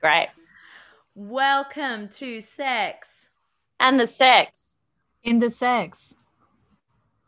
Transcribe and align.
Great. 0.00 0.28
Welcome 1.16 2.08
to 2.10 2.40
Sex. 2.40 3.30
And 3.80 3.98
the 3.98 4.06
sex. 4.06 4.76
In 5.24 5.40
the 5.40 5.50
sex. 5.50 6.14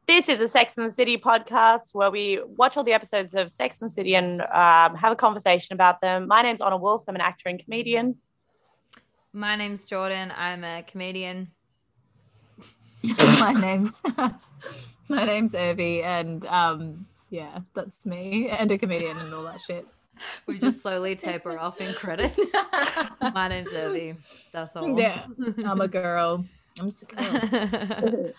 This 0.06 0.28
is 0.28 0.40
a 0.40 0.48
Sex 0.48 0.74
and 0.76 0.88
the 0.88 0.94
City 0.94 1.18
podcast 1.18 1.92
where 1.94 2.12
we 2.12 2.40
watch 2.44 2.76
all 2.76 2.84
the 2.84 2.92
episodes 2.92 3.34
of 3.34 3.50
Sex 3.50 3.82
and 3.82 3.90
the 3.90 3.94
City 3.94 4.14
and 4.14 4.40
um, 4.42 4.94
have 4.94 5.10
a 5.10 5.16
conversation 5.16 5.72
about 5.72 6.00
them. 6.00 6.28
My 6.28 6.42
name's 6.42 6.60
Honor 6.60 6.76
Wolf. 6.76 7.02
I'm 7.08 7.16
an 7.16 7.20
actor 7.20 7.48
and 7.48 7.58
comedian. 7.58 8.18
My 9.32 9.56
name's 9.56 9.82
Jordan. 9.82 10.32
I'm 10.36 10.62
a 10.62 10.84
comedian. 10.84 11.50
my 13.02 13.52
name's 13.52 14.00
my 15.08 15.24
name's 15.24 15.54
Urvi, 15.54 16.04
and 16.04 16.46
um, 16.46 17.06
yeah, 17.30 17.60
that's 17.74 18.06
me, 18.06 18.48
and 18.48 18.70
a 18.70 18.78
comedian 18.78 19.18
and 19.18 19.34
all 19.34 19.42
that 19.44 19.60
shit. 19.60 19.86
We 20.46 20.58
just 20.58 20.82
slowly 20.82 21.16
taper 21.16 21.58
off 21.58 21.80
in 21.80 21.92
credits. 21.94 22.38
My 23.34 23.48
name's 23.48 23.72
Urvi. 23.72 24.16
That's 24.52 24.76
all. 24.76 24.98
Yeah, 24.98 25.26
I'm 25.64 25.80
a 25.80 25.88
girl. 26.00 26.44
I'm 26.78 26.86
just 26.88 27.02
a 27.02 27.06
girl. 27.06 28.32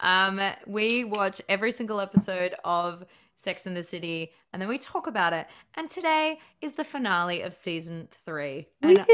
um, 0.00 0.40
we 0.66 1.04
watch 1.04 1.40
every 1.48 1.72
single 1.72 2.00
episode 2.00 2.54
of 2.64 3.04
Sex 3.34 3.66
in 3.66 3.74
the 3.74 3.82
City, 3.82 4.32
and 4.52 4.60
then 4.60 4.68
we 4.68 4.78
talk 4.78 5.06
about 5.06 5.32
it. 5.32 5.46
And 5.74 5.88
today 5.88 6.38
is 6.60 6.74
the 6.74 6.84
finale 6.84 7.42
of 7.42 7.54
season 7.54 8.08
three. 8.10 8.68
And 8.82 9.04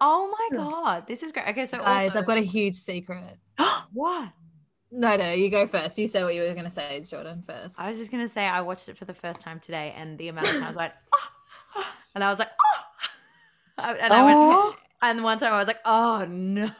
oh 0.00 0.34
my 0.50 0.56
god, 0.56 1.06
this 1.06 1.22
is 1.22 1.32
great. 1.32 1.48
Okay, 1.48 1.66
so 1.66 1.78
Guys, 1.78 2.08
also, 2.08 2.20
I've 2.20 2.26
got 2.26 2.38
a 2.38 2.42
huge 2.42 2.76
secret. 2.76 3.38
what? 3.92 4.32
No, 4.94 5.16
no, 5.16 5.30
you 5.32 5.48
go 5.48 5.66
first. 5.66 5.96
You 5.96 6.06
say 6.06 6.22
what 6.22 6.34
you 6.34 6.42
were 6.42 6.52
going 6.52 6.64
to 6.64 6.70
say, 6.70 7.00
Jordan, 7.00 7.42
first. 7.46 7.80
I 7.80 7.88
was 7.88 7.96
just 7.96 8.10
gonna 8.10 8.28
say 8.28 8.44
I 8.44 8.60
watched 8.60 8.90
it 8.90 8.98
for 8.98 9.06
the 9.06 9.14
first 9.14 9.40
time 9.40 9.58
today, 9.58 9.94
and 9.96 10.18
the 10.18 10.28
amount 10.28 10.48
of 10.48 10.60
times 10.60 10.76
I 10.76 10.80
went, 10.82 10.92
"Ah," 11.14 11.32
and 12.14 12.22
I 12.24 12.28
was 12.30 12.38
like, 12.38 12.50
oh, 12.60 12.82
and 14.00 14.12
I 14.12 14.24
went, 14.24 14.76
and 15.02 15.22
one 15.24 15.38
time 15.38 15.52
I 15.52 15.58
was 15.58 15.66
like, 15.66 15.80
oh 15.84 16.24
no, 16.28 16.70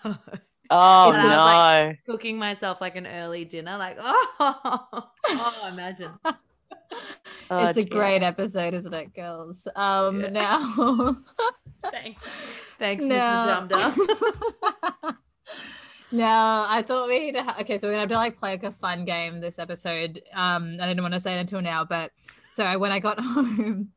Oh, 0.74 1.08
And 1.10 1.16
I 1.18 1.24
was 1.24 1.28
no. 1.28 1.44
like- 1.44 2.04
cooking 2.06 2.38
myself 2.38 2.80
like 2.80 2.96
an 2.96 3.06
early 3.06 3.44
dinner, 3.44 3.76
like 3.76 3.96
oh, 4.00 5.08
oh, 5.28 5.68
imagine. 5.70 6.12
Oh, 7.50 7.66
it's 7.68 7.76
a 7.78 7.84
great 7.84 8.22
episode, 8.22 8.72
isn't 8.74 8.92
it, 8.94 9.14
girls? 9.14 9.66
Um, 9.76 10.20
Yeah. 10.22 10.28
now. 10.30 11.16
Thanks, 11.90 12.22
thanks, 12.78 13.02
Miss 13.04 13.18
No. 13.18 13.66
Majumda. 13.68 15.16
No, 16.14 16.66
I 16.68 16.82
thought 16.86 17.08
we 17.08 17.18
need 17.20 17.32
to. 17.36 17.42
Ha- 17.42 17.56
okay, 17.60 17.78
so 17.78 17.86
we're 17.88 17.92
gonna 17.94 18.02
have 18.02 18.10
to 18.10 18.16
like 18.16 18.36
play 18.38 18.50
like 18.52 18.64
a 18.64 18.72
fun 18.72 19.06
game 19.06 19.40
this 19.40 19.58
episode. 19.58 20.20
Um, 20.34 20.76
I 20.78 20.86
didn't 20.86 21.00
want 21.02 21.14
to 21.14 21.20
say 21.20 21.34
it 21.34 21.40
until 21.40 21.62
now, 21.62 21.86
but 21.86 22.12
so 22.52 22.78
when 22.78 22.92
I 22.92 22.98
got 22.98 23.18
home, 23.24 23.88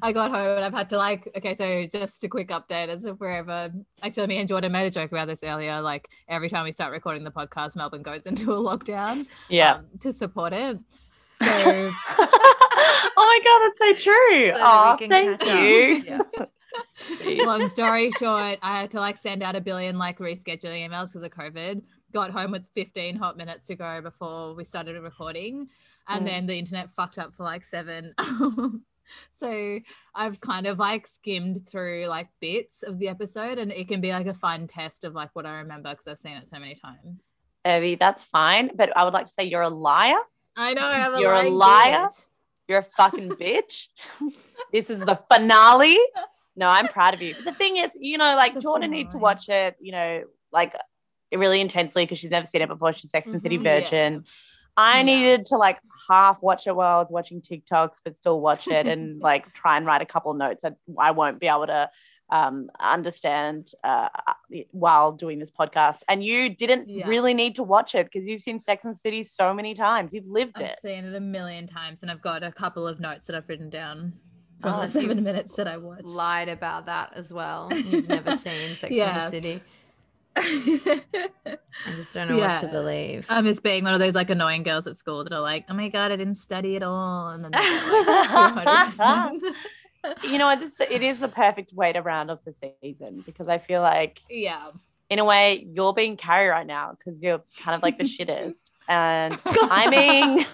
I 0.00 0.12
got 0.12 0.30
home 0.30 0.56
and 0.56 0.64
I've 0.64 0.72
had 0.72 0.88
to 0.90 0.98
like. 0.98 1.28
Okay, 1.36 1.54
so 1.54 1.86
just 1.86 2.22
a 2.22 2.28
quick 2.28 2.48
update 2.48 2.88
as 2.88 3.04
of 3.04 3.18
wherever. 3.18 3.72
Actually, 4.02 4.28
me 4.28 4.38
and 4.38 4.48
Jordan 4.48 4.70
made 4.70 4.86
a 4.86 4.90
joke 4.90 5.10
about 5.10 5.26
this 5.26 5.42
earlier. 5.42 5.80
Like 5.80 6.08
every 6.28 6.48
time 6.48 6.64
we 6.64 6.72
start 6.72 6.92
recording 6.92 7.24
the 7.24 7.32
podcast, 7.32 7.74
Melbourne 7.74 8.02
goes 8.02 8.26
into 8.26 8.52
a 8.52 8.56
lockdown. 8.56 9.26
Yeah. 9.48 9.76
um, 9.76 9.86
to 10.00 10.12
support 10.12 10.52
it. 10.52 10.78
So 10.78 11.46
oh 11.48 13.14
my 13.16 13.40
god, 13.44 13.60
that's 13.64 14.00
so 14.00 14.10
true. 14.10 14.52
So 14.52 14.60
oh, 14.60 14.96
thank 14.98 15.44
you. 15.44 16.04
Yeah. 16.06 17.44
long 17.44 17.68
story 17.68 18.12
short, 18.12 18.58
I 18.62 18.80
had 18.80 18.90
to 18.92 19.00
like 19.00 19.18
send 19.18 19.42
out 19.42 19.56
a 19.56 19.60
billion 19.60 19.98
like 19.98 20.18
rescheduling 20.18 20.88
emails 20.88 21.08
because 21.08 21.22
of 21.22 21.30
COVID. 21.30 21.82
Got 22.12 22.30
home 22.30 22.52
with 22.52 22.68
15 22.74 23.16
hot 23.16 23.36
minutes 23.36 23.66
to 23.66 23.74
go 23.74 24.00
before 24.00 24.54
we 24.54 24.64
started 24.64 25.00
recording. 25.02 25.68
And 26.08 26.22
Mm. 26.22 26.26
then 26.26 26.46
the 26.46 26.58
internet 26.58 26.90
fucked 26.90 27.18
up 27.18 27.34
for 27.34 27.44
like 27.44 27.64
seven. 27.64 28.14
so 29.30 29.80
I've 30.14 30.40
kind 30.40 30.66
of 30.66 30.78
like 30.78 31.06
skimmed 31.06 31.68
through 31.68 32.06
like 32.06 32.28
bits 32.40 32.82
of 32.82 32.98
the 32.98 33.08
episode 33.08 33.58
and 33.58 33.70
it 33.72 33.88
can 33.88 34.00
be 34.00 34.10
like 34.12 34.26
a 34.26 34.34
fun 34.34 34.66
test 34.66 35.04
of 35.04 35.14
like 35.14 35.30
what 35.34 35.46
I 35.46 35.58
remember 35.58 35.90
because 35.90 36.06
I've 36.08 36.18
seen 36.18 36.36
it 36.36 36.48
so 36.48 36.58
many 36.58 36.74
times. 36.74 37.32
Evie, 37.66 37.94
that's 37.96 38.22
fine. 38.22 38.70
But 38.74 38.96
I 38.96 39.04
would 39.04 39.14
like 39.14 39.26
to 39.26 39.32
say 39.32 39.44
you're 39.44 39.62
a 39.62 39.68
liar. 39.68 40.16
I 40.56 40.74
know 40.74 40.86
I'm 40.86 41.14
a 41.14 41.20
You're 41.20 41.32
a 41.34 41.50
liar? 41.50 42.06
bitch. 42.08 42.26
You're 42.68 42.78
a 42.78 42.82
fucking 42.82 43.30
bitch. 43.40 43.88
this 44.72 44.90
is 44.90 45.00
the 45.00 45.18
finale. 45.32 45.98
No, 46.56 46.68
I'm 46.68 46.86
proud 46.88 47.14
of 47.14 47.22
you. 47.22 47.34
But 47.34 47.44
the 47.44 47.52
thing 47.52 47.76
is, 47.78 47.96
you 47.98 48.16
know, 48.18 48.36
like 48.36 48.58
Jordan 48.60 48.90
need 48.90 49.10
to 49.10 49.18
watch 49.18 49.48
it, 49.48 49.76
you 49.80 49.92
know, 49.92 50.22
like 50.52 50.74
really 51.34 51.60
intensely 51.60 52.04
because 52.04 52.18
she's 52.18 52.30
never 52.30 52.46
seen 52.46 52.62
it 52.62 52.68
before. 52.68 52.92
She's 52.92 53.10
Sex 53.10 53.28
and 53.28 53.42
City 53.42 53.58
Mhm. 53.58 53.64
Yeah. 53.64 53.80
virgin. 53.80 54.24
I 54.76 54.98
Yeah. 54.98 55.02
needed 55.02 55.44
to 55.46 55.56
like 55.56 55.78
half 56.08 56.42
watch 56.42 56.66
it 56.66 56.74
while 56.76 56.96
I 56.96 57.00
was 57.00 57.10
watching 57.10 57.40
TikToks, 57.40 57.96
but 58.04 58.16
still 58.16 58.40
watch 58.40 58.66
it 58.68 58.86
and 58.86 59.20
like 59.30 59.52
try 59.54 59.76
and 59.76 59.86
write 59.86 60.02
a 60.02 60.06
couple 60.06 60.32
notes 60.34 60.62
that 60.62 60.76
I 60.98 61.10
won't 61.12 61.40
be 61.40 61.46
able 61.46 61.66
to 61.66 61.90
um, 62.30 62.70
understand 62.80 63.70
uh, 63.84 64.08
while 64.70 65.12
doing 65.12 65.38
this 65.38 65.50
podcast. 65.50 65.98
And 66.08 66.24
you 66.24 66.48
didn't 66.48 66.88
Yeah. 66.88 67.06
really 67.08 67.34
need 67.34 67.54
to 67.56 67.62
watch 67.62 67.94
it 67.94 68.08
because 68.10 68.26
you've 68.26 68.40
seen 68.42 68.58
Sex 68.58 68.84
and 68.84 68.96
City 68.96 69.22
so 69.24 69.52
many 69.52 69.74
times. 69.74 70.12
You've 70.12 70.26
lived 70.26 70.58
it 70.58 70.64
I've 70.64 70.70
it. 70.70 70.78
seen 70.80 71.04
it 71.04 71.14
a 71.14 71.20
million 71.20 71.66
times 71.66 72.02
and 72.02 72.10
I've 72.10 72.22
got 72.22 72.42
a 72.42 72.50
couple 72.50 72.86
of 72.86 72.98
notes 73.00 73.26
that 73.26 73.36
I've 73.36 73.48
written 73.48 73.68
down 73.70 74.14
from 74.60 74.74
Oh, 74.74 74.80
the 74.80 74.86
seven 74.88 75.22
minutes 75.22 75.54
that 75.56 75.68
I 75.68 75.76
watched. 75.76 76.04
Lied 76.04 76.48
about 76.48 76.86
that 76.86 77.12
as 77.14 77.32
well. 77.32 77.68
You've 77.74 78.08
never 78.08 78.36
seen 78.36 78.74
Sex 78.76 78.94
Yeah. 78.94 79.24
the 79.24 79.30
City. 79.30 79.62
I 80.36 81.00
just 81.96 82.14
don't 82.14 82.28
know 82.28 82.38
what 82.38 82.60
to 82.60 82.68
believe. 82.68 83.26
I'm 83.28 83.44
just 83.44 83.62
being 83.62 83.84
one 83.84 83.94
of 83.94 84.00
those 84.00 84.14
like 84.14 84.30
annoying 84.30 84.62
girls 84.62 84.86
at 84.86 84.96
school 84.96 85.24
that 85.24 85.32
are 85.32 85.40
like, 85.40 85.64
oh 85.68 85.74
my 85.74 85.88
god, 85.88 86.12
I 86.12 86.16
didn't 86.16 86.36
study 86.36 86.76
at 86.76 86.82
all, 86.82 87.28
and 87.30 87.44
then 87.44 87.52
like 87.52 89.38
you 90.22 90.38
know 90.38 90.46
what? 90.46 90.60
This 90.60 90.74
it 90.90 91.02
is 91.02 91.20
the 91.20 91.28
perfect 91.28 91.72
way 91.72 91.92
to 91.92 92.00
round 92.00 92.30
off 92.30 92.40
the 92.44 92.54
season 92.82 93.22
because 93.24 93.48
I 93.48 93.58
feel 93.58 93.80
like 93.80 94.20
yeah, 94.28 94.70
in 95.10 95.18
a 95.18 95.24
way 95.24 95.66
you're 95.72 95.94
being 95.94 96.16
Carrie 96.16 96.48
right 96.48 96.66
now 96.66 96.96
because 96.98 97.22
you're 97.22 97.42
kind 97.60 97.74
of 97.74 97.82
like 97.82 97.98
the 97.98 98.04
shittest. 98.04 98.70
And 98.86 99.38
oh 99.46 99.68
I 99.70 99.88
mean, 99.88 100.46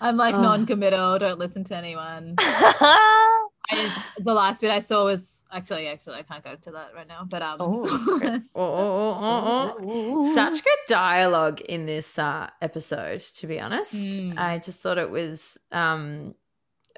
I'm 0.00 0.16
like 0.16 0.34
Ugh. 0.34 0.42
non-committal. 0.42 1.20
Don't 1.20 1.38
listen 1.38 1.62
to 1.62 1.76
anyone. 1.76 2.34
I 3.72 3.82
just, 3.86 4.24
the 4.24 4.34
last 4.34 4.60
bit 4.60 4.70
I 4.70 4.78
saw 4.80 5.04
was 5.04 5.44
actually, 5.52 5.88
actually, 5.88 6.16
I 6.18 6.22
can't 6.22 6.44
go 6.44 6.54
to 6.54 6.70
that 6.72 6.90
right 6.94 7.08
now. 7.08 7.26
But 7.28 7.42
um, 7.42 7.56
Oh, 7.60 8.16
Chris. 8.18 8.50
Oh, 8.54 8.62
oh, 8.62 9.18
oh, 9.20 9.76
oh, 9.80 9.84
oh. 10.18 10.34
Such 10.34 10.62
good 10.62 10.78
dialogue 10.88 11.60
in 11.62 11.86
this 11.86 12.18
uh, 12.18 12.50
episode, 12.60 13.20
to 13.20 13.46
be 13.46 13.58
honest. 13.60 13.94
Mm. 13.94 14.38
I 14.38 14.58
just 14.58 14.80
thought 14.80 14.98
it 14.98 15.10
was 15.10 15.58
um, 15.72 16.34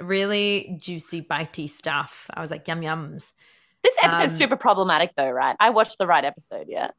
really 0.01 0.77
juicy, 0.81 1.23
bitey 1.23 1.69
stuff. 1.71 2.29
I 2.35 2.41
was 2.41 2.51
like, 2.51 2.67
yum 2.69 2.81
yums. 2.81 3.33
this 3.83 3.97
episode's 4.03 4.33
Um, 4.33 4.37
super 4.39 4.57
problematic 4.57 5.13
though, 5.17 5.31
right? 5.31 5.57
I 5.61 5.71
watched 5.71 5.99
the 5.99 6.07
right 6.07 6.25
episode, 6.25 6.67
yeah. 6.69 6.91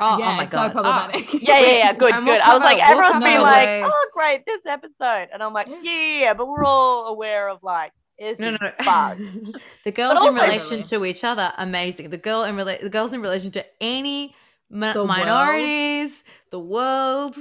Oh, 0.00 0.16
yeah, 0.16 0.30
oh 0.32 0.36
my 0.36 0.44
it's 0.44 0.54
god. 0.54 0.68
so 0.68 0.72
problematic. 0.80 1.32
Yeah, 1.42 1.58
yeah, 1.58 1.72
yeah. 1.78 1.92
Good, 1.92 2.12
And 2.14 2.24
we'll 2.24 2.36
good. 2.36 2.40
I 2.42 2.52
was 2.54 2.62
like, 2.62 2.78
cover- 2.78 3.00
we'll 3.00 3.04
everyone's 3.06 3.24
cover 3.24 3.24
been 3.24 3.38
the 3.40 3.42
like, 3.42 3.66
way- 3.66 3.82
oh, 3.84 4.10
great, 4.12 4.46
this 4.46 4.64
episode. 4.66 5.28
And 5.32 5.42
I'm 5.42 5.52
like, 5.52 5.66
yeah, 5.66 5.80
yeah, 5.82 6.20
yeah, 6.20 6.34
but 6.34 6.46
we're 6.46 6.64
all 6.64 7.06
aware 7.06 7.48
of 7.48 7.64
like, 7.64 7.90
this 8.18 8.38
No, 8.38 8.50
no, 8.50 8.56
no. 8.60 8.70
the 9.84 9.92
girls 9.92 10.12
in 10.20 10.28
also- 10.28 10.32
relation 10.32 10.82
to 10.84 11.04
each 11.04 11.24
other, 11.24 11.52
amazing. 11.58 12.10
The 12.10 12.18
girl 12.18 12.44
in 12.44 12.56
rela- 12.56 12.80
the 12.80 12.90
girls 12.90 13.12
in 13.12 13.20
relation 13.20 13.50
to 13.52 13.64
any 13.80 14.34
mi- 14.70 14.92
The 14.92 14.98
world. 15.04 15.08
minorities, 15.08 16.24
the 16.50 16.58
world, 16.58 17.36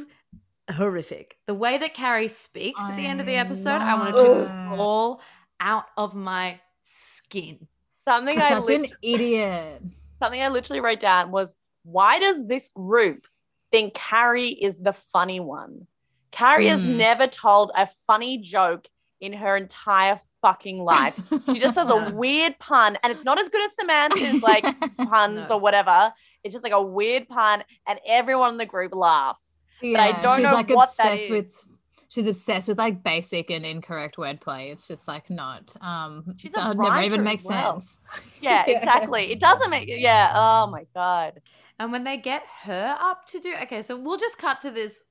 horrific. 0.71 1.37
The 1.47 1.53
way 1.53 1.77
that 1.77 1.93
Carrie 1.93 2.27
speaks 2.27 2.83
at 2.83 2.95
the 2.95 3.05
end 3.05 3.19
of 3.19 3.25
the 3.25 3.33
I 3.35 3.39
episode, 3.39 3.81
I 3.81 3.95
wanted 3.95 4.17
to 4.17 4.43
it. 4.43 4.47
fall 4.77 5.21
out 5.59 5.85
of 5.97 6.13
my 6.13 6.59
skin. 6.83 7.67
Something 8.07 8.39
I 8.39 8.59
Such 8.59 8.69
an 8.69 8.85
idiot. 9.01 9.81
something 10.21 10.41
I 10.41 10.47
literally 10.49 10.79
wrote 10.79 10.99
down 10.99 11.31
was 11.31 11.55
why 11.83 12.19
does 12.19 12.45
this 12.47 12.69
group 12.69 13.27
think 13.71 13.93
Carrie 13.93 14.49
is 14.49 14.77
the 14.79 14.93
funny 14.93 15.39
one? 15.39 15.87
Carrie 16.31 16.67
has 16.67 16.81
Mm. 16.81 16.97
never 16.97 17.27
told 17.27 17.71
a 17.75 17.87
funny 18.05 18.37
joke 18.37 18.87
in 19.19 19.33
her 19.33 19.57
entire 19.57 20.19
fucking 20.47 20.79
life. 20.79 21.19
She 21.47 21.59
just 21.59 21.75
has 21.75 21.89
a 21.89 22.11
weird 22.15 22.57
pun, 22.59 22.97
and 23.03 23.11
it's 23.11 23.23
not 23.23 23.39
as 23.39 23.49
good 23.49 23.61
as 23.65 23.75
Samantha's 23.75 24.41
like 24.51 24.63
puns 24.97 25.49
No. 25.49 25.55
or 25.55 25.59
whatever. 25.59 26.13
It's 26.43 26.53
just 26.53 26.63
like 26.63 26.73
a 26.73 26.81
weird 26.81 27.27
pun, 27.27 27.63
and 27.87 27.99
everyone 28.07 28.51
in 28.51 28.57
the 28.57 28.65
group 28.65 28.95
laughs. 28.95 29.57
Yeah, 29.81 30.01
I 30.01 30.21
don't 30.21 30.37
she's 30.37 30.43
know 30.45 30.53
like 30.53 30.69
what 30.69 30.89
obsessed 30.89 31.23
is. 31.23 31.29
with. 31.29 31.65
She's 32.09 32.25
obsessed 32.25 32.69
with 32.69 32.77
like 32.77 33.03
basic 33.03 33.49
and 33.51 33.65
incorrect 33.65 34.15
wordplay. 34.15 34.71
It's 34.71 34.87
just 34.87 35.07
like 35.09 35.29
not. 35.29 35.75
Um, 35.81 36.35
She's 36.37 36.53
a 36.53 36.55
that 36.55 36.77
never 36.77 37.01
even 37.01 37.23
makes 37.23 37.43
well. 37.45 37.81
sense. 37.81 37.99
Yeah, 38.41 38.63
Yeah. 38.65 38.77
exactly. 38.77 39.29
It 39.31 39.41
doesn't 39.41 39.69
make 39.69 39.89
yeah. 39.89 40.31
Oh 40.33 40.67
my 40.67 40.85
god. 40.95 41.41
And 41.79 41.91
when 41.91 42.05
they 42.05 42.15
get 42.15 42.43
her 42.63 42.95
up 42.99 43.25
to 43.27 43.39
do 43.39 43.53
okay, 43.63 43.81
so 43.81 43.97
we'll 43.99 44.17
just 44.17 44.37
cut 44.37 44.61
to 44.61 44.71
this. 44.71 45.03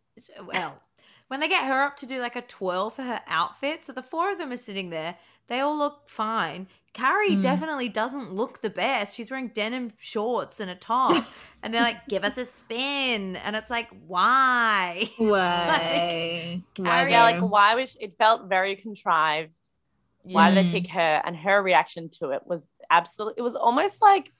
Well, 0.43 0.81
when 1.28 1.40
they 1.40 1.49
get 1.49 1.67
her 1.67 1.82
up 1.82 1.96
to 1.96 2.06
do 2.06 2.20
like 2.20 2.37
a 2.37 2.43
twirl 2.43 2.90
for 2.90 3.02
her 3.02 3.20
outfit, 3.26 3.84
so 3.84 3.93
the 3.93 4.02
four 4.02 4.31
of 4.32 4.38
them 4.38 4.52
are 4.52 4.56
sitting 4.56 4.90
there. 4.90 5.17
They 5.49 5.61
all 5.61 5.76
look 5.76 6.08
fine. 6.08 6.67
Carrie 6.93 7.37
Mm. 7.37 7.43
definitely 7.43 7.88
doesn't 7.88 8.32
look 8.32 8.62
the 8.62 8.70
best. 8.70 9.14
She's 9.14 9.31
wearing 9.31 9.49
denim 9.49 9.93
shorts 9.99 10.61
and 10.61 10.70
a 10.70 10.75
top, 10.75 11.25
and 11.62 11.73
they're 11.73 11.82
like, 11.82 12.08
"Give 12.08 12.25
us 12.25 12.37
a 12.38 12.44
spin," 12.44 13.37
and 13.37 13.55
it's 13.55 13.70
like, 13.70 13.88
"Why?" 14.06 15.08
Why? 15.19 16.62
Why 16.76 16.84
Carrie, 16.84 17.12
Yeah, 17.12 17.23
like 17.23 17.40
why 17.40 17.75
was 17.75 17.96
it 18.00 18.17
felt 18.19 18.49
very 18.49 18.76
contrived. 18.76 19.52
Why 20.23 20.50
did 20.50 20.58
they 20.58 20.70
Yes. 20.73 20.82
pick 20.82 20.90
her? 20.93 21.23
And 21.25 21.37
her 21.37 21.62
reaction 21.62 22.08
to 22.19 22.31
it 22.31 22.43
was 22.46 22.62
absolutely. 22.90 23.34
It 23.38 23.43
was 23.43 23.55
almost 23.56 24.02
like 24.02 24.32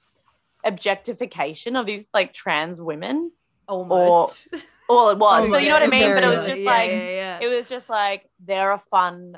objectification 0.65 1.75
of 1.75 1.85
these 1.85 2.05
like 2.13 2.33
trans 2.33 2.81
women. 2.81 3.31
Almost. 3.67 4.47
Well, 4.89 5.09
it 5.09 5.17
was, 5.17 5.45
Oh 5.47 5.51
but 5.51 5.63
you 5.63 5.69
know 5.69 5.75
what 5.75 5.83
I 5.83 5.87
mean. 5.87 6.13
But 6.15 6.23
it 6.23 6.37
was 6.37 6.45
just 6.45 6.61
yeah, 6.61 6.71
like 6.71 6.89
yeah, 6.89 7.09
yeah. 7.09 7.39
it 7.41 7.47
was 7.47 7.67
just 7.67 7.89
like 7.89 8.29
they're 8.39 8.71
a 8.71 8.79
fun 8.79 9.37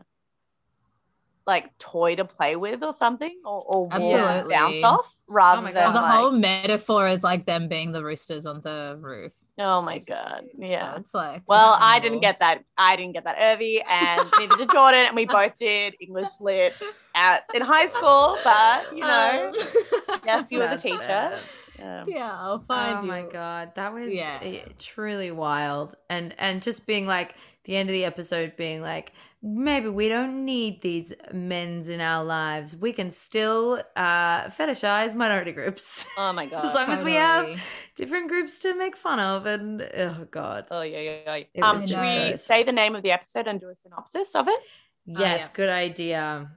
like 1.48 1.76
toy 1.80 2.16
to 2.16 2.26
play 2.26 2.56
with 2.56 2.84
or 2.84 2.94
something 2.94 3.36
or, 3.44 3.64
or 3.66 3.90
Absolutely. 3.92 4.54
bounce 4.54 4.84
off 4.84 5.16
rather 5.28 5.62
Oh 5.62 5.66
than 5.66 5.74
God. 5.74 5.96
the 5.96 6.02
like, 6.02 6.12
whole 6.20 6.32
metaphor 6.32 7.08
is 7.08 7.24
like 7.24 7.48
them 7.48 7.68
being 7.68 7.92
the 7.92 8.04
roosters 8.04 8.46
on 8.46 8.62
the 8.62 8.98
roof. 9.02 9.32
oh 9.58 9.82
my 9.82 9.94
basically. 9.96 10.14
god 10.16 10.42
So 10.56 10.64
yeah 10.66 10.96
it's 10.98 11.14
like 11.16 11.42
well 11.48 11.76
i 11.82 11.98
didn't 12.00 12.20
get 12.20 12.38
that 12.40 12.64
i 12.78 12.96
didn't 12.96 13.14
get 13.14 13.24
that 13.24 13.38
urvi 13.40 13.82
and 13.90 14.30
neither 14.40 14.58
did 14.58 14.70
jordan 14.72 15.08
and 15.08 15.16
we 15.16 15.26
both 15.38 15.56
did 15.56 15.96
english 16.00 16.28
lit 16.40 16.74
at 17.16 17.46
in 17.56 17.64
high 17.64 17.88
school 17.88 18.38
but 18.44 18.96
you 18.96 19.02
know 19.02 19.52
Um, 20.10 20.22
yes 20.26 20.48
you 20.52 20.60
were 20.60 20.68
the 20.68 20.78
teacher 20.78 21.00
bad. 21.00 21.40
Yeah. 21.80 22.06
yeah, 22.08 22.32
I'll 22.34 22.60
find 22.60 23.00
oh 23.00 23.02
you. 23.02 23.08
my 23.08 23.22
god, 23.24 23.74
that 23.76 23.94
was 23.94 24.14
Yeah. 24.14 24.40
eh, 24.42 24.62
truly 24.78 25.32
wild, 25.32 25.96
and 26.10 26.36
and 26.38 26.62
just 26.62 26.86
being 26.86 27.08
like 27.08 27.36
the 27.66 27.76
end 27.76 27.90
of 27.90 27.94
the 27.94 28.06
episode, 28.06 28.56
being 28.58 28.82
like 28.82 29.14
maybe 29.42 29.88
we 29.88 30.10
don't 30.10 30.44
need 30.44 30.82
these 30.82 31.14
men's 31.34 31.88
in 31.90 32.02
our 32.02 32.24
lives. 32.26 32.76
We 32.76 32.92
can 32.92 33.10
still 33.12 33.82
uh, 33.96 34.48
fetishize 34.50 35.16
minority 35.16 35.54
groups 35.54 36.06
oh 36.18 36.34
my 36.34 36.46
god! 36.46 36.66
as 36.66 36.74
god 36.74 36.80
long 36.82 36.90
as 36.92 37.04
we 37.04 37.14
have 37.14 37.48
different 37.96 38.28
groups 38.30 38.60
to 38.60 38.76
make 38.76 38.96
fun 38.98 39.20
of. 39.20 39.46
And 39.46 39.82
oh 39.82 40.28
god, 40.30 40.66
oh 40.72 40.82
yeah 40.82 41.00
yeah, 41.00 41.20
yeah. 41.26 41.44
It 41.54 41.62
um 41.62 41.80
should 41.82 41.90
just 41.90 42.02
we 42.04 42.30
gross. 42.30 42.44
say 42.46 42.64
the 42.64 42.72
name 42.74 42.96
of 42.96 43.04
the 43.04 43.12
episode 43.12 43.48
and 43.48 43.60
do 43.60 43.70
a 43.70 43.76
synopsis 43.84 44.36
of 44.36 44.48
it 44.48 44.60
yes, 45.06 45.42
yeah. 45.42 45.48
good 45.54 45.70
idea. 45.70 46.52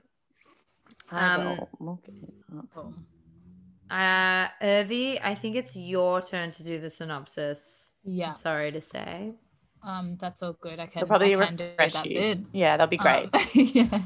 I 1.10 1.34
Um, 1.34 1.44
will 1.44 1.68
look 1.80 2.04
it 2.08 2.14
up. 2.58 2.66
Cool. 2.74 2.94
Uh, 3.92 4.48
Urvi, 4.62 5.20
I 5.22 5.34
think 5.34 5.54
it's 5.56 5.76
your 5.76 6.22
turn 6.22 6.50
to 6.52 6.64
do 6.64 6.80
the 6.80 6.88
synopsis. 6.88 7.92
Yeah, 8.04 8.30
I'm 8.30 8.36
sorry 8.36 8.72
to 8.72 8.80
say. 8.80 9.32
um, 9.82 10.16
that's 10.18 10.42
all 10.42 10.54
good. 10.54 10.80
I 10.80 10.86
can 10.86 11.00
They'll 11.00 11.08
probably 11.08 11.34
I 11.36 11.46
can 11.46 11.56
do 11.56 11.64
refresh 11.64 11.92
that 11.92 12.06
you 12.06 12.18
bit. 12.18 12.38
yeah 12.52 12.76
that'll 12.76 12.86
be 12.90 12.96
great 12.96 13.28
Um, 13.34 13.40
yeah. 13.54 14.00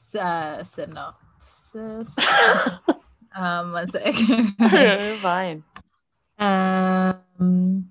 S- 0.00 0.14
Uh, 0.16 0.64
synopsis. 0.64 2.16
um, 3.36 3.72
one 3.72 3.86
second. 3.88 4.56
fine 5.20 5.62
um, 6.38 7.90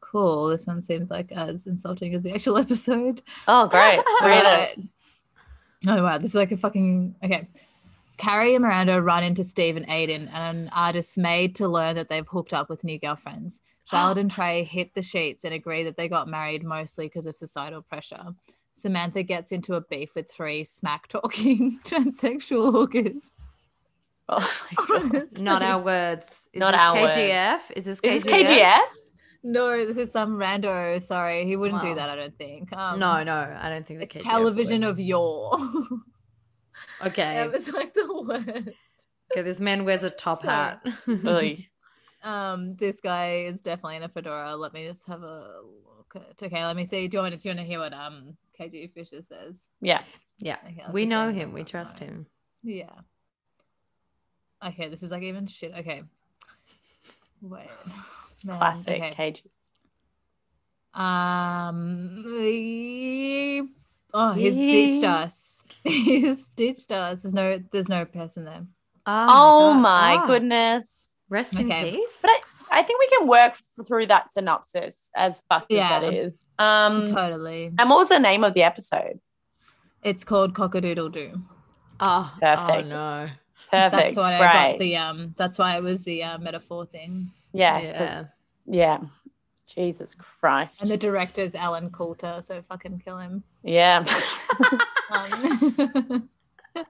cool. 0.00 0.48
This 0.48 0.66
one 0.66 0.80
seems 0.80 1.10
like 1.10 1.32
as 1.32 1.66
insulting 1.66 2.14
as 2.14 2.22
the 2.22 2.32
actual 2.34 2.58
episode. 2.58 3.22
oh 3.48 3.66
great 3.66 4.00
read 4.22 4.44
it 4.44 4.78
Right. 4.78 4.78
Oh 5.88 6.02
wow, 6.04 6.18
this 6.18 6.28
is 6.30 6.34
like 6.36 6.52
a 6.52 6.56
fucking 6.56 7.16
okay. 7.24 7.48
Carrie 8.18 8.54
and 8.54 8.62
Miranda 8.62 9.00
run 9.02 9.24
into 9.24 9.42
Steve 9.44 9.76
and 9.76 9.86
Aiden 9.88 10.28
and 10.32 10.68
are 10.72 10.92
dismayed 10.92 11.54
to 11.56 11.68
learn 11.68 11.96
that 11.96 12.08
they've 12.08 12.26
hooked 12.28 12.52
up 12.52 12.68
with 12.68 12.84
new 12.84 12.98
girlfriends. 12.98 13.60
Charlotte 13.84 14.18
and 14.18 14.30
Trey 14.30 14.64
hit 14.64 14.94
the 14.94 15.02
sheets 15.02 15.44
and 15.44 15.52
agree 15.52 15.82
that 15.84 15.96
they 15.96 16.08
got 16.08 16.28
married 16.28 16.62
mostly 16.64 17.06
because 17.06 17.26
of 17.26 17.36
societal 17.36 17.82
pressure. 17.82 18.34
Samantha 18.74 19.22
gets 19.22 19.52
into 19.52 19.74
a 19.74 19.80
beef 19.80 20.14
with 20.14 20.30
three 20.30 20.64
smack 20.64 21.08
talking 21.08 21.78
transsexual 21.84 22.72
hookers. 22.72 23.32
oh 24.28 24.50
my 24.78 24.98
god 25.10 25.40
Not 25.42 25.62
our 25.62 25.78
words. 25.80 26.48
Is 26.52 26.60
Not 26.60 26.72
this 26.72 26.80
our 26.80 26.94
words. 27.02 27.16
KGF? 27.16 27.60
Is 27.76 27.84
this 27.86 28.00
KGF? 28.00 28.14
Is 28.16 28.24
this 28.24 28.32
KGF? 28.50 28.78
No, 29.44 29.84
this 29.84 29.96
is 29.96 30.12
some 30.12 30.36
rando. 30.36 31.02
Sorry, 31.02 31.44
he 31.44 31.56
wouldn't 31.56 31.82
Wow. 31.82 31.88
do 31.90 31.94
that. 31.96 32.08
I 32.08 32.14
don't 32.16 32.38
think. 32.38 32.72
Um, 32.72 33.00
No, 33.00 33.24
no, 33.24 33.58
I 33.60 33.68
don't 33.68 33.84
think 33.86 33.98
the 33.98 34.04
it's 34.06 34.14
KGF 34.16 34.20
television 34.30 34.82
would. 34.82 34.90
of 34.90 35.00
yore. 35.00 35.58
Okay. 37.04 37.42
it 37.42 37.52
was 37.52 37.68
like 37.72 37.94
the 37.94 38.06
worst. 38.26 39.06
okay, 39.32 39.42
this 39.42 39.60
man 39.60 39.84
wears 39.84 40.02
a 40.02 40.10
top 40.10 40.42
Sorry. 40.42 40.52
hat. 40.52 40.86
Really? 41.06 41.68
Um, 42.22 42.76
this 42.76 43.00
guy 43.00 43.46
is 43.46 43.60
definitely 43.60 43.96
in 43.96 44.04
a 44.04 44.08
fedora. 44.08 44.54
Let 44.54 44.72
me 44.72 44.86
just 44.86 45.06
have 45.08 45.22
a 45.22 45.60
look. 45.96 46.14
At, 46.14 46.40
okay, 46.42 46.64
let 46.64 46.76
me 46.76 46.84
see. 46.84 47.08
Do 47.08 47.16
you 47.16 47.22
want 47.22 47.32
to, 47.34 47.38
do 47.38 47.48
you 47.48 47.54
want 47.54 47.66
to 47.66 47.66
hear 47.66 47.80
what 47.80 47.92
um 47.92 48.36
KG 48.58 48.92
Fisher 48.92 49.22
says? 49.22 49.66
Yeah. 49.80 49.98
yeah, 50.38 50.58
Okay, 50.64 50.84
we 50.92 51.06
know 51.06 51.32
him. 51.32 51.52
We 51.52 51.64
trust 51.64 52.00
no. 52.00 52.06
him. 52.06 52.26
Yeah. 52.62 52.90
Okay, 54.64 54.88
this 54.88 55.02
is 55.02 55.10
like 55.10 55.24
even 55.24 55.46
shit. 55.48 55.72
Okay. 55.76 56.04
Wait. 57.40 57.66
Man, 58.44 58.56
Classic 58.56 59.02
okay. 59.02 59.42
KG. 60.94 61.00
Um. 61.00 62.24
He- 64.12 64.18
Oh, 64.18 64.32
he's 64.32 64.56
ditched 64.56 65.04
us. 65.04 65.64
he's 65.84 66.46
ditched 66.48 66.92
us. 66.92 67.22
There's 67.22 67.34
no. 67.34 67.58
There's 67.70 67.88
no 67.88 68.04
person 68.04 68.44
there. 68.44 68.66
Oh 69.06 69.72
God. 69.72 69.80
my 69.80 70.14
Ah, 70.22 70.26
goodness. 70.26 71.12
Rest 71.28 71.58
in 71.58 71.66
Okay. 71.72 71.92
peace. 71.92 72.20
But 72.22 72.30
I, 72.30 72.80
I 72.80 72.82
think 72.82 73.00
we 73.00 73.08
can 73.16 73.26
work 73.26 73.54
through 73.86 74.06
that 74.06 74.32
synopsis 74.32 75.10
as 75.16 75.40
fucked 75.48 75.66
Yeah. 75.72 75.96
as 75.96 76.00
that 76.02 76.12
is. 76.14 76.44
Um, 76.58 77.06
totally. 77.06 77.72
and 77.78 77.88
what 77.90 77.98
was 77.98 78.08
the 78.10 78.18
name 78.18 78.44
of 78.44 78.54
the 78.54 78.62
episode? 78.62 79.18
It's 80.02 80.24
called 80.24 80.54
Cockadoodle 80.54 81.12
Doo. 81.12 81.40
oh, 82.00 82.34
Perfect. 82.40 82.92
Oh 82.92 82.96
no. 82.96 83.26
Perfect. 83.70 83.92
That's 83.92 84.16
why 84.16 84.34
I 84.34 84.38
Great. 84.38 84.72
got 84.72 84.78
the 84.78 84.96
um. 84.96 85.34
That's 85.38 85.58
why 85.58 85.76
it 85.78 85.82
was 85.82 86.04
the 86.04 86.22
uh, 86.22 86.38
metaphor 86.38 86.84
thing. 86.86 87.30
yeah. 87.52 87.78
Yeah. 87.80 87.98
'cause- 88.16 88.26
Yeah. 88.66 88.98
Jesus 89.74 90.14
Christ. 90.14 90.82
And 90.82 90.90
the 90.90 90.96
director's 90.96 91.54
Allen 91.54 91.90
Coulter, 91.90 92.40
so 92.42 92.62
fucking 92.68 93.02
kill 93.04 93.18
him. 93.18 93.44
yeah. 93.62 94.04
Um, 95.10 96.28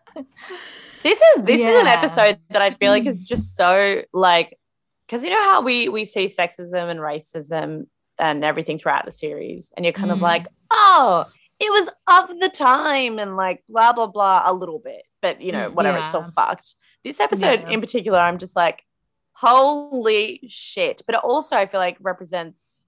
this 1.02 1.20
is 1.20 1.43
this 1.44 1.61
is 1.61 1.81
an 1.81 1.88
episode 1.88 2.38
that 2.50 2.62
I 2.62 2.70
feel 2.70 2.93
like 2.93 3.05
is 3.06 3.25
just 3.26 3.56
so 3.56 4.02
like 4.12 4.56
because 5.06 5.25
you 5.25 5.31
know 5.31 5.43
how 5.43 5.61
we 5.62 5.88
we 5.88 6.05
see 6.05 6.26
sexism 6.26 6.88
and 6.88 7.00
racism 7.00 7.87
and 8.19 8.44
everything 8.44 8.79
throughout 8.79 9.06
the 9.06 9.12
series, 9.12 9.73
and 9.76 9.84
you're 9.84 9.93
kind 9.93 10.12
of 10.12 10.19
Mm. 10.19 10.23
like, 10.23 10.46
oh, 10.70 11.25
it 11.58 11.73
was 11.73 11.88
of 12.06 12.38
the 12.38 12.49
time 12.49 13.19
and 13.19 13.37
like 13.37 13.64
blah 13.69 13.93
blah 13.93 14.06
blah 14.06 14.43
a 14.44 14.52
little 14.52 14.79
bit, 14.79 15.02
but 15.20 15.40
you 15.40 15.50
know 15.50 15.70
Mm, 15.70 15.75
whatever, 15.75 15.99
it's 15.99 16.08
still 16.11 16.20
yeah. 16.20 16.31
fucked. 16.46 16.75
This 17.02 17.19
episode 17.19 17.62
Yeah. 17.62 17.70
in 17.70 17.81
particular, 17.81 18.19
I'm 18.20 18.38
just 18.38 18.55
like, 18.55 18.84
holy 19.43 20.41
shit! 20.49 21.03
But 21.06 21.17
it 21.17 21.21
also 21.25 21.56
I 21.56 21.67
feel 21.67 21.81
like 21.81 21.97
represents 22.00 22.82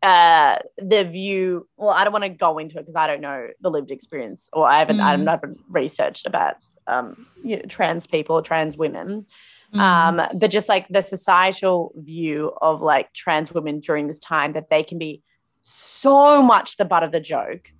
uh 0.00 0.56
the 0.76 1.02
view 1.02 1.66
well 1.76 1.88
i 1.90 2.04
don't 2.04 2.12
want 2.12 2.22
to 2.22 2.28
go 2.28 2.58
into 2.58 2.76
it 2.76 2.82
because 2.82 2.94
i 2.94 3.08
don't 3.08 3.20
know 3.20 3.48
the 3.60 3.68
lived 3.68 3.90
experience 3.90 4.48
or 4.52 4.64
i 4.64 4.78
haven't 4.78 4.98
Mm. 4.98 5.28
haven't 5.28 5.58
researched 5.68 6.24
about 6.24 6.54
um 6.86 7.26
you 7.42 7.56
know, 7.56 7.62
trans 7.68 8.06
people 8.06 8.40
trans 8.40 8.76
women 8.76 9.26
mm, 9.74 9.80
um 9.80 10.22
but 10.38 10.52
just 10.52 10.68
like 10.68 10.86
the 10.88 11.02
societal 11.02 11.92
view 11.96 12.52
of 12.62 12.80
like 12.80 13.12
trans 13.12 13.50
women 13.52 13.80
during 13.80 14.06
this 14.06 14.20
time 14.20 14.52
that 14.52 14.70
they 14.70 14.84
can 14.84 14.98
be 14.98 15.20
so 15.62 16.44
much 16.44 16.76
the 16.76 16.84
butt 16.84 17.02
of 17.02 17.10
the 17.10 17.18
joke 17.20 17.72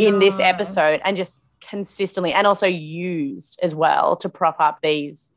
in 0.00 0.18
this 0.18 0.40
episode 0.40 1.00
and 1.04 1.16
just 1.16 1.38
consistently 1.60 2.32
and 2.32 2.48
also 2.48 2.66
used 2.66 3.60
as 3.62 3.76
well 3.76 4.16
to 4.16 4.28
prop 4.28 4.56
up 4.58 4.80
these 4.82 5.29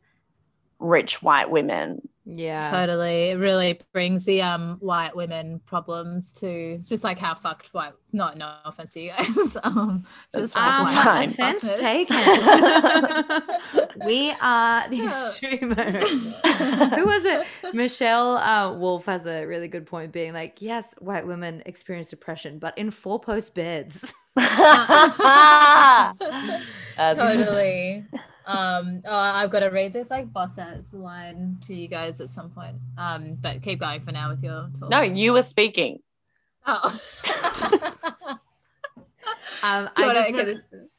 rich 0.80 1.22
white 1.22 1.50
women 1.50 2.02
Yeah. 2.26 2.72
Totally. 2.72 3.32
It 3.32 3.38
really 3.38 3.80
brings 3.94 4.24
the 4.26 4.42
um 4.42 4.78
white 4.80 5.16
women 5.16 5.60
problems 5.66 6.32
to 6.34 6.78
just 6.80 7.04
like 7.04 7.20
how 7.20 7.36
fucked 7.36 7.74
white 7.74 7.94
not 8.14 8.38
no 8.38 8.56
offense 8.66 8.94
to 8.94 9.00
you 9.02 9.12
guys. 9.12 9.58
um 9.64 10.06
just 10.34 10.56
like 10.56 10.66
Um, 10.66 10.86
white 10.86 11.04
fine. 11.04 11.30
offense 11.30 11.64
fuckers. 11.64 11.78
taken. 11.78 12.18
we 14.06 14.32
are 14.42 14.88
the 14.90 14.98
Yeah. 14.98 15.10
streamers. 15.10 16.10
Who 16.96 17.06
was 17.06 17.26
it? 17.26 17.46
Michelle 17.74 18.38
uh, 18.38 18.72
Wolf 18.74 19.06
has 19.06 19.26
a 19.26 19.46
really 19.46 19.68
good 19.68 19.86
point, 19.86 20.12
being 20.14 20.34
like, 20.34 20.62
yes, 20.62 20.94
white 21.00 21.26
women 21.28 21.62
experience 21.66 22.10
depression, 22.10 22.58
but 22.60 22.78
in 22.78 22.90
four 22.92 23.20
post 23.20 23.54
beds. 23.56 24.14
Totally. 26.98 28.06
Um 28.46 29.02
oh, 29.06 29.16
I've 29.16 29.50
got 29.52 29.60
to 29.62 29.68
read 29.68 29.94
this 29.94 30.10
like 30.12 30.32
boss 30.34 30.58
ass 30.58 30.94
line 30.94 31.58
to 31.68 31.74
you 31.74 31.88
guys 31.88 32.20
at 32.22 32.34
some 32.34 32.50
point. 32.50 32.76
Um 32.98 33.36
but 33.42 33.62
keep 33.62 33.80
going 33.80 34.02
for 34.02 34.12
now 34.12 34.30
with 34.30 34.44
your 34.44 34.70
talk. 34.80 34.90
no 34.90 35.02
you 35.02 35.34
were 35.34 35.44
speaking 35.44 36.00
Oh. 36.66 37.00
Um, 39.64 39.90
So 39.96 40.04
I 40.10 40.14
just 40.14 40.30
okay, 40.34 40.52
is- 40.52 40.90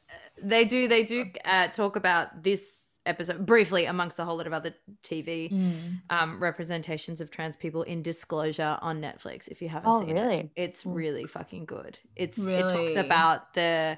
they 0.41 0.65
do 0.65 0.87
they 0.87 1.03
do 1.03 1.25
uh, 1.45 1.67
talk 1.67 1.95
about 1.95 2.43
this 2.43 2.93
episode 3.05 3.45
briefly 3.45 3.85
amongst 3.85 4.17
a 4.17 4.25
whole 4.25 4.37
lot 4.37 4.47
of 4.47 4.53
other 4.53 4.73
TV 5.03 5.51
Mm. 5.51 6.01
um, 6.09 6.39
representations 6.41 7.21
of 7.21 7.29
trans 7.29 7.55
people 7.55 7.83
in 7.83 8.01
Disclosure 8.01 8.77
on 8.81 8.99
Netflix. 9.01 9.47
If 9.47 9.61
you 9.61 9.69
haven't 9.69 9.89
oh 9.89 9.99
seen 10.01 10.17
it, 10.17 10.49
it's 10.55 10.83
Mm. 10.83 10.95
really 10.95 11.25
fucking 11.25 11.65
good. 11.65 11.99
It's 12.15 12.39
it 12.39 12.67
talks 12.69 12.95
about 12.95 13.53
the 13.53 13.97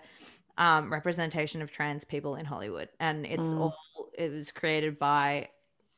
um, 0.57 0.91
representation 0.91 1.61
of 1.61 1.71
trans 1.71 2.03
people 2.03 2.35
in 2.35 2.45
Hollywood, 2.45 2.89
and 2.99 3.25
it's 3.25 3.53
Mm. 3.53 3.59
all 3.59 3.75
it 4.17 4.31
was 4.31 4.51
created 4.51 4.97
by 4.97 5.49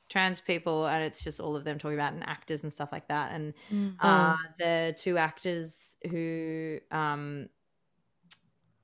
trans 0.10 0.42
people, 0.42 0.88
and 0.88 1.04
it's 1.04 1.24
just 1.24 1.40
all 1.40 1.56
of 1.56 1.64
them 1.64 1.78
talking 1.78 1.96
about 1.98 2.14
and 2.14 2.24
actors 2.28 2.64
and 2.64 2.74
stuff 2.74 2.90
like 2.92 3.08
that. 3.08 3.32
And 3.32 3.54
Mm. 3.72 3.96
uh, 4.00 4.36
the 4.58 4.96
two 4.98 5.18
actors 5.18 5.96
who 6.10 6.80
um, 6.92 7.48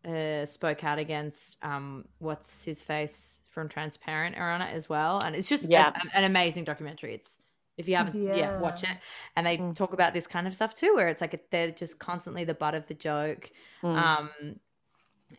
uh, 0.08 0.46
spoke 0.46 0.84
out 0.84 1.00
against 1.00 1.58
um, 1.64 2.06
what's 2.20 2.64
his 2.64 2.84
face 2.84 3.42
from 3.50 3.68
Transparent 3.68 4.38
are 4.38 4.52
on 4.52 4.62
it 4.62 4.72
as 4.74 4.88
well, 4.88 5.20
and 5.20 5.36
it's 5.36 5.50
just 5.50 5.70
Yeah. 5.70 5.92
a- 5.96 6.18
an 6.18 6.24
amazing 6.24 6.64
documentary. 6.64 7.16
It's 7.16 7.40
if 7.78 7.90
you 7.90 7.96
haven't, 7.98 8.16
yeah. 8.16 8.36
Yeah. 8.36 8.60
watch 8.60 8.84
it. 8.84 8.98
And 9.36 9.46
they 9.46 9.58
Mm. 9.58 9.76
talk 9.76 9.92
about 9.92 10.14
this 10.14 10.28
kind 10.28 10.48
of 10.48 10.56
stuff 10.56 10.74
too, 10.76 10.96
where 10.96 11.10
it's 11.10 11.20
like 11.20 11.50
they're 11.52 11.72
just 11.72 12.00
constantly 12.00 12.46
the 12.46 12.54
butt 12.54 12.74
of 12.76 12.86
the 12.88 12.94
joke, 12.94 13.52
Mm. 13.84 13.98
um, 13.98 14.60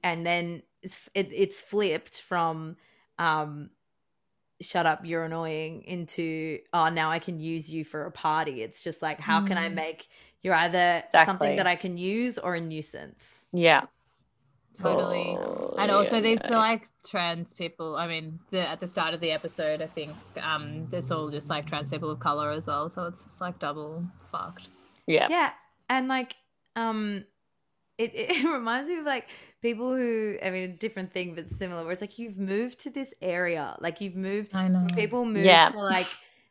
and 0.02 0.26
then 0.26 0.62
it's 0.82 1.08
it, 1.14 1.28
it's 1.32 1.60
flipped 1.60 2.20
from 2.20 2.76
um, 3.18 3.70
shut 4.60 4.86
up, 4.86 5.04
you're 5.04 5.24
annoying 5.24 5.82
into 5.82 6.58
oh 6.72 6.88
now 6.88 7.10
I 7.10 7.18
can 7.18 7.38
use 7.40 7.70
you 7.70 7.84
for 7.84 8.04
a 8.06 8.10
party. 8.10 8.62
It's 8.62 8.82
just 8.82 9.02
like 9.02 9.20
how 9.20 9.40
can 9.46 9.58
I 9.58 9.68
Mm. 9.68 9.74
make 9.74 10.08
you're 10.42 10.54
either 10.54 11.02
Exactly. 11.04 11.24
something 11.24 11.56
that 11.56 11.66
I 11.66 11.74
can 11.76 11.96
use 11.96 12.38
or 12.38 12.54
a 12.54 12.60
nuisance. 12.60 13.46
yeah. 13.52 13.82
Totally. 14.82 15.34
Oh, 15.38 15.74
and 15.78 15.90
also 15.90 16.16
yeah, 16.16 16.20
these 16.20 16.38
no. 16.42 16.48
the 16.50 16.56
like 16.56 16.86
trans 17.06 17.54
people 17.54 17.96
i 17.96 18.06
mean 18.06 18.38
the, 18.50 18.68
at 18.68 18.78
the 18.78 18.86
start 18.86 19.14
of 19.14 19.20
the 19.20 19.30
episode 19.30 19.80
i 19.80 19.86
think 19.86 20.10
um 20.42 20.86
it's 20.92 21.10
all 21.10 21.30
just 21.30 21.48
like 21.48 21.66
trans 21.66 21.88
people 21.88 22.10
of 22.10 22.18
color 22.20 22.50
as 22.50 22.66
well 22.66 22.88
so 22.90 23.06
it's 23.06 23.22
just 23.22 23.40
like 23.40 23.58
double 23.58 24.04
fucked 24.30 24.68
yeah. 25.06 25.28
Yeah, 25.30 25.50
and 25.88 26.08
like 26.08 26.34
um 26.74 27.24
it, 27.98 28.12
it 28.14 28.44
reminds 28.50 28.88
me 28.88 28.98
of 28.98 29.04
like 29.06 29.26
people 29.62 29.94
who 29.94 30.36
I 30.44 30.50
mean 30.50 30.64
a 30.64 30.68
different 30.68 31.12
thing 31.12 31.34
but 31.34 31.48
similar 31.48 31.82
where 31.82 31.92
it's 31.92 32.00
like 32.00 32.18
you've 32.18 32.38
moved 32.38 32.80
to 32.80 32.90
this 32.90 33.14
area 33.22 33.76
like 33.80 34.00
you've 34.00 34.16
moved 34.16 34.54
i 34.54 34.68
know 34.68 34.86
people 34.94 35.24
move 35.24 35.44
Yeah. 35.44 35.68
to 35.68 35.78
like 35.78 36.08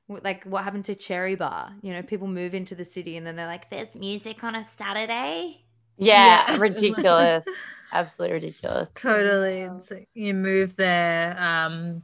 like 0.07 0.43
what 0.43 0.63
happened 0.63 0.85
to 0.85 0.95
Cherry 0.95 1.35
Bar 1.35 1.73
you 1.81 1.91
know 1.93 2.01
people 2.03 2.27
move 2.27 2.53
into 2.53 2.75
the 2.75 2.85
city 2.85 3.17
and 3.17 3.25
then 3.25 3.35
they're 3.35 3.47
like 3.47 3.69
there's 3.69 3.95
music 3.95 4.43
on 4.43 4.55
a 4.55 4.63
Saturday 4.63 5.63
Yeah, 5.97 6.45
Yeah. 6.51 6.57
ridiculous. 6.59 7.45
Absolutely 7.91 8.33
ridiculous. 8.35 8.89
totally 8.95 9.61
it's, 9.61 9.91
like 9.91 10.09
you 10.13 10.33
move 10.33 10.75
there 10.75 11.39
um 11.39 12.03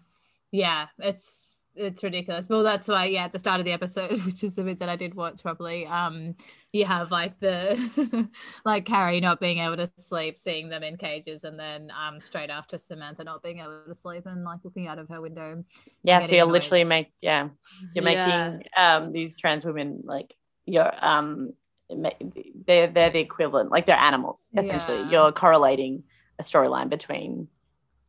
yeah 0.51 0.87
it's 0.99 1.50
it's 1.75 2.03
ridiculous 2.03 2.47
well 2.49 2.63
that's 2.63 2.87
why 2.87 3.05
yeah 3.05 3.23
at 3.23 3.31
the 3.31 3.39
start 3.39 3.59
of 3.59 3.65
the 3.65 3.71
episode 3.71 4.11
which 4.25 4.43
is 4.43 4.55
the 4.55 4.63
bit 4.63 4.79
that 4.79 4.89
i 4.89 4.95
did 4.95 5.13
watch 5.15 5.41
properly 5.41 5.85
um 5.87 6.35
you 6.73 6.85
have 6.85 7.11
like 7.11 7.39
the 7.39 8.29
like 8.65 8.85
carrie 8.85 9.19
not 9.21 9.39
being 9.39 9.59
able 9.59 9.77
to 9.77 9.87
sleep 9.97 10.37
seeing 10.37 10.69
them 10.69 10.83
in 10.83 10.97
cages 10.97 11.43
and 11.43 11.59
then 11.59 11.89
um 11.91 12.19
straight 12.19 12.49
after 12.49 12.77
samantha 12.77 13.23
not 13.23 13.41
being 13.41 13.59
able 13.59 13.81
to 13.87 13.95
sleep 13.95 14.25
and 14.25 14.43
like 14.43 14.59
looking 14.63 14.87
out 14.87 14.99
of 14.99 15.07
her 15.09 15.21
window 15.21 15.63
Yeah, 16.03 16.19
so 16.25 16.35
you're 16.35 16.45
literally 16.45 16.81
annoyed. 16.81 16.89
make 16.89 17.13
yeah, 17.21 17.49
you're 17.93 18.03
Yeah. 18.07 18.49
making 18.51 18.67
um 18.77 19.11
these 19.13 19.35
trans 19.37 19.63
women 19.63 20.01
like 20.03 20.33
you're 20.65 20.91
um 21.05 21.53
they're 21.89 22.87
they're 22.87 23.09
the 23.09 23.19
equivalent, 23.19 23.69
like 23.69 23.85
they're 23.85 23.97
animals 23.97 24.49
essentially. 24.57 25.01
Yeah. 25.03 25.09
You're 25.11 25.31
correlating 25.33 26.03
a 26.39 26.43
storyline 26.43 26.89
between 26.89 27.49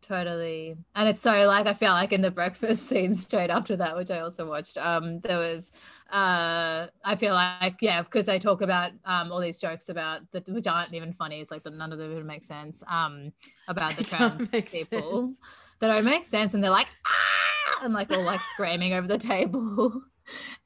Totally. 0.03 0.77
And 0.97 1.09
it's 1.09 1.21
so 1.21 1.47
like 1.47 1.67
I 1.67 1.75
feel 1.75 1.93
like 1.93 2.13
in 2.13 2.23
the 2.23 2.31
breakfast 2.31 2.87
scene 2.89 3.15
straight 3.15 3.51
after 3.51 3.77
that, 3.77 3.97
which 3.97 4.11
I 4.11 4.19
also 4.21 4.49
watched, 4.49 4.77
um, 4.77 5.21
there 5.21 5.39
was 5.39 5.71
uh 6.11 6.89
I 7.05 7.17
feel 7.17 7.35
like, 7.35 7.77
yeah, 7.81 8.03
because 8.03 8.27
they 8.27 8.39
talk 8.39 8.63
about 8.63 8.91
um 9.05 9.31
all 9.31 9.41
these 9.41 9.59
jokes 9.59 9.89
about 9.89 10.31
the 10.33 10.43
which 10.49 10.67
aren't 10.67 10.93
even 10.93 11.13
funny, 11.13 11.41
it's 11.41 11.51
like 11.51 11.65
none 11.65 11.93
of 11.93 11.99
them 11.99 12.11
even 12.11 12.27
make 12.27 12.45
sense. 12.45 12.83
Um 12.89 13.33
about 13.69 13.97
the 13.97 14.05
trans 14.05 14.51
people 14.51 15.35
that 15.79 15.87
don't 15.87 16.05
make 16.05 16.27
sense 16.27 16.53
and 16.53 16.63
they're 16.63 16.71
like 16.71 16.89
ah! 17.07 17.85
and 17.85 17.95
like 17.95 18.13
all 18.13 18.25
like 18.25 18.41
screaming 18.53 18.93
over 18.95 19.07
the 19.07 19.19
table. 19.19 20.03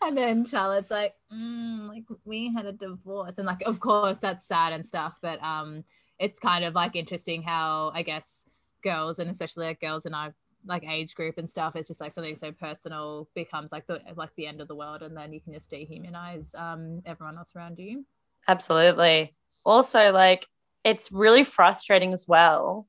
And 0.03 0.17
then 0.17 0.45
Charlotte's 0.45 0.91
like, 0.91 1.15
mm, 1.33 1.89
like 1.89 2.05
we 2.27 2.53
had 2.55 2.67
a 2.67 2.73
divorce, 2.73 3.39
and 3.39 3.47
like, 3.47 3.63
of 3.63 3.81
course, 3.81 4.19
that's 4.19 4.47
sad 4.47 4.75
and 4.75 4.85
stuff. 4.85 5.15
But 5.23 5.43
um, 5.43 5.83
it's 6.19 6.39
kind 6.39 6.65
of 6.65 6.75
like 6.75 6.95
interesting 6.95 7.43
how 7.43 7.91
I 7.95 8.03
guess 8.03 8.47
girls 8.83 9.19
and 9.19 9.31
especially 9.31 9.67
like 9.67 9.81
girls 9.81 10.07
in 10.07 10.15
our 10.15 10.35
like 10.67 10.89
age 10.89 11.15
group 11.15 11.39
and 11.39 11.49
stuff 11.49 11.77
it's 11.77 11.87
just 11.89 12.01
like 12.01 12.13
something 12.13 12.35
so 12.35 12.51
personal 12.51 13.29
becomes 13.35 13.71
like 13.71 13.87
the 13.87 14.01
like 14.17 14.35
the 14.37 14.47
end 14.47 14.61
of 14.61 14.67
the 14.67 14.75
world 14.75 15.03
and 15.03 15.17
then 15.17 15.33
you 15.33 15.41
can 15.41 15.53
just 15.53 15.71
dehumanize 15.71 16.55
um 16.59 17.01
everyone 17.07 17.39
else 17.39 17.53
around 17.55 17.79
you 17.79 18.05
Absolutely. 18.49 19.35
Also, 19.65 20.13
like, 20.13 20.47
it's 20.85 21.11
really 21.11 21.43
frustrating 21.43 22.13
as 22.13 22.27
well. 22.29 22.87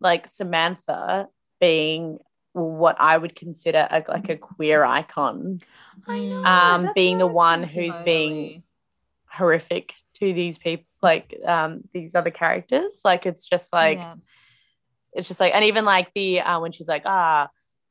Like, 0.00 0.28
Samantha 0.28 1.28
being 1.60 2.18
what 2.52 2.96
I 3.00 3.16
would 3.16 3.34
consider 3.34 3.88
a, 3.90 4.04
like 4.06 4.28
a 4.28 4.36
queer 4.36 4.84
icon, 4.84 5.60
I 6.06 6.18
know 6.20 6.44
Um, 6.44 6.90
being 6.94 7.18
the 7.18 7.26
one 7.26 7.62
who's 7.62 7.98
being 8.00 8.64
horrific 9.30 9.94
to 10.16 10.32
these 10.32 10.58
people, 10.58 10.84
like, 11.02 11.34
um, 11.46 11.82
these 11.94 12.14
other 12.14 12.30
characters. 12.30 13.00
Like, 13.04 13.24
it's 13.24 13.48
just 13.48 13.72
like, 13.72 13.98
yeah. 13.98 14.14
It's 15.12 15.28
just 15.28 15.40
like, 15.40 15.54
and 15.54 15.64
even 15.64 15.84
like 15.84 16.10
the, 16.14 16.40
uh, 16.40 16.60
when 16.60 16.72
she's 16.72 16.88
like, 16.88 17.02
ah, 17.06 17.48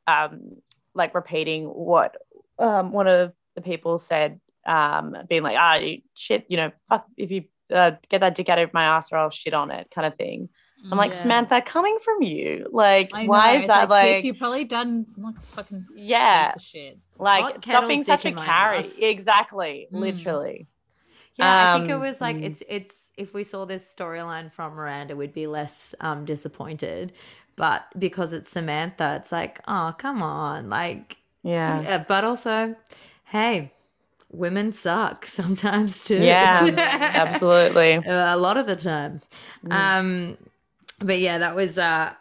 um, 0.08 0.58
like 0.94 1.14
repeating 1.16 1.66
what 1.66 2.16
um, 2.60 2.92
one 2.92 3.08
of 3.08 3.34
the 3.56 3.62
people 3.62 3.98
said, 4.00 4.40
um, 4.66 5.16
being 5.30 5.44
like, 5.44 5.58
ah, 5.60 5.76
you 5.76 6.02
shit, 6.14 6.46
you 6.50 6.58
know, 6.58 6.72
fuck, 6.90 7.06
if 7.18 7.32
you 7.32 7.46
uh, 7.74 7.92
get 8.10 8.22
that 8.22 8.36
dick 8.36 8.50
out 8.50 8.60
of 8.60 8.74
my 8.74 8.84
ass 8.84 9.12
or 9.12 9.18
I'll 9.18 9.30
shit 9.30 9.54
on 9.54 9.72
it, 9.72 9.90
kind 9.94 10.06
of 10.08 10.16
thing. 10.16 10.50
I'm 10.92 10.98
like, 10.98 11.12
Yeah. 11.12 11.22
Samantha, 11.24 11.62
coming 11.62 11.98
from 12.04 12.22
you, 12.22 12.68
like, 12.72 13.12
why 13.12 13.54
is 13.54 13.62
it's 13.64 13.68
that 13.68 13.90
bitch, 13.90 14.14
like, 14.14 14.24
you've 14.24 14.38
probably 14.38 14.64
done 14.64 15.08
like 15.18 15.36
fucking 15.42 15.86
yeah, 15.96 16.56
shit 16.58 17.00
like 17.18 17.42
Hot 17.42 17.66
stop 17.66 17.88
being 17.88 18.04
such 18.04 18.26
a 18.26 18.32
Carrie. 18.32 18.86
Exactly, 19.02 19.88
Mm. 19.92 20.00
literally. 20.00 20.68
Yeah, 21.38 21.60
I 21.60 21.68
think 21.68 21.88
it 21.90 21.96
Um, 21.96 22.00
was 22.00 22.20
like 22.22 22.40
mm. 22.40 22.42
it's 22.42 22.64
it's 22.68 23.12
if 23.18 23.34
we 23.34 23.44
saw 23.44 23.66
this 23.66 23.94
storyline 23.94 24.52
from 24.52 24.74
Miranda, 24.74 25.16
we'd 25.16 25.34
be 25.34 25.48
less 25.48 25.94
um 26.02 26.26
disappointed. 26.26 27.14
But 27.56 27.86
because 27.98 28.34
it's 28.34 28.50
Samantha, 28.50 29.18
it's 29.22 29.32
like, 29.32 29.60
oh 29.68 29.94
come 29.98 30.22
on, 30.22 30.70
like 30.70 31.18
Yeah. 31.44 31.84
yeah, 31.84 32.04
but 32.08 32.24
also, 32.24 32.76
hey, 33.26 33.72
women 34.32 34.74
suck 34.74 35.26
sometimes 35.28 36.04
too. 36.04 36.16
Yeah, 36.16 36.72
absolutely. 37.16 38.04
a 38.06 38.38
lot 38.38 38.58
of 38.58 38.68
the 38.68 38.76
time. 38.76 39.22
Mm. 39.66 39.72
Um, 39.74 40.38
but 41.00 41.20
yeah, 41.20 41.38
that 41.40 41.56
was 41.56 41.78
uh 41.78 42.14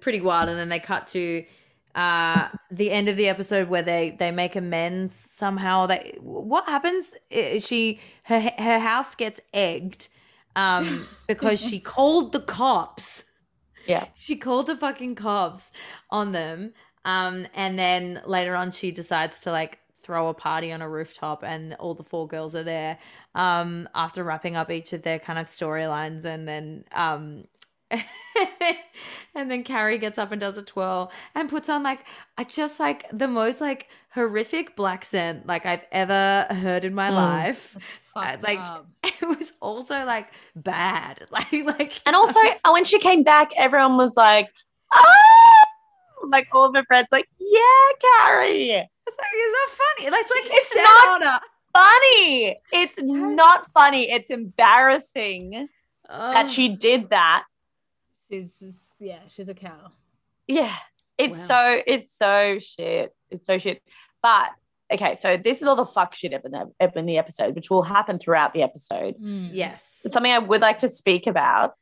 pretty 0.00 0.20
wild. 0.20 0.48
And 0.48 0.58
then 0.58 0.68
they 0.68 0.80
cut 0.80 1.06
to 1.08 1.44
uh 1.94 2.48
the 2.70 2.90
end 2.90 3.08
of 3.08 3.16
the 3.16 3.28
episode 3.28 3.68
where 3.68 3.82
they 3.82 4.16
they 4.18 4.30
make 4.30 4.56
amends 4.56 5.14
somehow. 5.14 5.86
They 5.86 6.16
what 6.20 6.66
happens? 6.66 7.14
She 7.60 8.00
her 8.24 8.40
her 8.58 8.78
house 8.78 9.14
gets 9.14 9.40
egged 9.52 10.08
um 10.56 11.06
because 11.26 11.60
she 11.60 11.80
called 11.80 12.32
the 12.32 12.40
cops. 12.40 13.24
Yeah. 13.86 14.06
She 14.14 14.36
called 14.36 14.68
the 14.68 14.76
fucking 14.76 15.16
cops 15.16 15.72
on 16.10 16.32
them. 16.32 16.72
Um, 17.04 17.46
and 17.54 17.78
then 17.78 18.22
later 18.26 18.54
on, 18.54 18.70
she 18.70 18.90
decides 18.92 19.40
to 19.40 19.50
like 19.50 19.78
throw 20.02 20.28
a 20.28 20.34
party 20.34 20.72
on 20.72 20.82
a 20.82 20.88
rooftop, 20.88 21.42
and 21.44 21.74
all 21.74 21.94
the 21.94 22.02
four 22.02 22.26
girls 22.26 22.54
are 22.54 22.62
there. 22.62 22.98
Um, 23.34 23.88
after 23.94 24.22
wrapping 24.22 24.56
up 24.56 24.70
each 24.70 24.92
of 24.92 25.02
their 25.02 25.18
kind 25.18 25.38
of 25.38 25.46
storylines, 25.46 26.24
and 26.24 26.46
then 26.46 26.84
um, 26.92 27.44
and 29.34 29.50
then 29.50 29.62
Carrie 29.64 29.98
gets 29.98 30.18
up 30.18 30.32
and 30.32 30.40
does 30.40 30.56
a 30.56 30.62
twirl 30.62 31.10
and 31.34 31.48
puts 31.48 31.68
on 31.68 31.82
like 31.82 32.00
I 32.38 32.44
just 32.44 32.80
like 32.80 33.04
the 33.12 33.28
most 33.28 33.60
like 33.60 33.88
horrific 34.14 34.76
blaccent 34.76 35.46
like 35.46 35.66
I've 35.66 35.84
ever 35.92 36.46
heard 36.50 36.84
in 36.84 36.94
my 36.94 37.10
Mm. 37.10 37.14
life. 37.14 37.76
Fucked 38.14 38.42
like- 38.42 38.58
up. 38.58 38.86
It 39.22 39.38
was 39.38 39.52
also 39.60 40.04
like 40.04 40.32
bad, 40.56 41.24
like 41.30 41.52
like 41.52 41.92
And 42.06 42.16
also, 42.16 42.38
uh, 42.40 42.70
when 42.72 42.84
she 42.84 42.98
came 42.98 43.22
back, 43.22 43.50
everyone 43.56 43.96
was 43.96 44.16
like, 44.16 44.48
"Oh!" 44.92 45.64
Like 46.26 46.48
all 46.52 46.64
of 46.68 46.74
her 46.74 46.84
friends, 46.84 47.06
like, 47.12 47.28
"Yeah, 47.38 47.60
Carrie, 48.00 48.70
It's 48.70 49.18
like 49.18 49.32
it's 49.32 49.54
not 49.60 49.70
funny. 49.78 50.10
Like, 50.10 50.20
It's 50.22 50.30
like 50.30 50.44
you 50.44 50.50
It's 50.54 50.72
said, 50.72 50.82
not- 50.82 51.22
Anna. 51.22 51.40
funny. 51.76 52.56
It's 52.72 52.98
not 53.00 53.66
funny. 53.72 54.10
It's 54.10 54.30
embarrassing 54.30 55.68
that 56.08 56.46
Oh. 56.46 56.48
she 56.48 56.68
did 56.68 57.10
that." 57.10 57.44
She's 58.32 58.62
yeah 58.98 59.18
she's 59.28 59.48
a 59.48 59.54
cow 59.54 59.90
Yeah, 60.46 60.74
it's 61.18 61.38
Wow. 61.40 61.44
so 61.76 61.82
it's 61.86 62.16
so 62.16 62.58
shit. 62.58 63.14
It's 63.30 63.46
so 63.46 63.58
shit. 63.58 63.82
But 64.22 64.50
okay, 64.92 65.14
so 65.14 65.36
this 65.36 65.60
is 65.62 65.68
all 65.68 65.76
the 65.76 65.84
fuck 65.84 66.14
shit 66.14 66.32
up 66.34 66.44
in 66.44 66.52
the 66.52 66.70
up 66.80 66.96
in 66.96 67.06
the 67.06 67.18
episode, 67.18 67.54
which 67.54 67.70
will 67.70 67.82
happen 67.82 68.18
throughout 68.18 68.52
the 68.54 68.62
episode. 68.62 69.14
Mm. 69.20 69.50
Yes. 69.52 70.04
Something 70.08 70.32
I 70.32 70.38
would 70.38 70.62
like 70.62 70.78
to 70.78 70.88
speak 70.88 71.26
about 71.26 71.74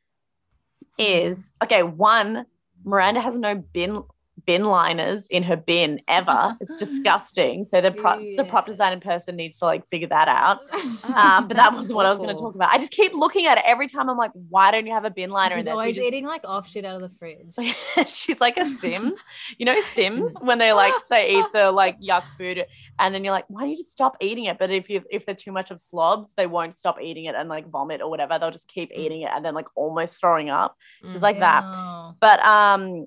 is 0.97 1.53
okay. 1.63 1.83
One, 1.83 2.45
Miranda 2.83 3.21
has 3.21 3.35
no 3.35 3.55
bin 3.55 4.03
bin 4.45 4.63
liners 4.63 5.27
in 5.27 5.43
her 5.43 5.55
bin 5.55 6.01
ever. 6.07 6.57
It's 6.61 6.79
disgusting. 6.79 7.65
So 7.65 7.81
the 7.81 7.91
prop 7.91 8.19
the 8.19 8.45
prop 8.49 8.67
Yeah. 8.67 8.71
design 8.73 8.99
person 8.99 9.35
needs 9.35 9.59
to 9.59 9.65
like 9.65 9.87
figure 9.89 10.07
that 10.09 10.27
out. 10.27 10.59
Um, 11.11 11.47
but 11.47 11.57
that 11.57 11.71
That's 11.71 11.81
was 11.81 11.91
what 11.93 12.05
I 12.05 12.09
was 12.09 12.19
going 12.19 12.29
to 12.29 12.35
talk 12.41 12.55
about. 12.55 12.71
I 12.71 12.77
just 12.77 12.91
keep 12.91 13.13
looking 13.13 13.45
at 13.47 13.57
it 13.57 13.63
every 13.67 13.87
time. 13.87 14.09
I'm 14.09 14.17
like, 14.17 14.31
why 14.49 14.71
don't 14.71 14.85
you 14.85 14.93
have 14.93 15.03
a 15.03 15.09
bin 15.09 15.29
liner 15.29 15.55
in 15.55 15.59
she's 15.59 15.65
there? 15.65 15.73
So 15.73 15.77
you 15.77 15.81
always 15.81 15.95
just- 15.95 16.07
eating 16.07 16.25
like 16.25 16.41
off 16.45 16.69
shit 16.69 16.85
out 16.85 17.01
of 17.01 17.11
the 17.11 17.17
fridge 17.17 17.53
she's 18.07 18.39
like 18.39 18.55
a 18.57 18.65
sim 18.75 19.13
you 19.57 19.65
know 19.65 19.79
sims 19.81 20.33
when 20.41 20.57
they 20.57 20.71
like 20.73 20.93
they 21.09 21.31
eat 21.37 21.45
the 21.53 21.71
like 21.71 21.99
yuck 21.99 22.23
food 22.37 22.65
and 22.99 23.13
then 23.13 23.23
you're 23.23 23.33
like 23.33 23.45
why 23.49 23.61
don't 23.61 23.71
you 23.71 23.77
just 23.77 23.91
stop 23.91 24.15
eating 24.21 24.45
it 24.45 24.57
but 24.57 24.69
if 24.71 24.89
you 24.89 25.01
if 25.11 25.25
they're 25.25 25.35
too 25.35 25.51
much 25.51 25.69
of 25.71 25.81
slobs 25.81 26.33
they 26.35 26.47
won't 26.47 26.77
stop 26.77 27.01
eating 27.01 27.25
it 27.25 27.35
and 27.35 27.49
like 27.49 27.67
vomit 27.69 28.01
or 28.01 28.09
whatever 28.09 28.37
they'll 28.39 28.51
just 28.51 28.67
keep 28.67 28.91
eating 28.95 29.21
it 29.21 29.31
and 29.33 29.43
then 29.43 29.53
like 29.53 29.67
almost 29.75 30.19
throwing 30.19 30.49
up 30.49 30.75
Mm. 31.03 31.13
it's 31.13 31.23
like 31.23 31.39
that 31.39 31.63
but 32.19 32.39
um 32.45 33.05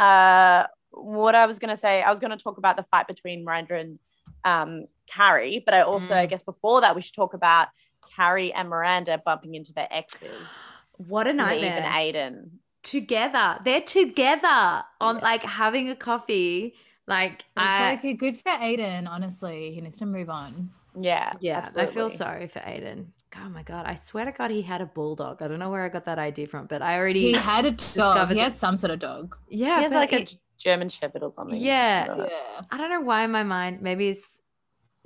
uh 0.00 0.66
what 0.92 1.34
I 1.36 1.46
was 1.46 1.58
gonna 1.60 1.76
say, 1.76 2.02
I 2.02 2.10
was 2.10 2.18
gonna 2.18 2.36
talk 2.36 2.58
about 2.58 2.76
the 2.76 2.82
fight 2.90 3.06
between 3.06 3.44
Miranda 3.44 3.74
and 3.76 3.98
um, 4.44 4.86
Carrie, 5.06 5.62
but 5.64 5.74
I 5.74 5.82
also, 5.82 6.14
I 6.14 6.26
Mm. 6.26 6.30
guess, 6.30 6.42
before 6.42 6.80
that, 6.80 6.96
we 6.96 7.02
should 7.02 7.14
talk 7.14 7.34
about 7.34 7.68
Carrie 8.16 8.52
and 8.52 8.68
Miranda 8.68 9.20
bumping 9.24 9.54
into 9.54 9.72
their 9.72 9.88
exes, 9.90 10.48
What 10.96 11.26
a 11.26 11.32
Neve 11.32 11.36
nightmare. 11.36 11.76
and 11.76 11.86
Aiden. 11.86 12.50
Together. 12.82 13.58
They're 13.64 13.82
together 13.82 14.82
on 15.00 15.18
like 15.18 15.42
having 15.42 15.90
a 15.90 15.96
coffee. 15.96 16.74
Like 17.06 17.32
It's 17.40 17.46
I 17.56 18.00
like 18.02 18.18
good 18.18 18.36
for 18.36 18.50
Aiden, 18.50 19.08
honestly. 19.08 19.72
He 19.74 19.80
needs 19.80 19.98
to 19.98 20.06
move 20.06 20.30
on. 20.30 20.70
Yeah, 20.98 21.34
Yeah, 21.40 21.68
I 21.76 21.86
feel 21.86 22.10
sorry 22.10 22.48
for 22.48 22.60
Aiden. 22.60 23.06
Oh 23.36 23.48
my 23.48 23.62
god, 23.62 23.86
I 23.86 23.94
swear 23.94 24.24
to 24.24 24.32
God, 24.32 24.50
he 24.50 24.62
had 24.62 24.80
a 24.80 24.86
bulldog. 24.86 25.40
I 25.42 25.48
don't 25.48 25.58
know 25.58 25.70
where 25.70 25.84
I 25.84 25.88
got 25.88 26.04
that 26.06 26.18
idea 26.18 26.46
from, 26.48 26.66
but 26.66 26.82
I 26.82 26.98
already 26.98 27.28
He 27.28 27.32
had 27.32 27.64
a 27.64 27.70
dog. 27.72 28.32
He 28.32 28.38
had 28.38 28.52
this. 28.52 28.58
some 28.58 28.76
sort 28.76 28.90
of 28.90 28.98
dog. 28.98 29.36
yeah, 29.48 29.76
He 29.76 29.82
has 29.84 29.92
but 29.92 29.96
like 29.96 30.12
a 30.12 30.26
German 30.58 30.88
Shepherd 30.88 31.22
or 31.22 31.32
something. 31.32 31.56
Yeah. 31.60 32.02
I 32.04 32.06
don't 32.08 32.18
know. 32.18 32.28
Yeah. 32.28 32.60
I 32.70 32.76
don't 32.76 32.90
know 32.90 33.00
why 33.00 33.24
in 33.24 33.30
my 33.30 33.42
mind. 33.44 33.82
Maybe 33.82 34.08
it's 34.08 34.40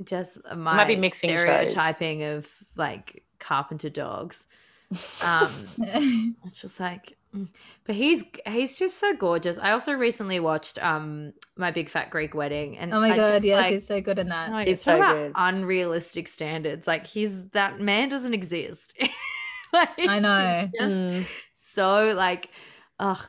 just 0.02 0.38
my 0.54 0.74
might 0.76 0.88
be 0.88 0.96
mixing 0.96 1.30
shows. 1.30 1.40
stereotyping 1.40 2.22
of 2.24 2.50
like 2.76 3.24
carpenter 3.38 3.90
dogs. 3.90 4.46
Um, 5.22 5.50
it's 5.78 6.60
just 6.60 6.78
like. 6.80 7.16
But 7.84 7.94
he's 7.94 8.24
he's 8.46 8.74
just 8.74 8.98
so 8.98 9.14
gorgeous. 9.14 9.58
I 9.58 9.72
also 9.72 9.92
recently 9.92 10.40
watched 10.40 10.82
um 10.82 11.32
my 11.56 11.70
big 11.70 11.88
fat 11.88 12.10
Greek 12.10 12.34
wedding, 12.34 12.78
and 12.78 12.92
oh 12.92 13.00
my 13.00 13.12
I 13.12 13.16
god, 13.16 13.32
just, 13.32 13.44
yes, 13.44 13.56
like, 13.62 13.72
he's 13.72 13.86
so 13.86 14.00
good 14.00 14.18
in 14.18 14.28
that. 14.28 14.48
Oh 14.48 14.52
my 14.52 14.64
He's 14.64 14.84
God, 14.84 14.84
talk 14.84 14.84
so 14.84 14.96
about 14.96 15.16
good. 15.16 15.32
unrealistic 15.36 16.28
standards. 16.28 16.86
Like 16.86 17.06
he's 17.06 17.48
that 17.50 17.80
man 17.80 18.08
doesn't 18.08 18.34
exist. 18.34 18.94
like, 19.72 19.90
I 20.06 20.20
know. 20.20 20.70
just 20.74 20.82
Mm. 20.90 21.26
so 21.54 22.14
like, 22.14 22.50
ugh, 22.98 23.20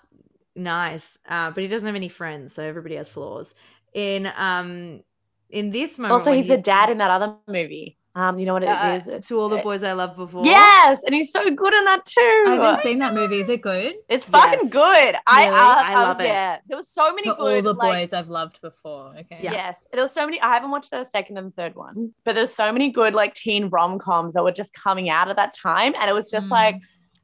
nice. 0.55 1.17
Uh, 1.27 1.51
but 1.51 1.63
he 1.63 1.67
doesn't 1.69 1.85
have 1.87 1.95
any 1.95 2.09
friends, 2.09 2.53
so 2.53 2.63
everybody 2.63 2.95
has 2.95 3.09
flaws. 3.09 3.55
In 3.93 4.31
um, 4.37 5.01
in 5.49 5.71
this 5.71 5.97
moment, 5.97 6.13
Also, 6.13 6.29
when 6.31 6.39
he's 6.41 6.49
a 6.49 6.61
dad 6.61 6.89
in 6.89 6.97
that 6.99 7.11
other 7.11 7.35
movie. 7.47 7.97
Um, 8.15 8.39
you 8.39 8.45
know 8.45 8.53
what 8.53 8.63
it 8.63 8.67
uh, 8.69 8.97
is? 8.99 9.07
It's- 9.07 9.27
to 9.27 9.37
all 9.39 9.49
the 9.49 9.57
boys 9.57 9.83
I 9.83 9.91
loved 9.91 10.15
before. 10.15 10.45
Yes, 10.45 11.01
and 11.05 11.13
he's 11.13 11.31
so 11.33 11.43
good 11.51 11.73
in 11.73 11.83
that 11.83 12.05
too. 12.05 12.43
I 12.47 12.53
haven't 12.61 12.81
seen 12.81 12.99
that 12.99 13.13
movie. 13.13 13.41
Is 13.41 13.49
it 13.49 13.61
good? 13.61 13.93
It's 14.07 14.23
fucking 14.23 14.59
Yes. 14.63 14.71
good. 14.71 15.15
I, 15.27 15.45
Really? 15.45 15.55
uh, 15.57 15.59
I 15.59 15.93
um, 15.95 16.03
love 16.03 16.21
it. 16.21 16.27
Yeah, 16.27 16.57
there 16.67 16.77
was 16.77 16.87
so 16.89 17.09
many 17.13 17.23
To 17.23 17.35
good. 17.35 17.57
all 17.57 17.73
the 17.73 17.73
like- 17.77 17.91
boys 17.91 18.13
I've 18.13 18.29
loved 18.29 18.61
before. 18.61 19.13
Okay. 19.19 19.39
Yeah. 19.41 19.51
Yes, 19.51 19.85
there 19.91 20.01
was 20.01 20.13
so 20.13 20.23
many. 20.25 20.39
I 20.39 20.53
haven't 20.53 20.71
watched 20.71 20.91
the 20.91 21.03
second 21.03 21.37
and 21.37 21.53
third 21.55 21.75
one, 21.75 22.13
but 22.23 22.35
there's 22.35 22.53
so 22.53 22.71
many 22.71 22.89
good 22.89 23.13
like 23.13 23.33
teen 23.33 23.67
rom 23.67 23.99
coms 23.99 24.33
that 24.35 24.43
were 24.43 24.51
just 24.53 24.73
coming 24.73 25.09
out 25.09 25.27
at 25.29 25.35
that 25.35 25.53
time, 25.53 25.93
and 25.99 26.09
it 26.09 26.13
was 26.13 26.31
just 26.31 26.47
Mm. 26.47 26.51
like 26.51 26.75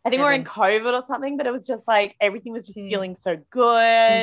I 0.03 0.09
think 0.09 0.19
we 0.21 0.25
we're 0.25 0.33
in 0.33 0.43
COVID 0.43 0.93
or 0.99 1.03
something, 1.03 1.37
but 1.37 1.45
it 1.45 1.51
was 1.51 1.67
just 1.67 1.87
like 1.87 2.15
everything 2.19 2.53
was 2.53 2.65
just 2.65 2.75
Yeah. 2.75 2.89
feeling 2.89 3.15
so 3.15 3.37
good. 3.51 3.61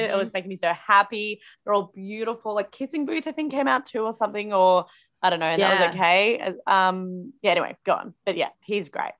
It 0.04 0.10
Mhm. 0.10 0.18
was 0.18 0.32
making 0.32 0.48
me 0.48 0.56
so 0.56 0.72
happy. 0.72 1.40
They're 1.64 1.72
all 1.72 1.92
beautiful. 1.94 2.52
Like 2.52 2.72
Kissing 2.72 3.06
Booth, 3.06 3.28
I 3.28 3.30
think 3.32 3.52
came 3.52 3.68
out 3.68 3.86
too 3.86 4.00
or 4.02 4.12
something, 4.12 4.52
or 4.52 4.86
I 5.22 5.30
don't 5.30 5.40
know, 5.40 5.46
and 5.46 5.60
that 5.62 5.80
was 5.80 5.94
okay. 5.94 6.54
Um, 6.66 7.32
yeah. 7.42 7.50
Anyway, 7.52 7.76
go 7.84 7.92
on. 7.92 8.14
But 8.24 8.36
yeah, 8.36 8.48
he's 8.60 8.88
great. 8.88 9.12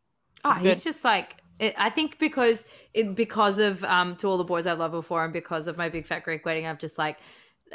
Oh, 0.45 0.53
He's 0.53 0.75
he's 0.75 0.85
just 0.85 1.05
like 1.05 1.37
it, 1.59 1.75
I 1.77 1.91
think 1.91 2.19
because 2.21 2.67
it, 2.95 3.15
because 3.17 3.59
of 3.59 3.83
um 3.85 4.15
to 4.17 4.29
all 4.29 4.39
the 4.39 4.45
boys 4.45 4.67
I've 4.67 4.79
loved 4.79 4.93
before 4.93 5.25
and 5.25 5.33
because 5.33 5.67
of 5.67 5.77
my 5.77 5.89
big 5.89 6.07
fat 6.07 6.23
Greek 6.23 6.45
wedding, 6.47 6.67
I've 6.67 6.79
just 6.79 6.99
like 6.99 7.19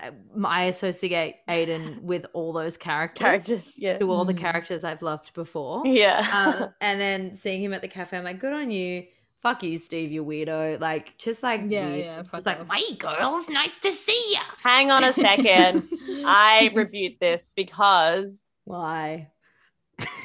uh, 0.01 0.11
I 0.45 0.63
associate 0.63 1.35
Aiden 1.49 2.01
with 2.01 2.25
all 2.33 2.53
those 2.53 2.77
characters, 2.77 3.19
Characters, 3.45 3.75
yeah, 3.77 3.97
to 3.99 4.09
all 4.09 4.25
the 4.25 4.33
Mm. 4.33 4.37
characters 4.39 4.83
I've 4.83 5.01
loved 5.01 5.33
before. 5.33 5.85
yeah. 5.85 6.25
uh, 6.31 6.67
and 6.81 6.99
then 6.99 7.35
seeing 7.35 7.61
him 7.61 7.73
at 7.73 7.81
the 7.81 7.87
cafe, 7.87 8.17
I'm 8.17 8.23
like, 8.23 8.39
good 8.39 8.53
on 8.53 8.71
you. 8.71 9.05
Fuck 9.43 9.61
you, 9.63 9.77
Steve, 9.77 10.11
you 10.11 10.23
weirdo. 10.23 10.79
Like, 10.79 11.17
just 11.17 11.43
like, 11.43 11.61
Yeah, 11.67 11.85
weird. 11.85 12.05
yeah, 12.05 12.23
fuck 12.23 12.31
Just 12.35 12.45
like, 12.45 12.61
off. 12.61 12.67
hey, 12.73 12.95
girls, 12.95 13.49
nice 13.49 13.77
to 13.79 13.91
see 13.91 14.31
you. 14.31 14.39
Hang 14.63 14.89
on 14.89 15.03
a 15.03 15.11
second. 15.11 15.83
I 16.25 16.71
rebuke 16.73 17.19
this 17.19 17.51
because 17.55 18.41
Why? 18.63 19.29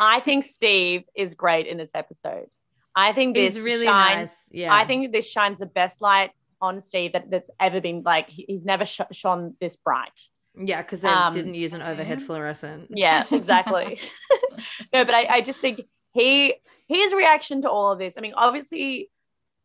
I 0.01 0.21
think 0.21 0.45
Steve 0.45 1.03
is 1.17 1.35
great 1.35 1.67
in 1.67 1.79
this 1.79 1.91
episode. 1.95 2.47
I 2.95 3.13
think 3.13 3.35
this 3.35 3.55
He's 3.57 3.63
really 3.65 3.87
shines, 3.87 4.31
nice. 4.31 4.49
Yeah. 4.53 4.73
I 4.73 4.85
think 4.87 5.13
this 5.13 5.29
shines 5.29 5.59
the 5.59 5.67
best 5.67 6.01
light 6.01 6.31
on 6.61 6.81
Steve 6.81 7.13
that, 7.13 7.31
that's 7.31 7.51
ever 7.61 7.81
been 7.81 8.03
like 8.05 8.29
he's 8.29 8.65
never 8.65 8.85
sh- 8.85 9.01
shone 9.13 9.57
this 9.61 9.77
bright. 9.77 10.21
yeah, 10.57 10.83
because 10.83 11.03
they 11.03 11.09
um, 11.09 11.33
didn't 11.33 11.55
use 11.55 11.75
an 11.75 11.83
overhead 11.83 12.23
fluorescent. 12.23 12.89
Yeah, 12.91 13.25
exactly. 13.31 14.01
no, 14.93 15.05
but 15.05 15.15
I, 15.15 15.27
I 15.29 15.41
just 15.41 15.61
think 15.61 15.83
he 16.19 16.55
his 16.89 17.13
reaction 17.13 17.63
to 17.63 17.71
all 17.71 17.93
of 17.93 17.99
this. 17.99 18.15
I 18.17 18.21
mean, 18.21 18.35
obviously, 18.37 19.11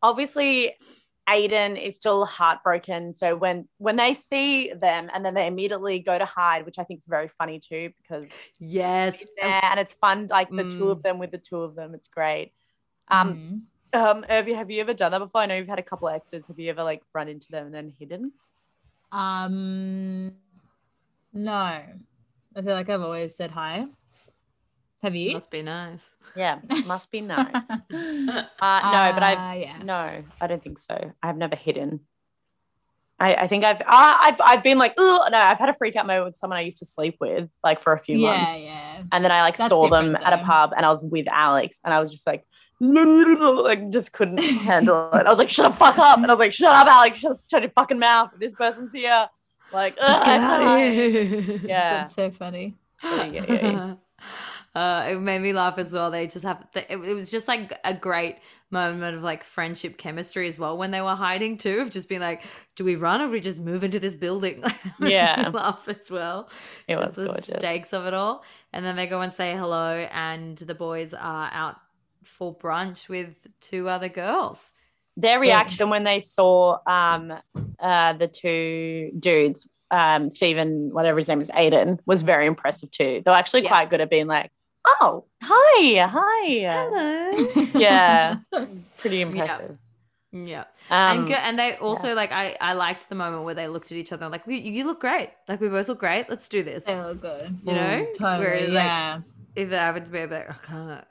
obviously, 0.02 0.74
Aiden 1.28 1.82
is 1.82 1.96
still 1.96 2.24
heartbroken. 2.24 3.14
So 3.14 3.34
when 3.36 3.68
when 3.78 3.96
they 3.96 4.14
see 4.14 4.72
them 4.72 5.10
and 5.12 5.24
then 5.24 5.34
they 5.34 5.46
immediately 5.46 5.98
go 5.98 6.16
to 6.18 6.24
hide, 6.24 6.64
which 6.66 6.78
I 6.78 6.84
think 6.84 6.98
is 7.00 7.06
very 7.06 7.28
funny 7.38 7.60
too, 7.60 7.92
because 8.00 8.24
Yes. 8.58 9.24
and 9.42 9.80
it's 9.80 9.94
fun, 9.94 10.28
like 10.30 10.50
the 10.50 10.64
two 10.64 10.84
Mm. 10.84 10.92
of 10.92 11.02
them 11.02 11.18
with 11.18 11.30
the 11.30 11.38
two 11.38 11.62
of 11.62 11.74
them. 11.74 11.94
It's 11.94 12.08
great. 12.08 12.52
Um, 13.08 13.34
Mhm. 13.34 13.62
um, 14.00 14.24
Urvi, 14.24 14.54
have 14.54 14.70
you 14.70 14.80
ever 14.80 14.94
done 14.94 15.12
that 15.12 15.18
before? 15.18 15.40
I 15.42 15.46
know 15.46 15.56
you've 15.56 15.68
had 15.68 15.78
a 15.78 15.82
couple 15.90 16.08
of 16.08 16.14
exes. 16.14 16.46
Have 16.46 16.58
you 16.58 16.70
ever 16.70 16.82
like 16.82 17.02
run 17.14 17.28
into 17.28 17.50
them 17.50 17.66
and 17.66 17.74
then 17.74 17.88
hidden? 17.98 18.32
Um, 19.12 20.32
no. 21.32 21.54
I 22.56 22.62
feel 22.62 22.74
like 22.74 22.88
I've 22.88 23.00
always 23.00 23.34
said 23.36 23.50
hi. 23.50 23.86
Have 25.04 25.14
you? 25.14 25.34
Must 25.34 25.50
be 25.50 25.62
nice. 25.62 26.16
Yeah, 26.34 26.58
must 26.86 27.10
be 27.10 27.20
nice. 27.20 27.54
uh, 27.54 27.78
Uh, 28.60 28.80
no, 28.90 29.12
but 29.14 29.22
I've 29.22 29.38
Ah, 29.38 29.52
yeah. 29.52 29.78
No, 29.84 30.24
I 30.40 30.46
don't 30.46 30.62
think 30.62 30.78
so. 30.78 31.12
I've 31.22 31.36
never 31.36 31.54
hidden. 31.56 32.00
I, 33.20 33.34
I 33.34 33.46
think 33.46 33.62
I've 33.64 33.80
uh, 33.80 33.84
I've 33.86 34.40
I've 34.42 34.62
been 34.62 34.78
like, 34.78 34.94
oh 34.98 35.28
no, 35.30 35.38
I've 35.38 35.58
had 35.58 35.68
a 35.68 35.74
freak 35.74 35.94
out 35.94 36.06
moment 36.06 36.24
with 36.26 36.36
someone 36.36 36.58
I 36.58 36.62
used 36.62 36.78
to 36.78 36.86
sleep 36.86 37.16
with 37.20 37.48
like 37.62 37.80
for 37.80 37.92
a 37.92 37.98
few 37.98 38.18
Yeah, 38.18 38.28
months, 38.42 38.64
yeah. 38.64 38.96
Yeah. 38.96 39.02
And 39.12 39.24
then 39.24 39.30
I 39.30 39.42
like 39.42 39.56
That's 39.56 39.68
saw 39.68 39.88
them 39.88 40.12
different, 40.12 40.26
at 40.26 40.40
a 40.40 40.42
pub, 40.44 40.72
and 40.76 40.84
I 40.84 40.88
was 40.88 41.04
with 41.04 41.26
Alex, 41.30 41.80
and 41.84 41.92
I 41.94 42.00
was 42.00 42.10
just 42.10 42.26
like, 42.26 42.44
like 42.80 43.90
just 43.90 44.12
couldn't 44.12 44.38
handle 44.42 45.10
it. 45.12 45.26
I 45.26 45.30
was 45.30 45.38
like, 45.38 45.50
shut 45.50 45.70
the 45.70 45.76
fuck 45.76 45.98
up, 45.98 46.16
and 46.18 46.26
I 46.26 46.30
was 46.30 46.40
like, 46.40 46.54
shut 46.54 46.70
up, 46.70 46.86
Alex, 46.88 47.18
shut, 47.18 47.38
shut 47.50 47.62
your 47.62 47.70
fucking 47.72 47.98
mouth. 47.98 48.30
This 48.38 48.54
person's 48.54 48.90
here. 48.92 49.28
Like, 49.72 49.96
Let's 50.00 50.24
get 50.24 50.36
it's 50.36 50.44
out 50.44 50.60
of 50.62 50.92
here. 50.92 51.60
Yeah. 51.68 52.02
That's 52.02 52.14
so 52.14 52.30
funny. 52.30 52.76
Yeah, 53.02 53.24
yeah, 53.26 53.44
yeah. 53.48 53.94
Uh, 54.74 55.06
it 55.10 55.20
made 55.20 55.40
me 55.40 55.52
laugh 55.52 55.78
as 55.78 55.92
well. 55.92 56.10
They 56.10 56.26
just 56.26 56.44
have 56.44 56.66
it, 56.74 56.86
it 56.90 57.14
was 57.14 57.30
just 57.30 57.46
like 57.46 57.78
a 57.84 57.94
great 57.94 58.38
moment 58.70 59.16
of 59.16 59.22
like 59.22 59.44
friendship 59.44 59.96
chemistry 59.98 60.48
as 60.48 60.58
well 60.58 60.76
when 60.76 60.90
they 60.90 61.00
were 61.00 61.14
hiding 61.14 61.56
too. 61.58 61.80
Of 61.80 61.90
just 61.90 62.08
being 62.08 62.20
like, 62.20 62.42
do 62.74 62.84
we 62.84 62.96
run 62.96 63.20
or 63.20 63.26
do 63.26 63.30
we 63.32 63.40
just 63.40 63.60
move 63.60 63.84
into 63.84 64.00
this 64.00 64.14
building? 64.16 64.64
Yeah. 65.00 65.50
laugh 65.54 65.86
as 65.88 66.10
well. 66.10 66.48
It 66.88 66.94
Just 66.96 67.06
was 67.06 67.16
the 67.16 67.24
gorgeous. 67.26 67.54
stakes 67.54 67.92
of 67.92 68.06
it 68.06 68.14
all, 68.14 68.42
and 68.72 68.84
then 68.84 68.96
they 68.96 69.06
go 69.06 69.20
and 69.20 69.32
say 69.32 69.54
hello, 69.56 70.08
and 70.10 70.56
the 70.58 70.74
boys 70.74 71.14
are 71.14 71.50
out 71.52 71.76
for 72.24 72.56
brunch 72.56 73.08
with 73.08 73.46
two 73.60 73.88
other 73.88 74.08
girls. 74.08 74.72
their 75.16 75.38
reaction 75.38 75.88
when 75.90 76.02
they 76.04 76.18
saw 76.18 76.78
um 76.88 77.32
uh 77.78 78.12
the 78.14 78.26
two 78.26 79.12
dudes 79.18 79.68
um 79.92 80.30
Stephen 80.30 80.88
whatever 80.92 81.18
his 81.18 81.28
name 81.28 81.40
is 81.40 81.50
Aiden 81.50 81.98
was 82.06 82.22
very 82.22 82.46
impressive 82.46 82.90
too 82.90 83.22
they 83.24 83.30
were 83.30 83.36
actually 83.36 83.62
Yeah. 83.62 83.68
quite 83.68 83.90
good 83.90 84.00
at 84.00 84.10
being 84.10 84.26
like 84.26 84.50
oh 84.86 85.24
hi 85.42 86.06
hi 86.06 86.58
Hello. 86.70 87.66
yeah 87.80 88.36
pretty 88.98 89.20
impressive 89.26 89.78
yeah. 90.32 90.64
um 90.90 91.18
and 91.18 91.26
good, 91.28 91.36
and 91.36 91.58
they 91.58 91.76
also 91.76 92.14
like 92.14 92.32
I 92.32 92.56
I 92.60 92.72
liked 92.74 93.08
the 93.08 93.14
moment 93.14 93.44
where 93.44 93.54
they 93.54 93.68
looked 93.68 93.92
at 93.92 93.98
each 93.98 94.12
other 94.12 94.28
like 94.28 94.46
we, 94.46 94.58
you 94.58 94.84
look 94.84 95.00
great 95.00 95.30
like 95.48 95.60
we 95.60 95.68
both 95.68 95.88
look 95.88 96.00
great 96.00 96.28
let's 96.28 96.48
do 96.48 96.62
this 96.62 96.84
They 96.84 96.98
look 97.00 97.20
good. 97.22 97.56
you 97.64 97.72
know 97.72 98.06
Totally. 98.18 98.38
whereas 98.44 98.68
like 98.68 98.74
yeah. 98.84 99.20
if 99.54 99.68
it 99.70 99.74
happened 99.74 100.06
to 100.06 100.12
me 100.12 100.22
I'd 100.22 100.28
be 100.30 100.34
like 100.34 100.50
I 100.50 100.54
can't 100.66 101.04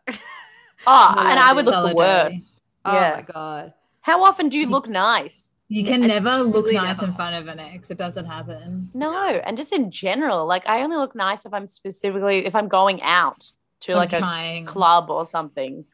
oh 0.88 1.16
and 1.20 1.40
I 1.40 1.54
would 1.54 1.66
look 1.66 1.90
the 1.90 1.96
worst 1.96 2.38
oh 2.86 2.94
Yeah. 2.94 3.14
my 3.16 3.22
god 3.34 3.74
how 4.02 4.24
often 4.24 4.50
do 4.50 4.58
you 4.60 4.68
look 4.68 4.90
nice 4.90 5.54
You 5.70 5.86
can 5.86 6.04
I 6.04 6.08
never 6.08 6.38
look 6.44 6.66
nice 6.72 6.98
never. 7.00 7.06
in 7.06 7.14
front 7.16 7.36
of 7.38 7.48
an 7.48 7.60
ex. 7.60 7.90
It 7.90 7.98
doesn't 7.98 8.26
happen. 8.26 8.90
no 8.94 9.16
and 9.16 9.56
just 9.56 9.72
in 9.72 9.90
general 9.90 10.46
like 10.46 10.68
I 10.68 10.84
only 10.84 10.98
look 10.98 11.16
nice 11.16 11.46
if 11.46 11.54
I'm 11.54 11.66
specifically 11.68 12.46
if 12.46 12.54
I'm 12.56 12.68
going 12.68 13.02
out 13.02 13.54
to 13.84 13.91
I'm 13.93 13.98
like 13.98 14.13
a 14.13 14.19
trying. 14.19 14.65
club 14.65 15.10
or 15.10 15.26
something 15.26 15.86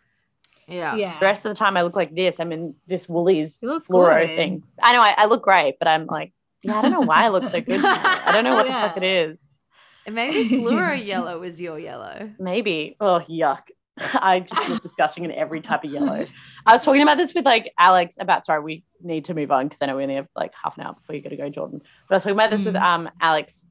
yeah 0.67 0.95
Yeah. 0.95 1.19
the 1.19 1.25
rest 1.25 1.45
of 1.45 1.49
the 1.49 1.56
time 1.56 1.75
I 1.78 1.82
look 1.82 1.95
like 1.95 2.13
this 2.15 2.39
I'm 2.39 2.52
in 2.52 2.75
this 2.88 3.08
Woolies 3.10 3.60
You 3.62 3.80
fluoro 3.82 4.25
good. 4.28 4.36
thing. 4.36 4.63
I 4.82 4.93
know 4.93 5.02
I, 5.02 5.13
I 5.17 5.25
look 5.25 5.41
great, 5.43 5.75
but 5.80 5.88
I'm 5.88 6.06
like, 6.06 6.32
yeah, 6.63 6.78
I 6.78 6.82
don't 6.84 6.91
know 6.91 7.02
why 7.02 7.23
I 7.25 7.30
look 7.30 7.43
so 7.49 7.60
good. 7.69 7.84
I 7.84 8.32
don't 8.32 8.43
know 8.43 8.56
what 8.56 8.67
Yeah. 8.67 8.82
the 8.84 8.88
fuck 8.89 8.97
it 8.97 9.04
is. 9.04 9.39
and 10.06 10.15
maybe 10.15 10.47
fluoro 10.49 10.95
yellow 11.13 11.41
is 11.43 11.60
your 11.60 11.80
yellow 11.80 12.32
Maybe. 12.39 12.95
Oh 12.99 13.21
yuck. 13.30 13.63
I 14.13 14.39
just 14.41 14.69
look 14.69 14.82
disgusting 14.82 15.25
in 15.25 15.32
every 15.32 15.60
type 15.60 15.84
of 15.84 15.91
yellow. 15.91 16.25
I 16.65 16.73
was 16.73 16.84
talking 16.84 17.02
about 17.02 17.17
this 17.17 17.34
with 17.34 17.43
like 17.45 17.73
Alex 17.78 18.15
about 18.19 18.45
sorry, 18.45 18.62
we 18.63 18.84
need 19.02 19.25
to 19.25 19.34
move 19.34 19.52
on 19.52 19.67
because 19.67 19.80
I 19.82 19.88
know 19.88 19.97
we 19.97 20.04
only 20.04 20.15
have 20.15 20.28
like 20.38 20.54
half 20.62 20.78
an 20.78 20.84
hour 20.86 20.93
before 20.93 21.15
you 21.15 21.21
gotta 21.21 21.36
go, 21.36 21.49
Jordan. 21.49 21.82
But 22.08 22.13
I 22.13 22.17
was 22.17 22.23
talking 22.23 22.36
about 22.38 22.49
this 22.52 22.63
with 22.63 22.75
Mm. 22.75 22.82
um 22.82 23.10
Alex 23.19 23.65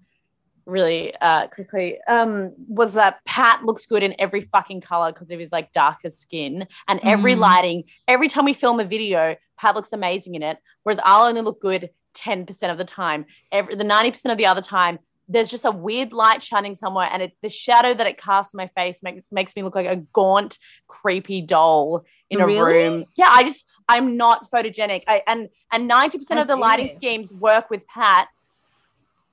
really 0.68 1.14
uh 1.20 1.48
quickly. 1.48 1.98
Um 2.06 2.52
was 2.68 2.92
that 2.94 3.24
Pat 3.24 3.64
looks 3.64 3.86
good 3.86 4.02
in 4.02 4.14
every 4.18 4.42
fucking 4.42 4.80
color 4.82 5.12
because 5.12 5.30
of 5.30 5.40
his 5.40 5.50
like 5.50 5.72
darker 5.72 6.10
skin 6.10 6.66
and 6.86 7.00
every 7.02 7.34
Mm. 7.34 7.38
lighting, 7.38 7.84
every 8.06 8.28
time 8.28 8.44
we 8.44 8.52
film 8.52 8.78
a 8.78 8.84
video, 8.84 9.34
Pat 9.56 9.74
looks 9.74 9.92
amazing 9.92 10.34
in 10.34 10.42
it, 10.42 10.58
whereas 10.82 11.00
I'll 11.04 11.26
only 11.26 11.40
look 11.40 11.60
good 11.60 11.90
10% 12.14 12.70
of 12.70 12.78
the 12.78 12.84
time. 12.84 13.26
Every 13.50 13.74
the 13.74 13.84
90% 13.84 14.30
of 14.32 14.38
the 14.38 14.46
other 14.46 14.62
time, 14.62 14.98
there's 15.30 15.50
just 15.50 15.64
a 15.64 15.70
weird 15.70 16.12
light 16.12 16.42
shining 16.42 16.74
somewhere, 16.74 17.08
and 17.12 17.22
it, 17.22 17.32
the 17.42 17.50
shadow 17.50 17.92
that 17.94 18.06
it 18.06 18.18
casts 18.18 18.54
on 18.54 18.56
my 18.58 18.68
face 18.74 19.02
makes 19.02 19.26
makes 19.30 19.54
me 19.56 19.62
look 19.62 19.74
like 19.74 19.86
a 19.86 19.96
gaunt, 19.96 20.58
creepy 20.86 21.42
doll 21.42 22.04
in 22.30 22.40
a 22.40 22.46
Really? 22.46 22.60
room. 22.74 23.04
Yeah, 23.16 23.28
I 23.30 23.42
just 23.42 23.66
I'm 23.88 24.16
not 24.16 24.50
photogenic. 24.50 25.02
I, 25.06 25.22
and 25.26 25.48
and 25.72 25.90
90% 25.90 26.36
I 26.38 26.40
of 26.40 26.46
the 26.46 26.56
lighting 26.56 26.88
see. 26.88 26.94
schemes 26.94 27.32
work 27.32 27.68
with 27.70 27.86
Pat 27.86 28.28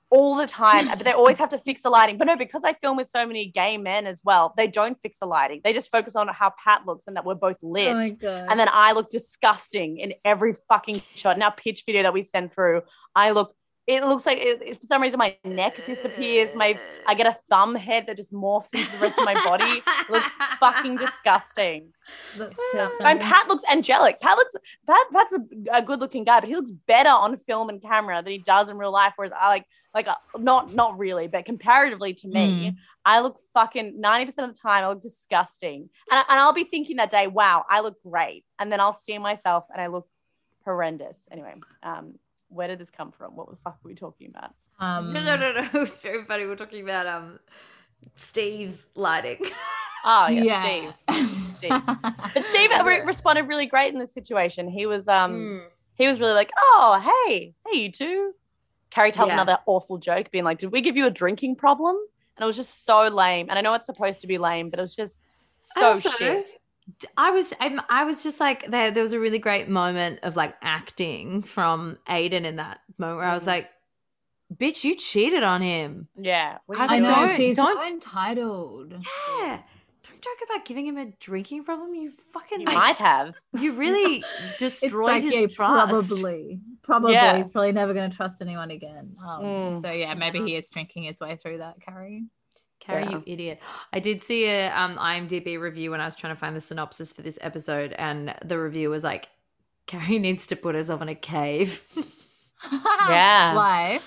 all 0.10 0.36
the 0.36 0.48
time, 0.48 0.88
but 0.88 1.00
they 1.04 1.12
always 1.14 1.38
have 1.38 1.50
to 1.50 1.58
fix 1.60 1.82
the 1.82 1.90
lighting. 1.90 2.18
But 2.18 2.28
no, 2.28 2.36
because 2.36 2.64
I 2.64 2.74
film 2.74 2.98
with 2.98 3.10
so 3.10 3.26
many 3.26 3.48
gay 3.48 3.78
men 3.78 4.06
as 4.06 4.22
well, 4.24 4.54
they 4.56 4.68
don't 4.68 4.98
fix 5.02 5.20
the 5.20 5.26
lighting. 5.26 5.62
They 5.64 5.74
just 5.74 5.92
focus 5.92 6.16
on 6.16 6.28
how 6.30 6.54
Pat 6.64 6.86
looks 6.86 7.06
and 7.08 7.16
that 7.16 7.26
we're 7.26 7.36
both 7.36 7.58
lit. 7.62 7.88
Oh 7.90 7.96
my 7.98 8.10
god. 8.10 8.48
and 8.50 8.60
then 8.60 8.70
I 8.72 8.94
look 8.94 9.10
disgusting 9.10 9.98
in 9.98 10.14
every 10.24 10.56
fucking 10.70 11.02
shot. 11.16 11.38
Now, 11.38 11.50
pitch 11.50 11.84
video 11.86 12.04
that 12.04 12.14
we 12.14 12.24
send 12.24 12.54
through, 12.54 12.82
I 13.16 13.32
look. 13.32 13.54
It 13.88 14.04
looks 14.04 14.26
like 14.26 14.40
it, 14.42 14.82
for 14.82 14.88
some 14.88 15.02
reason 15.02 15.20
my 15.20 15.38
neck 15.44 15.86
disappears. 15.86 16.56
My 16.56 16.80
I 17.06 17.14
get 17.14 17.28
a 17.28 17.36
thumb 17.50 17.76
head 17.76 18.08
that 18.08 18.18
just 18.18 18.34
morphs 18.34 18.74
into 18.74 18.92
the 18.94 18.98
rest 18.98 19.20
of 19.20 19.26
my 19.26 19.36
body. 19.46 19.84
It 19.86 20.10
looks 20.10 20.30
fucking 20.60 20.96
disgusting. 20.98 21.94
So 22.36 22.92
And. 23.02 23.20
Pat 23.20 23.48
looks 23.48 23.64
angelic. 23.72 24.20
Pat 24.22 24.38
looks 24.38 24.56
Pat. 24.88 25.06
Pat's 25.14 25.34
a, 25.34 25.78
a 25.78 25.82
good 25.84 26.00
looking 26.00 26.24
guy, 26.24 26.40
but 26.40 26.50
he 26.50 26.56
looks 26.56 26.72
better 26.72 27.10
on 27.10 27.38
film 27.38 27.70
and 27.70 27.80
camera 27.80 28.24
than 28.24 28.32
he 28.32 28.40
does 28.40 28.70
in 28.70 28.78
real 28.78 28.92
life. 28.92 29.14
Whereas 29.18 29.34
I 29.40 29.50
like 29.50 29.66
like 29.94 30.08
uh, 30.08 30.16
not 30.38 30.74
not 30.74 30.98
really, 30.98 31.28
but 31.28 31.46
comparatively 31.46 32.14
to 32.16 32.28
me, 32.28 32.76
I 33.06 33.22
look 33.22 33.40
fucking 33.54 34.02
ninety 34.02 34.26
percent 34.26 34.50
of 34.50 34.56
the 34.56 34.60
time. 34.60 34.84
I 34.84 34.88
look 34.90 35.02
disgusting, 35.02 35.90
and, 36.12 36.26
and 36.28 36.40
I'll 36.40 36.54
be 36.54 36.66
thinking 36.66 36.98
that 36.98 37.12
day, 37.12 37.28
wow, 37.28 37.66
I 37.70 37.82
look 37.82 38.02
great, 38.02 38.46
and 38.60 38.72
then 38.72 38.80
I'll 38.80 38.94
see 38.94 39.18
myself 39.20 39.66
and 39.72 39.80
I 39.80 39.88
look 39.88 40.08
horrendous. 40.66 41.18
Anyway, 41.32 41.54
um, 41.84 42.16
where 42.56 42.68
did 42.68 42.80
this 42.80 42.90
come 42.90 43.12
from? 43.12 43.36
What 43.36 43.50
the 43.50 43.58
fuck 43.64 43.78
were 43.84 43.90
we 43.90 43.96
talking 43.96 44.30
about? 44.30 44.54
Um, 44.80 45.14
no, 45.14 45.22
no, 45.24 45.36
no, 45.38 45.52
no. 45.54 45.62
It 45.74 45.80
was 45.80 45.98
very 46.00 46.24
funny. 46.26 46.46
We're 46.46 46.56
talking 46.56 46.84
about 46.84 47.06
um 47.08 47.40
Steve's 48.16 48.88
lighting. 48.96 49.40
Oh 50.08 50.28
yeah, 50.28 50.44
yeah. 50.44 50.92
Steve. 51.08 51.40
Steve. 51.58 51.72
But 51.88 52.44
Steve 52.52 52.70
re- 52.86 53.02
responded 53.02 53.48
really 53.48 53.66
great 53.66 53.92
in 53.92 54.00
this 54.00 54.14
situation. 54.14 54.68
He 54.68 54.86
was 54.86 55.08
um. 55.08 55.32
Mm. 55.34 55.64
he 55.96 56.08
was 56.08 56.20
really 56.20 56.34
like, 56.34 56.52
"Oh, 56.56 57.02
hey, 57.28 57.56
hey, 57.66 57.80
you 57.80 57.92
two." 57.92 58.34
Carrie 58.92 59.12
tells 59.12 59.30
Yeah. 59.30 59.34
another 59.34 59.58
awful 59.66 59.98
joke, 59.98 60.30
being 60.30 60.44
like, 60.44 60.60
"Did 60.60 60.72
we 60.72 60.82
give 60.82 60.96
you 60.96 61.08
a 61.08 61.10
drinking 61.10 61.56
problem?" 61.56 61.96
And 62.38 62.44
it 62.44 62.46
was 62.46 62.56
just 62.56 62.86
so 62.86 63.08
lame. 63.08 63.48
And 63.50 63.58
I 63.58 63.64
know 63.64 63.74
it's 63.74 63.88
supposed 63.88 64.22
to 64.22 64.28
be 64.28 64.38
lame, 64.38 64.70
but 64.70 64.78
it 64.78 64.84
was 64.84 64.96
just 64.96 65.26
so 65.58 65.88
Also, 65.88 66.12
shit. 66.12 66.50
I 67.18 67.32
was 67.32 67.54
I'm, 67.60 67.82
I 67.90 68.04
was 68.06 68.24
just 68.24 68.40
like 68.40 68.68
there 68.68 68.92
there 68.92 69.04
was 69.04 69.14
a 69.14 69.20
really 69.20 69.40
great 69.40 69.68
moment 69.70 70.20
of 70.24 70.36
like 70.36 70.56
acting 70.62 71.42
from 71.44 71.98
Aiden 72.08 72.46
in 72.46 72.58
that 72.58 72.80
moment 72.98 73.18
where 73.20 73.28
I 73.28 73.34
was 73.34 73.44
Mhm. 73.44 73.48
like, 73.48 73.70
"Bitch, 74.56 74.84
you 74.84 74.96
cheated 74.96 75.44
on 75.44 75.62
him." 75.62 76.08
Yeah, 76.18 76.60
what 76.68 76.78
I 76.78 76.82
was 76.84 76.92
I 76.92 76.94
like, 77.00 77.04
know 77.04 77.16
don't- 77.28 77.38
she's 77.38 77.56
don't- 77.56 77.78
so 77.78 77.84
entitled. 77.88 78.94
Yeah. 79.40 79.62
Don't 80.08 80.22
joke 80.22 80.38
about 80.48 80.66
giving 80.66 80.86
him 80.86 80.98
a 80.98 81.06
drinking 81.20 81.64
problem. 81.64 81.96
You 81.96 82.12
fucking 82.32 82.60
You 82.62 82.66
like, 82.68 82.76
might 82.76 82.98
have. 82.98 83.36
you 83.60 83.72
really 83.74 84.24
destroyed 84.60 85.08
like, 85.08 85.24
his 85.24 85.34
yeah, 85.34 85.48
trust. 85.48 85.90
probably, 86.12 86.60
probably. 86.84 87.14
Yeah. 87.14 87.38
He's 87.38 87.50
probably 87.50 87.72
never 87.72 87.96
going 87.96 88.10
to 88.12 88.16
trust 88.16 88.40
anyone 88.42 88.70
again. 88.70 89.16
Um, 89.28 89.44
Mm. 89.44 89.82
So 89.82 89.92
yeah, 89.92 90.14
maybe 90.14 90.40
he 90.44 90.56
is 90.56 90.70
drinking 90.70 91.04
his 91.04 91.20
way 91.20 91.36
through 91.38 91.58
that, 91.58 91.82
Carrie. 91.82 92.26
Carrie, 92.86 93.04
Yeah. 93.04 93.10
you 93.12 93.24
idiot. 93.26 93.60
I 93.94 94.00
did 94.00 94.22
see 94.22 94.46
a 94.48 94.72
um, 94.72 94.98
IMDb 94.98 95.60
review 95.60 95.92
when 95.92 96.02
I 96.02 96.06
was 96.06 96.16
trying 96.16 96.34
to 96.34 96.40
find 96.40 96.56
the 96.56 96.62
synopsis 96.62 97.12
for 97.12 97.22
this 97.22 97.40
episode, 97.42 97.94
and 97.94 98.36
the 98.44 98.60
review 98.60 98.90
was 98.90 99.04
like, 99.04 99.30
Carrie 99.88 100.20
needs 100.20 100.48
to 100.48 100.56
put 100.56 100.76
herself 100.76 101.02
in 101.02 101.10
a 101.10 101.16
cave 101.16 101.84
Yeah. 102.72 103.54
Why? 103.56 104.00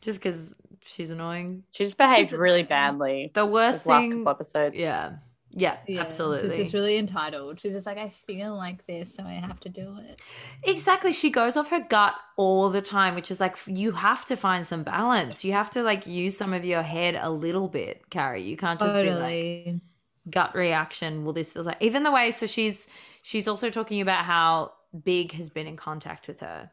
just 0.00 0.20
because 0.22 0.54
she's 0.84 1.10
annoying. 1.10 1.64
She 1.70 1.84
just 1.84 1.96
behaved 1.96 2.32
really 2.46 2.62
badly. 2.62 3.30
The 3.34 3.46
worst 3.46 3.80
This 3.80 3.86
last 3.86 4.10
couple 4.10 4.28
episodes. 4.28 4.76
Yeah. 4.76 5.12
Yeah, 5.56 5.76
Yeah, 5.86 6.00
absolutely. 6.00 6.48
She's 6.50 6.58
just 6.58 6.74
really 6.74 6.98
entitled. 6.98 7.60
She's 7.60 7.74
just 7.74 7.86
like, 7.86 7.96
I 7.98 8.08
feel 8.08 8.56
like 8.56 8.86
this, 8.86 9.14
so 9.14 9.22
I 9.22 9.34
have 9.34 9.60
to 9.60 9.68
do 9.68 9.98
it. 10.00 10.20
Exactly. 10.64 11.12
She 11.12 11.30
goes 11.30 11.56
off 11.56 11.70
her 11.70 11.80
gut 11.80 12.14
all 12.36 12.70
the 12.70 12.82
time, 12.82 13.14
which 13.14 13.30
is 13.30 13.38
like 13.40 13.56
you 13.66 13.92
have 13.92 14.24
to 14.26 14.36
find 14.36 14.66
some 14.66 14.82
balance. 14.82 15.44
You 15.44 15.52
have 15.52 15.70
to 15.70 15.82
like 15.82 16.06
use 16.06 16.36
some 16.36 16.52
of 16.52 16.64
your 16.64 16.82
head 16.82 17.18
a 17.20 17.30
little 17.30 17.68
bit, 17.68 18.10
Carrie. 18.10 18.42
You 18.42 18.56
can't 18.56 18.80
just 18.80 18.96
be 18.96 19.10
like 19.12 19.80
gut 20.28 20.54
reaction. 20.54 21.24
Well, 21.24 21.32
this 21.34 21.52
feels 21.52 21.66
like 21.66 21.80
even 21.80 22.02
the 22.02 22.10
way. 22.10 22.32
So 22.32 22.46
she's 22.46 22.88
she's 23.22 23.46
also 23.46 23.70
talking 23.70 24.00
about 24.00 24.24
how 24.24 24.72
Big 25.04 25.32
has 25.32 25.50
been 25.50 25.66
in 25.66 25.76
contact 25.76 26.26
with 26.28 26.40
her 26.40 26.70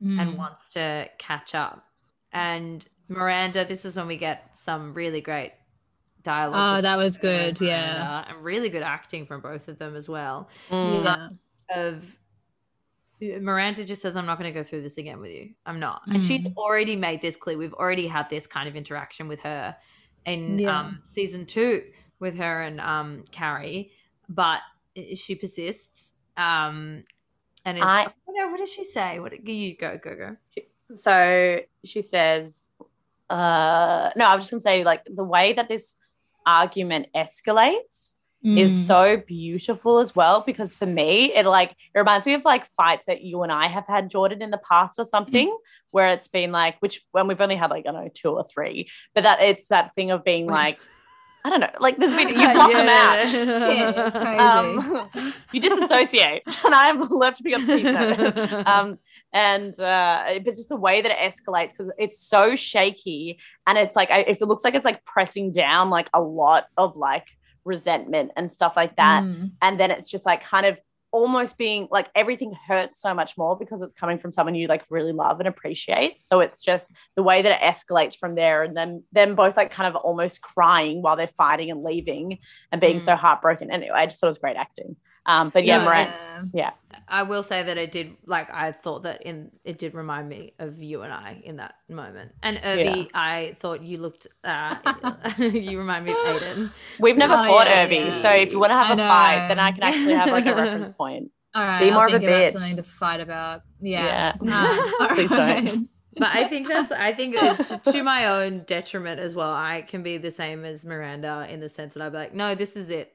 and 0.00 0.34
Mm. 0.34 0.36
wants 0.36 0.70
to 0.70 1.08
catch 1.18 1.54
up. 1.54 1.86
And 2.32 2.84
Miranda, 3.08 3.64
this 3.64 3.84
is 3.84 3.96
when 3.96 4.06
we 4.08 4.16
get 4.18 4.50
some 4.58 4.92
really 4.94 5.20
great 5.20 5.52
dialogue. 6.26 6.78
Oh, 6.78 6.82
that 6.82 6.96
was 6.96 7.14
between 7.16 7.32
her 7.32 7.38
and 7.48 7.58
good, 7.58 7.66
yeah. 7.66 7.92
Miranda, 7.94 8.26
and 8.34 8.44
really 8.44 8.68
good 8.68 8.82
acting 8.82 9.24
from 9.26 9.40
both 9.40 9.68
of 9.68 9.78
them 9.78 9.96
as 9.96 10.08
well. 10.08 10.48
Mm. 10.70 11.04
yeah. 11.04 11.28
of 11.86 12.18
Miranda 13.20 13.84
just 13.84 14.02
says, 14.02 14.14
I'm 14.16 14.26
not 14.26 14.38
going 14.38 14.52
to 14.52 14.58
go 14.58 14.62
through 14.62 14.82
this 14.82 14.98
again 14.98 15.20
with 15.20 15.30
you. 15.32 15.50
I'm 15.64 15.80
not. 15.80 16.02
And 16.06 16.22
she's 16.24 16.46
Mm. 16.46 16.54
already 16.56 16.96
made 16.96 17.22
this 17.22 17.34
clear. 17.36 17.56
We've 17.56 17.72
already 17.72 18.06
had 18.06 18.28
this 18.28 18.46
kind 18.46 18.68
of 18.68 18.76
interaction 18.76 19.26
with 19.26 19.40
her 19.40 19.74
in 20.26 20.58
Yeah. 20.58 20.78
um, 20.80 21.00
season 21.04 21.46
two 21.46 21.84
with 22.20 22.36
her 22.36 22.60
and 22.62 22.78
um, 22.80 23.24
Carrie, 23.30 23.90
but 24.28 24.60
she 25.14 25.34
persists. 25.34 26.12
Um, 26.36 27.04
and 27.64 27.78
is, 27.78 27.84
I- 27.84 28.04
I, 28.04 28.12
no, 28.28 28.48
what 28.48 28.58
does 28.58 28.70
she 28.72 28.84
say? 28.84 29.18
What 29.18 29.32
you 29.48 29.76
go, 29.76 29.96
go, 29.98 30.14
go. 30.14 30.36
So 30.94 31.60
she 31.84 32.02
says, 32.02 32.64
uh, 33.30 34.10
no, 34.14 34.24
I 34.26 34.36
was 34.36 34.44
just 34.44 34.50
gonna 34.50 34.60
say, 34.60 34.84
like, 34.84 35.02
the 35.06 35.24
way 35.24 35.54
that 35.54 35.68
this 35.68 35.94
argument 36.46 37.08
escalates 37.14 38.12
Mm. 38.44 38.58
is 38.58 38.86
so 38.86 39.16
beautiful 39.16 39.98
as 39.98 40.14
well 40.14 40.42
because 40.46 40.72
for 40.72 40.84
me 40.86 41.32
it 41.34 41.46
like 41.46 41.70
it 41.70 41.98
reminds 41.98 42.26
me 42.26 42.34
of 42.34 42.44
like 42.44 42.66
fights 42.66 43.06
that 43.06 43.22
you 43.22 43.42
and 43.42 43.50
I 43.50 43.66
have 43.66 43.86
had 43.88 44.10
Jordan 44.10 44.42
in 44.42 44.50
the 44.50 44.58
past 44.58 44.98
or 44.98 45.06
something 45.06 45.56
where 45.90 46.10
it's 46.10 46.28
been 46.28 46.52
like 46.52 46.76
which 46.80 47.02
when 47.12 47.26
we've 47.28 47.40
only 47.40 47.56
had 47.56 47.70
like 47.70 47.86
I 47.88 47.92
don't 47.92 48.04
know 48.04 48.10
two 48.12 48.28
or 48.30 48.44
three 48.44 48.88
but 49.14 49.24
that 49.24 49.40
it's 49.40 49.68
that 49.68 49.94
thing 49.94 50.10
of 50.10 50.22
being 50.22 50.46
like 50.46 50.78
I 51.46 51.50
don't 51.50 51.60
know 51.60 51.70
like 51.80 51.96
there's 51.96 52.14
been 52.14 52.28
you 52.40 52.52
block 52.52 52.70
them 52.72 52.88
out. 52.88 53.32
Yeah, 53.32 54.36
um, 54.58 55.10
you 55.52 55.60
disassociate 55.60 56.42
and 56.64 56.74
I'm 56.74 57.00
left 57.08 57.38
to 57.38 57.42
pick 57.42 57.54
up 57.54 57.62
the 57.66 58.64
um 58.70 58.98
and 59.44 59.78
uh 59.80 60.24
but 60.44 60.54
just 60.56 60.70
the 60.70 60.76
way 60.86 60.96
that 61.02 61.12
it 61.12 61.18
escalates 61.30 61.70
because 61.70 61.90
it's 61.98 62.20
so 62.34 62.56
shaky 62.56 63.38
and 63.66 63.76
it's 63.76 63.94
like 63.94 64.10
I, 64.10 64.20
if 64.32 64.40
it 64.42 64.46
looks 64.46 64.64
like 64.64 64.74
it's 64.74 64.84
like 64.90 65.04
pressing 65.04 65.52
down 65.52 65.90
like 65.90 66.08
a 66.14 66.22
lot 66.22 66.64
of 66.76 66.96
like 66.96 67.26
resentment 67.64 68.30
and 68.36 68.52
stuff 68.52 68.74
like 68.76 68.96
that 68.96 69.22
Mm. 69.24 69.50
and 69.60 69.78
then 69.80 69.90
it's 69.90 70.08
just 70.08 70.24
like 70.26 70.42
kind 70.42 70.66
of 70.66 70.78
almost 71.12 71.56
being 71.56 71.88
like 71.90 72.08
everything 72.14 72.52
hurts 72.68 73.00
so 73.00 73.14
much 73.14 73.36
more 73.38 73.56
because 73.56 73.80
it's 73.80 73.92
coming 73.92 74.18
from 74.18 74.30
someone 74.30 74.54
you 74.54 74.66
like 74.68 74.84
really 74.90 75.12
love 75.12 75.38
and 75.40 75.48
appreciate 75.48 76.22
so 76.22 76.40
it's 76.40 76.60
just 76.62 76.90
the 77.16 77.22
way 77.22 77.42
that 77.42 77.52
it 77.58 77.64
escalates 77.64 78.16
from 78.16 78.34
there 78.34 78.62
and 78.62 78.76
then 78.76 79.02
them 79.12 79.34
both 79.34 79.56
like 79.56 79.70
kind 79.70 79.88
of 79.88 79.96
almost 79.96 80.40
crying 80.42 81.02
while 81.02 81.16
they're 81.16 81.26
fighting 81.44 81.70
and 81.70 81.82
leaving 81.82 82.38
and 82.70 82.80
being 82.80 82.98
Mm. 82.98 83.02
so 83.08 83.16
heartbroken 83.16 83.70
anyway 83.70 83.94
i 83.96 84.06
just 84.06 84.20
thought 84.20 84.28
it 84.28 84.30
was 84.36 84.38
great 84.38 84.56
acting 84.56 84.96
um 85.26 85.50
but 85.50 85.64
yeah, 85.64 85.84
Miranda. 85.84 86.14
Yeah, 86.52 86.70
I 87.08 87.22
will 87.24 87.42
say 87.42 87.62
that 87.62 87.76
it 87.78 87.92
did 87.92 88.16
like 88.26 88.48
I 88.52 88.72
thought 88.72 89.02
that 89.04 89.22
in 89.22 89.50
it 89.64 89.78
did 89.78 89.94
remind 89.94 90.28
me 90.28 90.52
of 90.58 90.82
you 90.82 91.02
and 91.02 91.12
I 91.12 91.40
in 91.44 91.56
that 91.56 91.74
moment. 91.88 92.32
And 92.42 92.58
Urvi, 92.58 92.96
Yeah. 93.04 93.04
I 93.14 93.56
thought 93.60 93.82
you 93.82 93.98
looked 93.98 94.26
uh 94.44 94.76
you 95.38 95.78
remind 95.78 96.04
me 96.04 96.12
of 96.12 96.18
Aiden. 96.18 96.70
we've 97.00 97.16
never 97.16 97.34
Oh, 97.34 97.46
fought 97.46 97.66
yeah, 97.68 97.86
Urvi, 97.86 98.06
yeah. 98.06 98.22
so 98.22 98.30
if 98.30 98.52
you 98.52 98.58
want 98.58 98.70
to 98.70 98.76
have 98.76 98.98
I 98.98 99.02
a 99.02 99.08
fight 99.08 99.48
then 99.48 99.58
i 99.58 99.70
can 99.72 99.82
actually 99.82 100.14
have 100.14 100.28
like 100.30 100.46
a 100.46 100.54
reference 100.62 100.90
point 100.96 101.30
All 101.54 101.64
right, 101.64 101.80
Be 101.80 101.88
I'll 101.88 101.94
more 101.94 102.06
of 102.06 102.12
a 102.14 102.18
think 102.18 102.28
about 102.28 102.42
bitch. 102.42 102.52
something 102.52 102.76
to 102.76 102.82
fight 102.82 103.20
about. 103.20 103.62
Yeah. 103.80 104.34
Yeah. 104.42 104.92
All 105.00 105.08
Please 105.08 105.30
don't. 105.30 105.88
But 106.18 106.28
I 106.34 106.44
think 106.44 106.68
that's 106.68 106.92
I 106.92 107.12
think 107.12 107.34
it's 107.38 107.68
to 107.92 108.02
my 108.02 108.26
own 108.26 108.60
detriment 108.66 109.20
as 109.20 109.34
well. 109.34 109.50
I 109.52 109.82
can 109.82 110.02
be 110.02 110.16
the 110.18 110.30
same 110.30 110.64
as 110.64 110.84
Miranda 110.84 111.46
in 111.48 111.60
the 111.60 111.68
sense 111.68 111.94
that 111.94 112.02
I'd 112.02 112.12
be 112.12 112.18
like, 112.18 112.34
no, 112.34 112.54
this 112.54 112.76
is 112.76 112.88
it. 112.90 113.12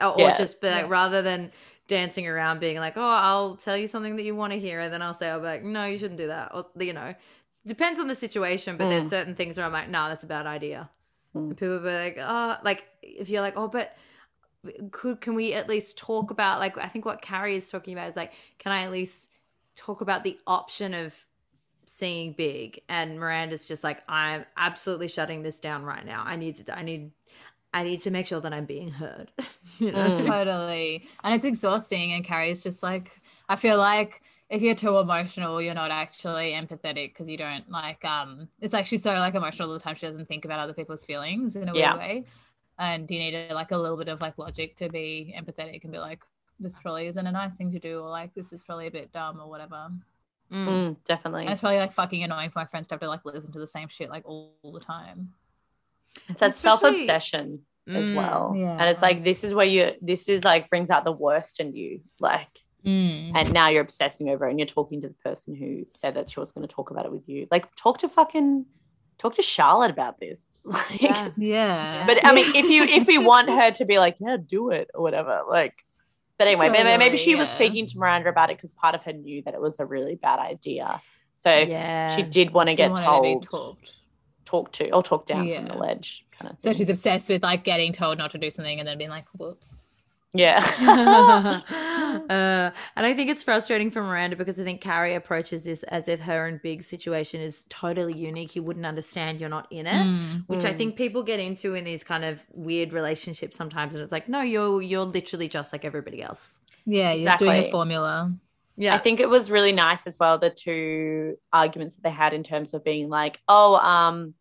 Or, 0.00 0.20
or 0.20 0.32
just 0.32 0.60
be 0.60 0.68
like, 0.68 0.82
Yeah. 0.84 0.90
rather 0.90 1.22
than 1.22 1.52
dancing 1.86 2.26
around 2.26 2.60
being 2.60 2.78
like, 2.78 2.96
oh, 2.96 3.02
I'll 3.02 3.56
tell 3.56 3.76
you 3.76 3.86
something 3.86 4.16
that 4.16 4.22
you 4.24 4.34
want 4.34 4.52
to 4.52 4.58
hear, 4.58 4.80
and 4.80 4.92
then 4.92 5.02
I'll 5.02 5.14
say, 5.14 5.30
I'll 5.30 5.38
be 5.40 5.46
like, 5.46 5.62
no, 5.64 5.84
you 5.84 5.98
shouldn't 5.98 6.18
do 6.18 6.28
that. 6.28 6.50
Or, 6.54 6.66
you 6.78 6.92
know, 6.92 7.14
depends 7.66 8.00
on 8.00 8.08
the 8.08 8.14
situation, 8.14 8.76
but 8.76 8.88
there's 8.90 9.04
Mm. 9.06 9.10
certain 9.10 9.34
things 9.34 9.56
where 9.56 9.66
I'm 9.66 9.72
like, 9.72 9.88
nah, 9.88 10.08
that's 10.08 10.24
a 10.24 10.26
bad 10.26 10.46
idea. 10.46 10.90
Mm. 11.34 11.48
And 11.48 11.56
people 11.56 11.78
be 11.80 11.92
like, 11.92 12.16
oh, 12.20 12.56
like 12.62 12.88
if 13.02 13.28
you're 13.30 13.42
like, 13.42 13.56
oh, 13.56 13.68
but 13.68 13.96
could 14.92 15.20
can 15.20 15.34
we 15.34 15.52
at 15.52 15.68
least 15.68 15.98
talk 15.98 16.30
about 16.30 16.58
like 16.58 16.78
I 16.78 16.88
think 16.88 17.04
what 17.04 17.20
Carrie 17.20 17.56
is 17.56 17.68
talking 17.70 17.92
about 17.92 18.08
is 18.08 18.16
like, 18.16 18.32
can 18.58 18.72
I 18.72 18.82
at 18.82 18.90
least 18.90 19.28
talk 19.76 20.00
about 20.00 20.24
the 20.24 20.38
option 20.46 20.94
of 20.94 21.14
seeing 21.86 22.32
big 22.32 22.80
and 22.88 23.20
Miranda's 23.20 23.66
just 23.66 23.84
like 23.84 24.02
I'm 24.08 24.46
absolutely 24.56 25.08
shutting 25.08 25.42
this 25.42 25.58
down 25.58 25.84
right 25.84 26.04
now. 26.04 26.22
I 26.24 26.36
need 26.36 26.68
I 26.72 26.82
need 26.82 27.10
I 27.74 27.82
need 27.84 28.00
to 28.02 28.10
make 28.10 28.26
sure 28.26 28.40
that 28.40 28.52
I'm 28.54 28.64
being 28.64 28.88
heard. 28.90 29.30
you 29.78 29.92
know? 29.92 30.10
Mm. 30.16 30.26
totally 30.26 31.08
and 31.22 31.34
it's 31.34 31.44
exhausting 31.44 32.12
and 32.12 32.24
carrie's 32.24 32.62
just 32.62 32.82
like 32.82 33.20
i 33.48 33.56
feel 33.56 33.76
like 33.78 34.22
if 34.50 34.60
you're 34.62 34.74
too 34.74 34.98
emotional, 34.98 35.60
you're 35.60 35.74
not 35.74 35.90
actually 35.90 36.52
empathetic 36.52 37.08
because 37.08 37.28
you 37.28 37.36
don't 37.38 37.68
like 37.70 38.04
um 38.04 38.46
it's 38.60 38.74
like 38.74 38.86
she's 38.86 39.02
so 39.02 39.12
like 39.14 39.34
emotional 39.34 39.68
all 39.68 39.74
the 39.74 39.80
time 39.80 39.96
she 39.96 40.06
doesn't 40.06 40.28
think 40.28 40.44
about 40.44 40.60
other 40.60 40.74
people's 40.74 41.04
feelings 41.04 41.56
in 41.56 41.68
a 41.68 41.74
Yeah. 41.74 41.94
weird 41.94 41.98
way. 41.98 42.24
And 42.78 43.10
you 43.10 43.18
need 43.18 43.50
like 43.52 43.70
a 43.72 43.76
little 43.78 43.96
bit 43.96 44.08
of 44.08 44.20
like 44.20 44.36
logic 44.38 44.76
to 44.76 44.88
be 44.90 45.34
empathetic 45.36 45.82
and 45.82 45.90
be 45.92 45.98
like, 45.98 46.22
this 46.60 46.78
probably 46.78 47.06
isn't 47.06 47.26
a 47.26 47.32
nice 47.32 47.54
thing 47.54 47.72
to 47.72 47.78
do, 47.78 48.00
or 48.00 48.10
like 48.10 48.34
this 48.34 48.52
is 48.52 48.62
probably 48.62 48.86
a 48.86 48.90
bit 48.90 49.10
dumb 49.12 49.40
or 49.40 49.48
whatever. 49.48 49.88
Mm. 50.52 50.68
Mm, 50.68 50.96
definitely. 51.04 51.42
And 51.44 51.50
it's 51.50 51.60
probably 51.62 51.78
like 51.78 51.92
fucking 51.92 52.22
annoying 52.22 52.50
for 52.50 52.58
my 52.58 52.66
friends 52.66 52.86
to 52.88 52.94
have 52.94 53.00
to 53.00 53.08
like 53.08 53.24
listen 53.24 53.50
to 53.52 53.58
the 53.58 53.66
same 53.66 53.88
shit 53.88 54.10
like 54.10 54.24
all, 54.26 54.52
all 54.62 54.72
the 54.72 54.78
time. 54.80 55.32
It's 56.28 56.40
that 56.40 56.54
self 56.54 56.82
obsession 56.82 57.60
as 57.88 58.08
Mm. 58.08 58.14
well. 58.16 58.54
Yeah. 58.56 58.72
And 58.78 58.88
it's 58.88 59.02
like 59.02 59.24
this 59.24 59.44
is 59.44 59.52
where 59.52 59.66
you 59.66 59.92
this 60.00 60.28
is 60.28 60.42
like 60.44 60.70
brings 60.70 60.90
out 60.90 61.04
the 61.04 61.12
worst 61.12 61.60
in 61.60 61.74
you. 61.74 62.00
Like 62.20 62.48
Mm. 62.84 63.32
and 63.34 63.52
now 63.52 63.68
you're 63.68 63.80
obsessing 63.82 64.28
over 64.28 64.46
it 64.46 64.50
and 64.50 64.58
you're 64.58 64.66
talking 64.66 65.00
to 65.00 65.08
the 65.08 65.14
person 65.24 65.54
who 65.54 65.86
said 65.90 66.14
that 66.14 66.30
she 66.30 66.38
was 66.38 66.52
going 66.52 66.66
to 66.68 66.74
talk 66.74 66.90
about 66.90 67.06
it 67.06 67.12
with 67.12 67.26
you. 67.28 67.46
Like 67.50 67.74
talk 67.76 67.98
to 67.98 68.08
fucking 68.08 68.66
talk 69.18 69.36
to 69.36 69.42
Charlotte 69.42 69.90
about 69.90 70.20
this. 70.20 70.40
Like 70.64 71.00
Yeah. 71.00 71.30
Yeah. 71.36 72.06
but 72.06 72.24
I 72.26 72.32
mean 72.34 72.54
if 72.54 72.66
you 72.70 72.84
if 72.84 73.06
we 73.06 73.18
want 73.18 73.48
her 73.48 73.70
to 73.72 73.84
be 73.84 73.98
like, 73.98 74.16
yeah, 74.20 74.36
do 74.44 74.70
it 74.70 74.90
or 74.94 75.02
whatever, 75.02 75.42
like 75.48 75.74
but 76.36 76.48
anyway, 76.48 76.68
maybe, 76.68 76.84
maybe 76.84 77.04
Totally, 77.04 77.16
she 77.18 77.34
was 77.36 77.48
speaking 77.48 77.86
to 77.86 77.96
Miranda 77.98 78.28
about 78.28 78.50
it 78.50 78.56
because 78.56 78.72
part 78.72 78.94
of 78.96 79.02
her 79.04 79.12
knew 79.12 79.40
that 79.42 79.54
it 79.54 79.60
was 79.60 79.78
a 79.78 79.86
really 79.86 80.16
bad 80.16 80.40
idea. 80.40 81.00
So 81.38 81.50
Yeah. 81.50 82.16
she 82.16 82.22
did 82.22 82.50
want 82.52 82.70
to 82.70 82.74
get 82.74 82.88
told, 82.96 83.42
to 83.44 83.76
talked. 84.62 84.74
talked 84.78 84.88
to, 84.90 84.94
or 84.94 85.02
talked 85.02 85.28
down 85.28 85.38
from 85.40 85.48
Yeah. 85.48 85.72
the 85.72 85.78
ledge, 85.78 86.24
kind 86.38 86.50
of. 86.52 86.56
So 86.60 86.72
she's 86.72 86.88
obsessed 86.90 87.28
with 87.28 87.42
like 87.42 87.64
getting 87.64 87.92
told 87.92 88.18
not 88.18 88.30
to 88.32 88.38
do 88.38 88.50
something 88.50 88.78
and 88.78 88.86
then 88.88 88.98
being 88.98 89.10
like, 89.10 89.26
whoops. 89.36 89.88
yeah. 90.32 90.60
uh, 92.30 92.70
and 92.96 93.06
I 93.06 93.14
think 93.14 93.30
it's 93.30 93.42
frustrating 93.42 93.90
for 93.90 94.02
Miranda 94.02 94.36
because 94.36 94.58
I 94.58 94.64
think 94.64 94.80
Carrie 94.80 95.14
approaches 95.14 95.64
this 95.64 95.82
as 95.84 96.08
if 96.08 96.20
her 96.20 96.46
and 96.46 96.60
Big's 96.62 96.86
situation 96.86 97.40
is 97.40 97.66
totally 97.68 98.14
unique. 98.14 98.56
You 98.56 98.62
wouldn't 98.62 98.86
understand. 98.86 99.40
You're 99.40 99.48
not 99.50 99.66
in 99.70 99.86
it, 99.86 99.92
Mm. 99.92 100.44
which 100.46 100.64
I 100.64 100.72
Mm. 100.72 100.78
think 100.78 100.96
people 100.96 101.22
get 101.22 101.40
into 101.40 101.74
in 101.74 101.84
these 101.84 102.04
kind 102.04 102.24
of 102.24 102.44
weird 102.52 102.92
relationships 102.92 103.56
sometimes. 103.56 103.94
And 103.94 104.02
it's 104.02 104.12
like, 104.12 104.28
no, 104.28 104.40
you're 104.40 104.82
you're 104.82 105.04
literally 105.04 105.48
just 105.48 105.72
like 105.72 105.84
everybody 105.84 106.22
else. 106.22 106.58
Yeah, 106.86 107.12
you're 107.12 107.26
just 107.30 107.38
doing 107.38 107.64
a 107.64 107.70
formula. 107.70 108.32
Yeah, 108.76 108.94
I 108.94 108.98
think 108.98 109.20
it 109.20 109.28
was 109.28 109.50
really 109.52 109.70
nice 109.72 110.04
as 110.06 110.16
well 110.18 110.36
the 110.38 110.50
two 110.50 111.38
arguments 111.52 111.94
that 111.94 112.02
they 112.02 112.10
had 112.10 112.34
in 112.34 112.42
terms 112.42 112.74
of 112.74 112.82
being 112.82 113.08
like, 113.08 113.40
oh, 113.48 113.76
um, 113.76 114.34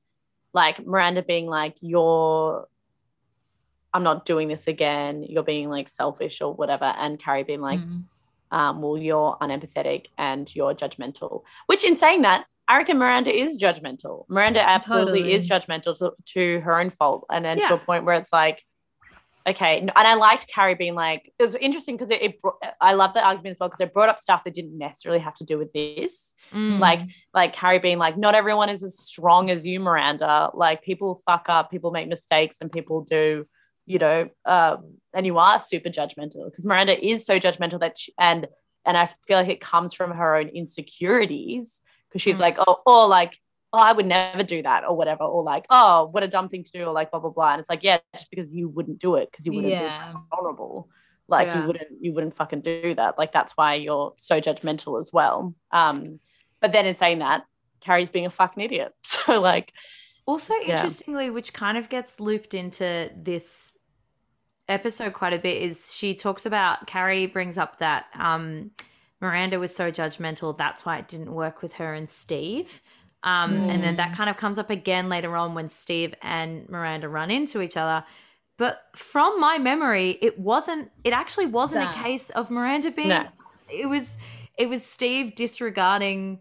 like 0.54 0.86
Miranda 0.86 1.24
being 1.24 1.48
like, 1.48 1.76
you're, 1.82 2.68
I'm 3.94 4.04
not 4.04 4.26
doing 4.26 4.48
this 4.48 4.68
again. 4.68 5.24
You're 5.28 5.44
being 5.44 5.70
like 5.70 5.88
selfish 5.89 6.42
or 6.42 6.54
whatever, 6.54 6.86
and 6.86 7.20
Carrie 7.20 7.44
being 7.44 7.62
like, 7.62 7.80
Mm. 7.80 8.04
um, 8.52 8.82
well, 8.82 8.98
you're 8.98 9.38
unempathetic 9.42 10.08
and 10.18 10.54
you're 10.56 10.74
judgmental. 10.74 11.44
Which, 11.66 11.84
in 11.84 11.96
saying 11.96 12.22
that, 12.24 12.46
I 12.68 12.78
reckon 12.78 12.98
Miranda 12.98 13.32
is 13.36 13.58
judgmental. 13.62 14.26
Miranda 14.30 14.62
absolutely 14.62 15.34
is 15.34 15.48
judgmental 15.50 15.98
to, 15.98 16.13
to 16.34 16.60
her 16.62 16.80
own 16.80 16.89
fault, 16.92 17.26
and 17.30 17.44
then 17.44 17.58
to 17.68 17.74
a 17.74 17.78
point 17.78 18.06
where 18.06 18.16
it's 18.16 18.32
like, 18.32 18.63
okay. 19.47 19.79
And 19.79 19.91
I 19.95 20.15
liked 20.15 20.47
Carrie 20.47 20.75
being 20.75 20.95
like, 20.95 21.32
it 21.38 21.43
was 21.43 21.56
interesting 21.56 21.95
because 21.95 22.10
it, 22.10 22.21
it. 22.21 22.39
I 22.79 22.93
love 22.93 23.13
the 23.13 23.25
argument 23.25 23.56
as 23.56 23.60
well 23.60 23.69
because 23.69 23.82
it 23.82 23.93
brought 23.93 24.10
up 24.10 24.19
stuff 24.19 24.43
that 24.43 24.53
didn't 24.53 24.77
necessarily 24.77 25.19
have 25.21 25.36
to 25.36 25.43
do 25.43 25.58
with 25.58 25.73
this. 25.73 26.34
Mm. 26.51 26.79
Like, 26.79 27.01
like 27.34 27.53
Carrie 27.53 27.79
being 27.79 27.97
like, 27.97 28.17
not 28.17 28.36
everyone 28.36 28.69
is 28.69 28.84
as 28.84 28.97
strong 28.97 29.49
as 29.49 29.65
you, 29.65 29.79
Miranda. 29.79 30.51
Like, 30.53 30.84
people 30.84 31.21
fuck 31.25 31.45
up, 31.49 31.71
people 31.71 31.91
make 31.91 32.08
mistakes, 32.08 32.58
and 32.62 32.71
people 32.71 33.01
do, 33.01 33.45
you 33.86 33.99
know, 33.99 34.29
um, 34.45 34.95
and 35.13 35.25
you 35.25 35.38
are 35.38 35.60
super 35.60 35.89
judgmental 35.89 36.45
because 36.45 36.65
Miranda 36.65 37.03
is 37.06 37.25
so 37.25 37.39
judgmental 37.39 37.79
that, 37.82 37.97
she, 37.97 38.13
and 38.17 38.47
and 38.86 38.97
I 38.97 39.10
feel 39.27 39.38
like 39.38 39.49
it 39.49 39.62
comes 39.62 39.93
from 39.93 40.12
her 40.12 40.36
own 40.36 40.49
insecurities 40.49 41.82
because 42.10 42.21
she's 42.21 42.36
Mm. 42.36 42.41
like, 42.41 42.58
oh, 42.60 42.82
or 42.86 43.08
like, 43.08 43.38
oh, 43.74 43.80
I 43.80 43.92
would 43.92 44.06
never 44.06 44.44
do 44.44 44.62
that 44.64 44.84
or 44.86 44.96
whatever, 44.96 45.24
or 45.24 45.44
like, 45.44 45.66
oh, 45.70 46.06
what 46.12 46.24
a 46.24 46.28
dumb 46.28 46.48
thing 46.50 46.64
to 46.64 46.72
do, 46.72 46.86
or 46.86 46.94
like 46.94 47.12
blah 47.12 47.20
blah 47.20 47.32
blah. 47.32 47.52
And 47.54 47.60
it's 47.60 47.70
like, 47.70 47.84
yeah, 47.84 47.98
just 48.16 48.30
because 48.30 48.52
you 48.52 48.70
wouldn't 48.70 49.00
do 49.00 49.16
it 49.16 49.30
because 49.32 49.46
you 49.46 49.52
wouldn't 49.54 49.72
Yeah. 49.74 50.14
be 50.14 50.20
vulnerable. 50.34 50.90
Like 51.28 51.48
Yeah. 51.48 51.62
you 51.62 51.68
wouldn't 51.68 51.88
you 52.02 52.14
wouldn't 52.14 52.36
fucking 52.36 52.62
do 52.62 52.94
that. 52.96 53.18
Like 53.18 53.32
that's 53.34 53.54
why 53.58 53.76
you're 53.76 54.14
so 54.18 54.40
judgmental 54.40 55.00
as 55.02 55.12
well. 55.12 55.56
Um, 55.72 56.20
but 56.62 56.72
then 56.72 56.86
in 56.86 56.96
saying 56.96 57.20
that, 57.20 57.44
Carrie's 57.82 58.10
being 58.10 58.26
a 58.26 58.30
fucking 58.30 58.64
idiot. 58.64 58.94
So 59.04 59.40
like, 59.42 59.74
Also, 60.26 60.54
Yeah. 60.56 60.76
interestingly, 60.76 61.30
which 61.30 61.52
kind 61.54 61.78
of 61.78 61.90
gets 61.90 62.20
looped 62.20 62.54
into 62.54 63.12
this 63.16 63.78
episode 64.70 65.14
quite 65.14 65.34
a 65.34 65.40
bit, 65.40 65.62
is 65.62 65.94
she 65.96 66.16
talks 66.16 66.46
about 66.46 66.88
Carrie 66.88 67.26
brings 67.26 67.58
up 67.58 67.80
that 67.80 68.06
um, 68.18 68.72
Miranda 69.20 69.60
was 69.60 69.76
so 69.76 69.92
judgmental. 69.92 70.58
That's 70.58 70.86
why 70.86 70.98
it 71.00 71.08
didn't 71.08 71.34
work 71.34 71.62
with 71.62 71.74
her 71.74 71.94
and 71.94 72.10
Steve. 72.10 72.82
Um, 73.24 73.70
And 73.70 73.84
then 73.84 73.96
that 73.98 74.14
kind 74.14 74.30
of 74.30 74.38
comes 74.38 74.60
up 74.60 74.70
again 74.70 75.08
later 75.10 75.36
on 75.38 75.54
when 75.56 75.70
Steve 75.70 76.14
and 76.22 76.68
Miranda 76.70 77.08
run 77.08 77.32
into 77.32 77.62
each 77.62 77.78
other. 77.78 78.06
But 78.58 78.82
from 78.96 79.40
my 79.40 79.58
memory, 79.58 80.18
it 80.22 80.38
wasn't. 80.38 80.92
It 81.04 81.14
actually 81.14 81.48
wasn't 81.48 81.82
That. 81.82 81.96
a 81.96 82.04
case 82.04 82.30
of 82.32 82.52
Miranda 82.52 82.92
being. 82.92 83.10
No. 83.10 83.28
It 83.70 83.88
was. 83.90 84.18
It 84.58 84.70
was 84.70 84.86
Steve 84.86 85.34
disregarding 85.36 86.40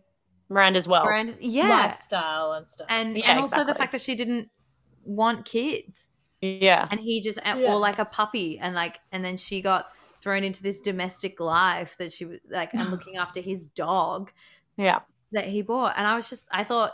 Miranda's 0.50 0.86
well. 0.86 1.04
Miranda. 1.04 1.34
Yeah, 1.40 1.68
Lifestyle 1.68 2.52
and 2.52 2.68
stuff. 2.68 2.86
and 2.90 3.16
Yeah, 3.16 3.30
and 3.30 3.40
also 3.40 3.64
the 3.64 3.74
fact 3.74 3.92
that 3.92 4.02
she 4.02 4.14
didn't 4.14 4.50
want 5.04 5.46
kids 5.46 6.12
Yeah. 6.42 6.86
and 6.90 7.00
he 7.00 7.20
just 7.22 7.38
Yeah. 7.44 7.56
or 7.72 7.76
like 7.78 7.98
a 7.98 8.04
puppy 8.04 8.58
and 8.58 8.74
like 8.74 9.00
and 9.10 9.24
then 9.24 9.36
she 9.38 9.62
got 9.62 9.90
thrown 10.20 10.44
into 10.44 10.62
this 10.62 10.80
domestic 10.80 11.40
life 11.40 11.96
that 11.96 12.12
she 12.12 12.24
was 12.26 12.38
like 12.50 12.74
and 12.74 12.90
looking 12.90 13.16
after 13.16 13.40
his 13.40 13.66
dog 13.66 14.30
Yeah. 14.76 15.00
That 15.32 15.46
he 15.46 15.62
bought 15.62 15.94
and 15.96 16.06
i 16.06 16.14
was 16.14 16.28
just 16.30 16.46
i 16.52 16.64
thought 16.64 16.92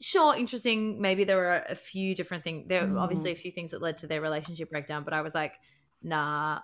sure 0.00 0.36
interesting 0.36 1.00
maybe 1.00 1.24
there 1.24 1.36
were 1.36 1.64
a 1.68 1.74
few 1.74 2.14
different 2.14 2.44
things 2.44 2.66
there 2.68 2.86
were 2.86 2.98
obviously 2.98 3.30
a 3.30 3.34
few 3.34 3.50
things 3.50 3.70
that 3.70 3.80
led 3.80 3.96
to 3.96 4.06
their 4.06 4.20
relationship 4.20 4.70
breakdown 4.70 5.04
but 5.04 5.14
i 5.14 5.22
was 5.22 5.34
like 5.34 5.54
nah 6.02 6.58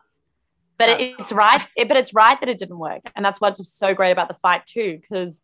But 0.78 0.88
it, 1.00 1.14
it's 1.18 1.32
right. 1.32 1.62
It, 1.76 1.88
but 1.88 1.96
it's 1.96 2.12
right 2.14 2.38
that 2.40 2.48
it 2.48 2.58
didn't 2.58 2.78
work, 2.78 3.02
and 3.14 3.24
that's 3.24 3.40
what's 3.40 3.76
so 3.76 3.94
great 3.94 4.10
about 4.12 4.28
the 4.28 4.34
fight 4.34 4.66
too, 4.66 4.98
because 5.00 5.40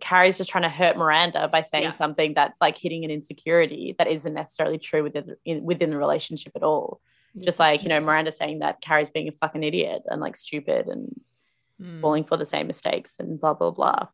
Carrie's 0.00 0.38
just 0.38 0.48
trying 0.50 0.62
to 0.62 0.68
hurt 0.68 0.96
Miranda 0.96 1.48
by 1.48 1.62
saying 1.62 1.84
Yeah. 1.84 1.90
something 1.92 2.34
that 2.34 2.54
like 2.60 2.78
hitting 2.78 3.04
an 3.04 3.10
insecurity 3.10 3.94
that 3.98 4.06
isn't 4.06 4.34
necessarily 4.34 4.78
true 4.78 5.02
within 5.02 5.26
the, 5.26 5.36
in, 5.44 5.64
within 5.64 5.90
the 5.90 5.98
relationship 5.98 6.52
at 6.56 6.62
all. 6.62 7.00
Just 7.38 7.58
like 7.58 7.82
you 7.82 7.88
know, 7.88 8.00
Miranda 8.00 8.30
saying 8.32 8.60
that 8.60 8.80
Carrie's 8.80 9.10
being 9.10 9.28
a 9.28 9.32
fucking 9.32 9.62
idiot 9.64 10.02
and 10.06 10.20
like 10.20 10.36
stupid 10.36 10.86
and 10.88 11.20
Mm, 11.80 12.00
falling 12.00 12.24
for 12.24 12.36
the 12.36 12.44
same 12.46 12.66
mistakes 12.68 13.16
and 13.18 13.40
blah 13.40 13.54
blah 13.54 13.70
blah. 13.72 14.06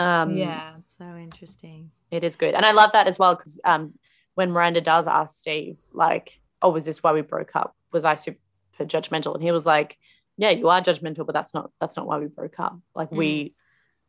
Um, 0.00 0.36
yeah. 0.36 0.76
so 0.86 1.04
interesting 1.16 1.90
it 2.10 2.24
is 2.24 2.36
good, 2.36 2.54
and 2.54 2.64
I 2.64 2.72
love 2.72 2.90
that 2.92 3.06
as 3.06 3.18
well 3.18 3.34
because 3.34 3.60
um, 3.64 3.94
when 4.34 4.50
Miranda 4.50 4.80
does 4.80 5.06
ask 5.06 5.38
Steve, 5.38 5.78
like, 5.92 6.40
"Oh, 6.62 6.70
was 6.70 6.84
this 6.84 7.02
why 7.02 7.12
we 7.12 7.20
broke 7.22 7.54
up? 7.54 7.76
Was 7.92 8.04
I 8.04 8.14
super 8.16 8.38
judgmental?" 8.80 9.34
and 9.34 9.42
he 9.42 9.52
was 9.52 9.66
like, 9.66 9.96
"Yeah, 10.36 10.50
you 10.50 10.68
are 10.68 10.80
judgmental, 10.80 11.24
but 11.26 11.34
that's 11.34 11.54
not 11.54 11.70
that's 11.80 11.96
not 11.96 12.06
why 12.06 12.18
we 12.18 12.26
broke 12.26 12.58
up. 12.58 12.78
Like 12.94 13.10
we." 13.12 13.54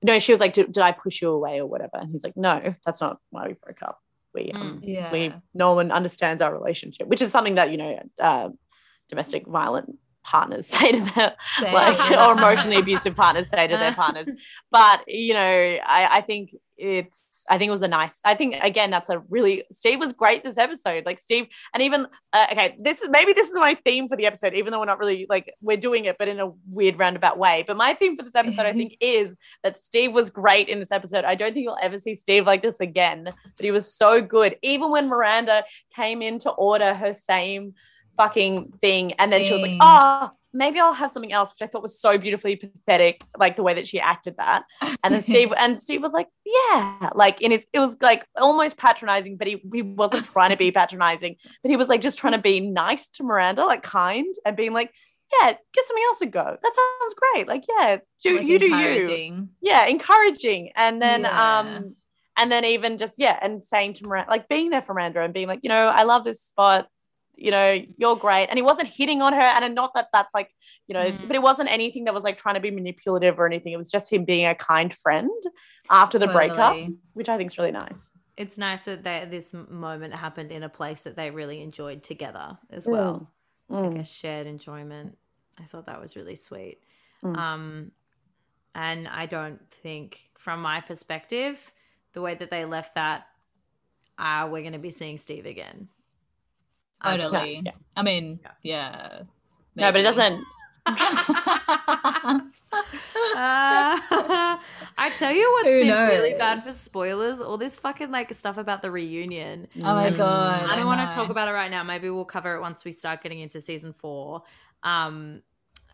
No, 0.03 0.17
she 0.17 0.31
was 0.31 0.39
like, 0.41 0.53
did, 0.53 0.71
did 0.71 0.81
I 0.81 0.93
push 0.93 1.21
you 1.21 1.29
away 1.29 1.59
or 1.59 1.67
whatever? 1.67 1.91
And 1.93 2.09
he's 2.11 2.23
like, 2.23 2.35
no, 2.35 2.73
that's 2.83 3.01
not 3.01 3.19
why 3.29 3.47
we 3.49 3.53
broke 3.53 3.83
up. 3.83 3.99
We, 4.33 4.51
um, 4.51 4.79
Yeah. 4.83 5.11
we, 5.11 5.31
no 5.53 5.75
one 5.75 5.91
understands 5.91 6.41
our 6.41 6.51
relationship, 6.51 7.05
which 7.05 7.21
is 7.21 7.31
something 7.31 7.53
that, 7.55 7.69
you 7.69 7.77
know, 7.77 7.99
uh, 8.19 8.49
domestic 9.09 9.45
violent 9.45 9.99
partners 10.23 10.67
say 10.67 10.91
to 10.91 11.11
their, 11.15 11.35
Same. 11.59 11.73
like 11.73 12.11
or 12.11 12.33
emotionally 12.33 12.77
abusive 12.77 13.15
partners 13.15 13.49
say 13.49 13.67
to 13.67 13.77
their 13.77 13.93
partners. 14.03 14.29
But 14.71 15.03
you 15.07 15.33
know 15.33 15.41
I, 15.41 16.07
I 16.17 16.21
think 16.21 16.55
it's 16.81 17.43
i 17.47 17.59
think 17.59 17.69
it 17.69 17.73
was 17.73 17.83
a 17.83 17.87
nice 17.87 18.19
i 18.25 18.33
think 18.33 18.55
again 18.63 18.89
that's 18.89 19.07
a 19.07 19.19
really 19.29 19.63
steve 19.71 19.99
was 19.99 20.13
great 20.13 20.43
this 20.43 20.57
episode. 20.57 21.05
Like 21.05 21.19
steve 21.19 21.45
and 21.73 21.83
even 21.83 22.07
uh, 22.33 22.47
okay 22.51 22.75
this 22.79 23.01
is 23.01 23.09
maybe 23.11 23.33
this 23.33 23.49
is 23.49 23.55
my 23.55 23.75
theme 23.85 24.07
for 24.07 24.17
the 24.17 24.25
episode 24.25 24.55
even 24.55 24.71
though 24.71 24.79
we're 24.79 24.85
not 24.85 24.97
really 24.97 25.27
like 25.29 25.53
we're 25.61 25.77
doing 25.77 26.05
it 26.05 26.17
but 26.17 26.27
in 26.27 26.39
a 26.39 26.51
weird 26.67 26.97
roundabout 26.97 27.37
way. 27.37 27.63
But 27.67 27.77
my 27.77 27.93
theme 27.93 28.17
for 28.17 28.23
this 28.23 28.35
episode 28.35 28.65
i 28.65 28.73
think 28.79 28.95
is 28.99 29.35
that 29.63 29.81
steve 29.83 30.11
was 30.13 30.29
great 30.29 30.69
in 30.69 30.79
this 30.79 30.91
episode. 30.91 31.23
I 31.23 31.35
don't 31.35 31.53
think 31.53 31.65
you'll 31.65 31.77
ever 31.81 31.99
see 31.99 32.15
steve 32.15 32.47
like 32.47 32.63
this 32.63 32.79
again 32.79 33.25
but 33.25 33.63
he 33.63 33.71
was 33.71 33.93
so 33.93 34.21
good. 34.21 34.55
Even 34.63 34.89
when 34.89 35.07
miranda 35.07 35.63
came 35.95 36.21
in 36.21 36.39
to 36.39 36.49
order 36.49 36.95
her 36.95 37.13
same 37.13 37.75
fucking 38.21 38.71
thing 38.81 39.13
and 39.13 39.31
then 39.33 39.43
she 39.43 39.53
was 39.53 39.61
like 39.61 39.77
oh 39.81 40.31
maybe 40.53 40.79
I'll 40.79 40.93
have 40.93 41.11
something 41.11 41.31
else, 41.31 41.49
which 41.49 41.61
I 41.61 41.67
thought 41.71 41.81
was 41.81 41.99
so 41.99 42.17
beautifully 42.17 42.55
pathetic, 42.55 43.21
like 43.37 43.55
the 43.55 43.63
way 43.63 43.73
that 43.73 43.87
she 43.87 43.99
acted 43.99 44.35
that. 44.37 44.63
And 45.03 45.13
then 45.13 45.23
Steve 45.23 45.51
and 45.57 45.81
Steve 45.81 46.03
was 46.03 46.13
like, 46.13 46.27
yeah, 46.45 47.09
like 47.15 47.41
in 47.41 47.51
his, 47.51 47.65
it 47.73 47.79
was 47.79 47.95
like 48.01 48.25
almost 48.39 48.77
patronizing, 48.77 49.37
but 49.37 49.47
he 49.47 49.61
he 49.73 49.81
wasn't 49.81 50.25
trying 50.25 50.51
to 50.51 50.57
be 50.57 50.71
patronizing, 50.81 51.37
but 51.63 51.69
he 51.69 51.77
was 51.77 51.89
like 51.89 52.01
just 52.01 52.19
trying 52.19 52.33
to 52.33 52.39
be 52.39 52.59
nice 52.59 53.07
to 53.09 53.23
Miranda, 53.23 53.65
like 53.65 53.81
kind, 53.81 54.27
and 54.45 54.55
being 54.55 54.73
like, 54.73 54.91
yeah, 55.33 55.53
give 55.73 55.85
something 55.87 56.03
else 56.09 56.21
a 56.21 56.25
go. 56.27 56.57
That 56.61 56.73
sounds 56.75 57.15
great. 57.15 57.47
Like, 57.47 57.63
yeah, 57.67 57.97
do 58.23 58.37
Like 58.37 58.47
you 58.47 58.59
do 58.59 58.65
you. 58.65 59.47
Yeah, 59.61 59.85
encouraging, 59.85 60.71
and 60.75 61.01
then 61.01 61.21
Yeah. 61.21 61.59
um, 61.59 61.95
and 62.37 62.51
then 62.51 62.63
even 62.65 62.97
just 62.97 63.15
yeah, 63.17 63.39
and 63.41 63.63
saying 63.63 63.93
to 63.95 64.05
Miranda, 64.07 64.29
like 64.29 64.47
being 64.49 64.69
there 64.69 64.81
for 64.81 64.93
Miranda 64.93 65.21
and 65.21 65.33
being 65.33 65.47
like, 65.47 65.61
you 65.63 65.69
know, 65.69 65.87
I 65.87 66.03
love 66.03 66.23
this 66.23 66.43
spot. 66.43 66.87
You 67.41 67.51
know, 67.51 67.83
you're 67.97 68.15
great. 68.15 68.47
And 68.47 68.57
he 68.57 68.61
wasn't 68.61 68.89
hitting 68.89 69.21
on 69.21 69.33
her. 69.33 69.39
And 69.39 69.73
not 69.73 69.93
that 69.95 70.09
that's 70.13 70.33
like, 70.33 70.49
you 70.87 70.93
know, 70.93 71.11
Mm. 71.11 71.27
but 71.27 71.35
it 71.35 71.41
wasn't 71.41 71.71
anything 71.71 72.03
that 72.05 72.13
was 72.13 72.23
like 72.23 72.37
trying 72.37 72.55
to 72.55 72.61
be 72.61 72.71
manipulative 72.71 73.39
or 73.39 73.45
anything. 73.45 73.73
It 73.73 73.77
was 73.77 73.89
just 73.89 74.11
him 74.11 74.25
being 74.25 74.45
a 74.45 74.55
kind 74.55 74.93
friend 74.93 75.31
after 75.89 76.19
the 76.19 76.27
breakup, 76.27 76.77
which 77.13 77.29
I 77.29 77.37
think 77.37 77.51
is 77.51 77.57
really 77.57 77.71
nice. 77.71 78.07
It's 78.37 78.57
nice 78.57 78.85
that 78.85 79.03
they, 79.03 79.25
this 79.29 79.53
moment 79.53 80.13
happened 80.15 80.51
in 80.51 80.63
a 80.63 80.69
place 80.69 81.01
that 81.03 81.15
they 81.15 81.31
really 81.31 81.61
enjoyed 81.61 82.03
together 82.03 82.57
as 82.69 82.87
well. 82.87 83.31
Mm. 83.69 83.91
Like 83.91 84.01
a 84.01 84.05
shared 84.05 84.47
enjoyment. 84.47 85.17
I 85.59 85.63
thought 85.63 85.85
that 85.87 85.99
was 85.99 86.15
really 86.15 86.35
sweet. 86.35 86.79
Mm. 87.23 87.37
Um, 87.37 87.91
and 88.73 89.07
I 89.07 89.25
don't 89.25 89.59
think, 89.69 90.19
from 90.37 90.61
my 90.61 90.81
perspective, 90.81 91.73
the 92.13 92.21
way 92.21 92.35
that 92.35 92.49
they 92.49 92.65
left 92.65 92.95
that, 92.95 93.27
uh, 94.17 94.47
we're 94.49 94.61
going 94.61 94.73
to 94.73 94.79
be 94.79 94.91
seeing 94.91 95.17
Steve 95.17 95.45
again. 95.45 95.89
I 97.01 97.17
don't- 97.17 97.31
Totally. 97.31 97.61
Yeah. 97.65 97.71
I 97.95 98.01
mean, 98.03 98.39
Yeah. 98.43 98.51
yeah. 98.63 99.21
No, 99.75 99.91
but 99.91 100.01
it 100.01 100.03
doesn't. 100.03 100.43
Uh, 103.33 103.97
I 104.97 105.11
tell 105.15 105.31
you 105.33 105.49
what's 105.53 105.69
Who 105.69 105.81
been 105.81 106.07
really 106.07 106.33
bad 106.37 106.63
for 106.63 106.71
spoilers. 106.73 107.39
All 107.41 107.57
this 107.57 107.77
fucking 107.79 108.11
like 108.11 108.33
stuff 108.33 108.57
about 108.57 108.81
the 108.81 108.91
reunion. 108.91 109.67
Oh 109.77 109.81
my 109.81 110.09
Mm. 110.11 110.17
god. 110.17 110.69
I 110.69 110.75
don't 110.75 110.85
want 110.85 111.07
to 111.09 111.15
talk 111.15 111.29
about 111.29 111.47
it 111.47 111.51
right 111.51 111.71
now. 111.71 111.83
Maybe 111.83 112.09
we'll 112.09 112.25
cover 112.25 112.55
it 112.55 112.61
once 112.61 112.83
we 112.85 112.91
start 112.91 113.21
getting 113.21 113.39
into 113.39 113.61
season 113.61 113.93
four. 113.93 114.43
Um, 114.83 115.41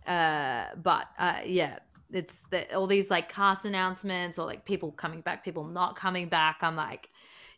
uh, 0.05 0.65
but 0.81 1.07
uh, 1.19 1.39
yeah, 1.45 1.79
it's 2.11 2.43
the, 2.49 2.73
all 2.75 2.87
these 2.87 3.09
like 3.09 3.29
cast 3.29 3.65
announcements 3.65 4.39
or 4.39 4.45
like 4.45 4.65
people 4.65 4.91
coming 4.91 5.21
back, 5.21 5.43
people 5.43 5.65
not 5.65 5.95
coming 5.95 6.29
back. 6.29 6.57
I'm 6.61 6.75
like, 6.75 7.09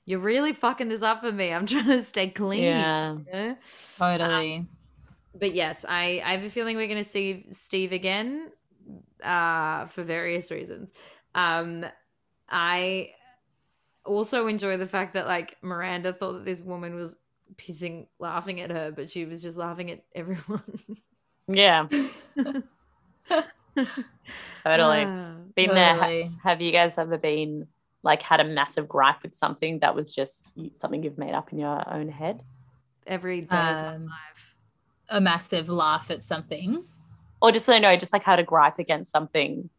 you're 0.10 0.18
really 0.18 0.54
fucking 0.54 0.88
this 0.88 1.04
up 1.04 1.22
for 1.22 1.32
me. 1.32 1.54
I'm 1.54 1.66
trying 1.68 1.86
to 1.86 2.02
stay 2.02 2.30
clean. 2.30 2.64
Yeah. 2.64 3.12
you 3.12 3.26
know? 3.32 3.58
Totally. 4.00 4.66
But 5.36 5.54
yes, 5.54 5.86
I, 5.88 6.24
I 6.26 6.32
have 6.32 6.44
a 6.44 6.50
feeling 6.50 6.78
we're 6.78 6.88
going 6.88 7.04
to 7.04 7.08
see 7.08 7.46
Steve 7.52 7.92
again 7.92 8.50
uh, 9.24 9.86
for 9.86 10.02
various 10.02 10.50
reasons. 10.50 10.92
Um, 11.36 11.86
I 12.50 13.12
also 14.04 14.48
enjoy 14.48 14.78
the 14.78 14.88
fact 14.88 15.14
that 15.14 15.28
like 15.28 15.58
Miranda 15.62 16.12
thought 16.12 16.32
that 16.34 16.46
this 16.46 16.64
woman 16.64 16.96
was 16.96 17.16
pissing, 17.58 18.08
laughing 18.18 18.62
at 18.62 18.72
her, 18.72 18.92
but 18.92 19.12
she 19.12 19.26
was 19.26 19.44
just 19.44 19.58
laughing 19.58 19.92
at 19.92 20.04
everyone. 20.16 20.82
Yeah. 21.48 21.88
totally. 23.28 25.04
Ah. 25.06 25.36
Been 25.56 25.76
there. 25.76 26.32
Have 26.44 26.62
you 26.62 26.72
guys 26.72 26.98
ever 26.98 27.20
been 27.20 27.68
like 28.04 28.22
had 28.22 28.40
a 28.40 28.46
massive 28.46 28.88
gripe 28.88 29.24
with 29.24 29.36
something 29.36 29.80
that 29.80 29.96
was 29.96 30.14
just 30.14 30.52
something 30.74 31.04
you've 31.04 31.18
made 31.18 31.34
up 31.34 31.52
in 31.52 31.60
your 31.60 31.84
own 31.94 32.10
head? 32.10 32.42
Every 33.06 33.42
day 33.42 33.46
of 33.46 33.50
my 33.52 33.96
Um, 33.96 34.06
life. 34.06 34.56
A 35.10 35.20
massive 35.20 35.70
laugh 35.70 36.12
at 36.12 36.24
something. 36.24 36.84
Or 37.42 37.52
just 37.52 37.66
so 37.66 37.78
no, 37.80 37.96
just 37.96 38.14
like 38.14 38.24
had 38.24 38.40
a 38.40 38.44
gripe 38.44 38.80
against 38.80 39.12
something. 39.12 39.70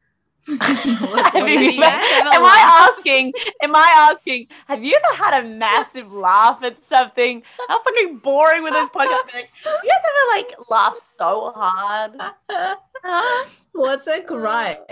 What- 0.48 1.35
what 1.35 1.35
you 1.35 1.59
do 1.59 1.64
you 1.64 1.70
been- 1.72 1.81
guys 1.81 2.20
ever 2.20 2.29
am? 2.35 2.44
I 2.44 2.88
asking? 2.90 3.33
Am 3.62 3.74
I 3.76 4.09
asking? 4.11 4.46
Have 4.66 4.83
you 4.83 4.96
ever 4.96 5.22
had 5.22 5.44
a 5.44 5.48
massive 5.48 6.12
laugh 6.12 6.62
at 6.62 6.83
something? 6.85 7.42
How 7.68 7.83
fucking 7.83 8.18
boring 8.18 8.62
with 8.62 8.72
this 8.72 8.88
podcast? 8.90 9.33
Like, 9.35 9.50
you 9.64 9.90
guys 9.90 10.05
ever 10.11 10.38
like 10.38 10.55
laugh 10.70 10.96
so 11.18 11.53
hard? 11.55 12.12
Huh? 12.50 13.44
What's 13.72 14.07
a 14.07 14.20
gripe? 14.22 14.90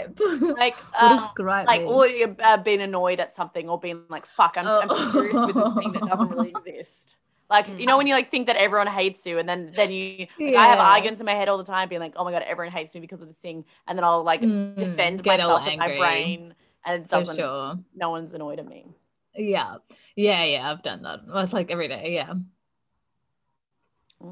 Like, 0.57 0.77
um, 1.01 1.29
gripe? 1.35 1.67
like, 1.67 1.81
mean? 1.83 1.89
or 1.91 2.07
you've 2.07 2.37
uh, 2.41 2.57
been 2.59 2.81
annoyed 2.81 3.19
at 3.21 3.35
something, 3.35 3.69
or 3.69 3.79
being 3.79 4.03
like, 4.09 4.25
"Fuck, 4.27 4.55
I'm, 4.57 4.67
I'm 4.67 4.89
Oh. 4.91 5.11
furious 5.13 5.35
with 5.35 5.55
this 5.57 5.75
thing 5.75 5.93
that 5.93 6.03
doesn't 6.07 6.31
really 6.31 6.53
exist." 6.67 7.15
Like, 7.51 7.67
you 7.79 7.87
know, 7.87 7.97
when 7.97 8.07
you 8.07 8.15
like 8.15 8.31
think 8.31 8.47
that 8.47 8.57
everyone 8.57 8.89
hates 8.89 9.25
you, 9.25 9.39
and 9.39 9.49
then 9.49 9.73
then 9.75 9.91
you, 9.91 10.27
like, 10.45 10.55
I 10.55 10.69
have 10.69 10.79
Yeah. 10.79 10.81
arguments 10.81 11.21
in 11.21 11.27
my 11.27 11.35
head 11.35 11.49
all 11.49 11.59
the 11.59 11.65
time, 11.65 11.89
being 11.89 12.01
like, 12.01 12.13
"Oh 12.17 12.25
my 12.25 12.33
god, 12.33 12.43
everyone 12.43 12.73
hates 12.73 12.95
me 12.95 13.01
because 13.01 13.23
of 13.23 13.29
this 13.29 13.39
thing," 13.39 13.65
and 13.87 13.97
then 13.97 14.05
I'll 14.05 14.23
like 14.23 14.43
Mm, 14.43 14.77
defend 14.77 15.23
get 15.23 15.39
myself 15.41 15.65
with 15.65 15.79
my 15.79 15.89
brain, 15.89 16.55
and 16.85 17.03
it 17.03 17.09
doesn't. 17.09 17.37
sure. 17.37 17.79
No 17.97 18.11
one's 18.11 18.35
annoyed 18.35 18.59
at 18.59 18.67
me. 18.69 18.87
Yeah. 19.35 19.77
Yeah, 20.17 20.45
yeah, 20.45 20.71
I've 20.71 20.83
done 20.83 21.03
that. 21.03 21.27
Well, 21.27 21.39
it's 21.39 21.53
like 21.53 21.71
every 21.71 21.89
day, 21.89 22.15
yeah. 22.15 22.35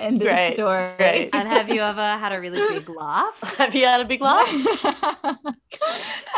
End 0.00 0.20
of 0.22 0.28
Great, 0.28 0.54
story. 0.54 0.92
great. 0.98 1.30
And 1.34 1.48
have 1.48 1.68
you 1.68 1.80
ever 1.82 2.16
had 2.18 2.32
a 2.32 2.40
really 2.40 2.58
big 2.60 2.88
laugh? 2.88 3.40
Have 3.58 3.74
you 3.74 3.86
had 3.86 4.00
a 4.00 4.04
big 4.04 4.20
laugh? 4.20 4.48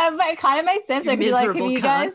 um, 0.00 0.20
it 0.20 0.38
kind 0.38 0.58
of 0.60 0.66
made 0.66 0.84
sense. 0.86 1.04
You 1.04 1.10
Like, 1.12 1.20
be 1.20 1.30
like, 1.30 1.46
have 1.48 1.56
you 1.56 1.80
cunt. 1.80 1.82
guys, 1.82 2.14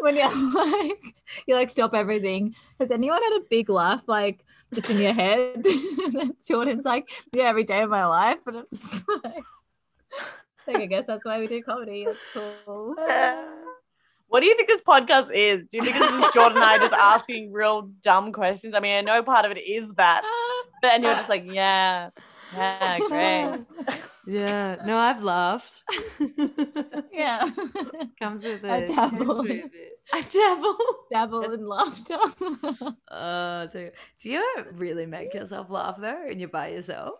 when 0.00 0.16
you're 0.16 0.54
like, 0.54 1.14
you 1.46 1.54
like 1.54 1.70
stop 1.70 1.94
everything. 1.94 2.54
Has 2.80 2.90
anyone 2.90 3.22
had 3.22 3.40
a 3.40 3.44
big 3.48 3.68
laugh, 3.68 4.02
like 4.06 4.44
just 4.72 4.90
in 4.90 4.98
your 4.98 5.12
head? 5.12 5.56
and 5.66 6.14
then 6.14 6.32
Jordan's 6.46 6.84
like, 6.84 7.08
yeah, 7.32 7.44
every 7.44 7.64
day 7.64 7.82
of 7.82 7.90
my 7.90 8.06
life. 8.06 8.38
but 8.44 8.54
it's 8.54 9.02
like, 9.24 9.42
it's 10.10 10.66
like, 10.66 10.76
I 10.76 10.86
guess 10.86 11.06
that's 11.06 11.24
why 11.24 11.38
we 11.38 11.46
do 11.46 11.62
comedy. 11.62 12.04
That's 12.04 12.24
cool. 12.32 12.94
what 14.28 14.40
do 14.40 14.46
you 14.46 14.56
think 14.56 14.68
this 14.68 14.82
podcast 14.82 15.30
is? 15.34 15.64
Do 15.68 15.78
you 15.78 15.84
think 15.84 15.96
this 15.96 16.10
is 16.10 16.34
Jordan 16.34 16.58
and 16.58 16.64
I 16.64 16.78
just 16.78 16.94
asking 16.94 17.52
real 17.52 17.90
dumb 18.02 18.32
questions? 18.32 18.74
I 18.74 18.80
mean, 18.80 18.96
I 18.96 19.00
know 19.00 19.22
part 19.22 19.44
of 19.44 19.52
it 19.52 19.60
is 19.60 19.92
that, 19.94 20.22
but 20.82 20.92
and 20.92 21.04
you're 21.04 21.14
just 21.14 21.28
like, 21.28 21.50
yeah, 21.50 22.10
yeah, 22.54 22.98
great. 23.08 23.64
Yeah. 24.26 24.76
No, 24.84 24.98
I've 24.98 25.22
laughed. 25.22 25.82
yeah. 27.12 27.48
Comes 28.20 28.44
with 28.44 28.64
I 28.64 28.78
a 28.78 28.86
dabble. 28.88 29.44
territory 29.44 29.62
of 29.62 29.70
it. 29.74 30.00
I 30.12 30.20
dabble. 30.22 30.76
Dabble 31.10 31.52
in 31.52 31.66
laughter. 31.66 32.18
Uh, 33.08 33.66
do, 33.66 33.90
do 34.20 34.28
you 34.30 34.54
ever 34.58 34.70
really 34.72 35.06
make 35.06 35.34
yourself 35.34 35.70
laugh 35.70 35.96
though, 35.98 36.26
and 36.28 36.40
you're 36.40 36.48
by 36.48 36.68
yourself? 36.68 37.14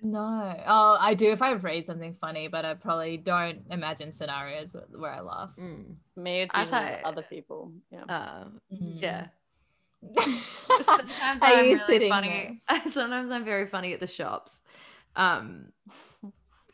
no. 0.00 0.54
Oh, 0.64 0.96
I 1.00 1.14
do 1.14 1.32
if 1.32 1.42
I 1.42 1.54
read 1.54 1.84
something 1.86 2.14
funny, 2.20 2.46
but 2.46 2.64
I 2.64 2.74
probably 2.74 3.16
don't 3.16 3.62
imagine 3.70 4.12
scenarios 4.12 4.72
where, 4.72 4.84
where 4.96 5.10
I 5.12 5.20
laugh. 5.20 5.56
Mm. 5.58 5.96
Me, 6.16 6.42
it's 6.42 6.54
I 6.54 6.60
usually 6.60 6.80
say- 6.86 7.00
other 7.04 7.22
people. 7.22 7.72
Yeah. 7.90 8.04
Uh, 8.04 8.44
Mm. 8.72 9.02
yeah. 9.02 9.26
Sometimes 10.80 11.10
I'm 11.42 11.66
really 11.66 12.08
funny. 12.08 12.62
Sometimes 12.90 13.30
I'm 13.30 13.44
very 13.44 13.66
funny 13.66 13.92
at 13.92 14.00
the 14.00 14.06
shops. 14.06 14.60
Um, 15.16 15.72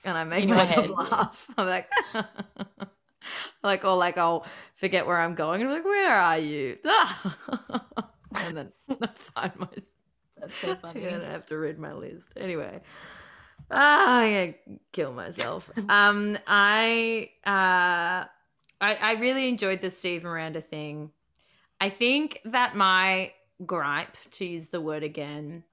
and 0.05 0.19
I 0.19 0.25
make 0.25 0.47
myself 0.49 0.89
laugh. 0.91 1.47
I'm 1.57 1.67
like, 1.67 1.89
like, 3.63 3.85
or 3.85 3.97
like 3.97 4.19
I'll 4.19 4.47
forget 4.75 5.07
where 5.07 5.21
I'm 5.21 5.35
going 5.35 5.63
and 5.63 5.71
I'm 5.71 5.77
like, 5.77 5.85
where 5.85 6.15
are 6.15 6.39
you? 6.39 6.79
and 8.35 8.57
then 8.57 8.73
I 8.91 9.07
find 9.07 9.57
myself. 9.57 9.85
That's 10.39 10.55
so 10.57 10.75
funny. 10.77 11.07
I'm 11.09 11.23
have 11.23 11.47
to 11.47 11.57
read 11.59 11.79
my 11.79 11.93
list 11.95 12.33
anyway. 12.37 12.83
Ah, 13.71 14.19
I'm 14.19 14.33
gonna 14.33 14.79
kill 14.93 15.13
myself. 15.13 15.71
um, 15.89 16.37
I 16.47 17.31
uh, 17.47 18.29
I 18.81 18.95
I 19.01 19.13
really 19.21 19.49
enjoyed 19.49 19.81
the 19.81 19.91
Steve 19.91 20.23
Miranda 20.25 20.61
thing. 20.61 21.11
I 21.85 21.91
think 21.91 22.41
that 22.47 22.75
my 22.75 23.33
gripe, 23.67 24.17
to 24.33 24.47
use 24.47 24.71
the 24.71 24.81
word 24.81 25.03
again, 25.03 25.65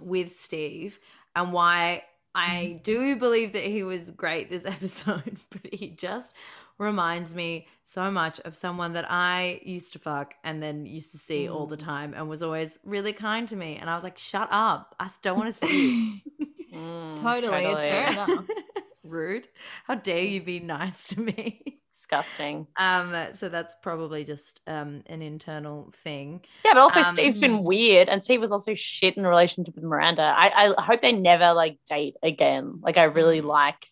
with 0.00 0.36
Steve, 0.38 1.00
and 1.34 1.52
why 1.52 2.04
I 2.32 2.80
do 2.84 3.16
believe 3.16 3.52
that 3.54 3.64
he 3.64 3.82
was 3.82 4.12
great 4.12 4.50
this 4.50 4.64
episode, 4.76 5.36
but 5.50 5.74
he 5.74 5.88
just 5.88 6.32
reminds 6.78 7.34
me 7.34 7.66
so 7.82 8.08
much 8.08 8.38
of 8.40 8.54
someone 8.54 8.92
that 8.92 9.06
I 9.10 9.60
used 9.64 9.94
to 9.94 9.98
fuck 9.98 10.34
and 10.44 10.62
then 10.62 10.86
used 10.86 11.10
to 11.10 11.18
see 11.18 11.48
all 11.48 11.66
the 11.66 11.76
Mm. 11.76 11.84
time 11.84 12.14
and 12.14 12.28
was 12.28 12.44
always 12.44 12.78
really 12.84 13.12
kind 13.12 13.48
to 13.48 13.56
me. 13.56 13.78
And 13.80 13.90
I 13.90 13.96
was 13.96 14.04
like, 14.04 14.18
shut 14.18 14.46
up. 14.52 14.94
I 15.00 15.06
just 15.06 15.22
don't 15.22 15.36
want 15.36 15.52
to 15.52 15.58
see 15.66 15.74
you. 15.90 16.20
Mm, 16.72 17.20
totally, 17.20 17.64
it's 17.66 17.84
fair 17.84 18.12
enough. 18.12 18.46
Rude. 19.04 19.46
How 19.84 19.96
dare 19.96 20.22
you 20.24 20.40
be 20.40 20.58
nice 20.60 21.08
to 21.08 21.20
me? 21.20 21.81
Disgusting. 21.92 22.66
Um, 22.78 23.14
so 23.34 23.48
that's 23.48 23.74
probably 23.82 24.24
just 24.24 24.60
um 24.66 25.02
an 25.06 25.20
internal 25.22 25.90
thing. 25.94 26.42
Yeah, 26.64 26.72
but 26.74 26.80
also 26.80 27.00
Um, 27.00 27.14
Steve's 27.14 27.38
been 27.38 27.62
weird, 27.64 28.08
and 28.08 28.24
Steve 28.24 28.40
was 28.40 28.50
also 28.50 28.74
shit 28.74 29.16
in 29.16 29.24
a 29.24 29.28
relationship 29.28 29.74
with 29.74 29.84
Miranda. 29.84 30.22
I, 30.22 30.72
I 30.78 30.82
hope 30.82 31.02
they 31.02 31.12
never 31.12 31.52
like 31.52 31.78
date 31.86 32.16
again. 32.22 32.80
Like, 32.82 32.96
I 32.96 33.04
really 33.04 33.40
Mm. 33.42 33.46
like 33.46 33.88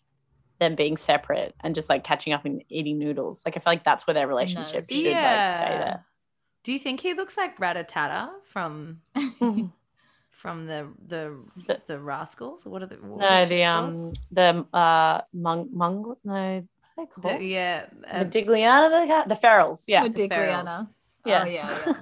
them 0.59 0.75
being 0.75 0.97
separate 0.97 1.55
and 1.61 1.73
just 1.75 1.89
like 1.89 2.03
catching 2.03 2.33
up 2.33 2.43
and 2.45 2.63
eating 2.69 2.97
noodles. 2.99 3.43
Like, 3.45 3.55
I 3.55 3.59
feel 3.59 3.71
like 3.71 3.83
that's 3.83 4.05
where 4.07 4.13
their 4.13 4.27
relationship 4.27 4.69
should 4.69 4.91
like 4.91 4.99
stay 4.99 5.09
Yeah. 5.11 5.97
Do 6.63 6.71
you 6.71 6.79
think 6.79 7.01
he 7.01 7.13
looks 7.15 7.37
like 7.37 7.57
Ratatata 7.57 8.29
from 8.45 9.01
from 10.29 10.65
the 10.67 10.87
the 11.07 11.37
The- 11.67 11.81
the 11.87 11.99
Rascals? 11.99 12.65
What 12.65 12.81
are 12.83 12.87
the 12.87 12.95
what 12.95 13.19
no, 13.19 13.45
the 13.45 13.61
called? 13.63 13.85
um, 13.89 14.13
the 14.31 14.65
uh, 14.77 15.21
mung, 15.33 15.69
mung, 15.71 16.15
no, 16.23 16.67
they 16.97 17.05
called? 17.05 17.39
The- 17.39 17.43
yeah, 17.43 17.85
uh, 18.09 18.19
Modigliana, 18.19 19.01
the 19.01 19.07
cat, 19.07 19.27
the 19.29 19.35
Ferals. 19.35 19.83
Yeah, 19.87 20.03
With 20.03 20.15
Dick 20.15 20.31
Ferals. 20.31 20.63
Rihanna. 20.65 20.89
yeah, 21.25 21.43
Oh, 21.43 21.49
yeah, 21.49 21.69
yeah. 21.85 21.93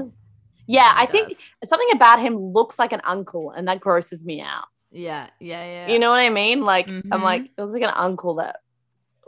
yeah. 0.68 0.92
I 0.96 1.06
He 1.06 1.12
think 1.12 1.30
does. 1.30 1.70
something 1.70 1.90
about 1.94 2.20
him 2.22 2.38
looks 2.38 2.78
like 2.80 2.92
an 2.94 3.02
uncle, 3.06 3.52
and 3.52 3.68
that 3.68 3.80
grosses 3.80 4.24
me 4.24 4.42
out. 4.42 4.66
yeah, 4.92 5.30
yeah, 5.40 5.64
yeah. 5.64 5.88
You 5.94 6.00
know 6.00 6.10
what 6.10 6.20
I 6.20 6.30
mean? 6.30 6.62
Like, 6.62 6.88
I'm 6.88 7.02
Mhm. 7.04 7.22
like, 7.22 7.44
it 7.58 7.62
looks 7.62 7.74
like 7.74 7.84
an 7.84 7.94
uncle 7.96 8.36
that, 8.36 8.58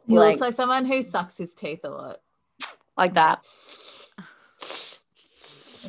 He 0.07 0.17
like, 0.17 0.29
looks 0.29 0.41
like 0.41 0.53
someone 0.55 0.85
who 0.85 1.01
sucks 1.01 1.37
his 1.37 1.53
teeth 1.53 1.81
a 1.83 1.89
lot. 1.89 2.17
like 2.97 3.13
that. 3.13 3.45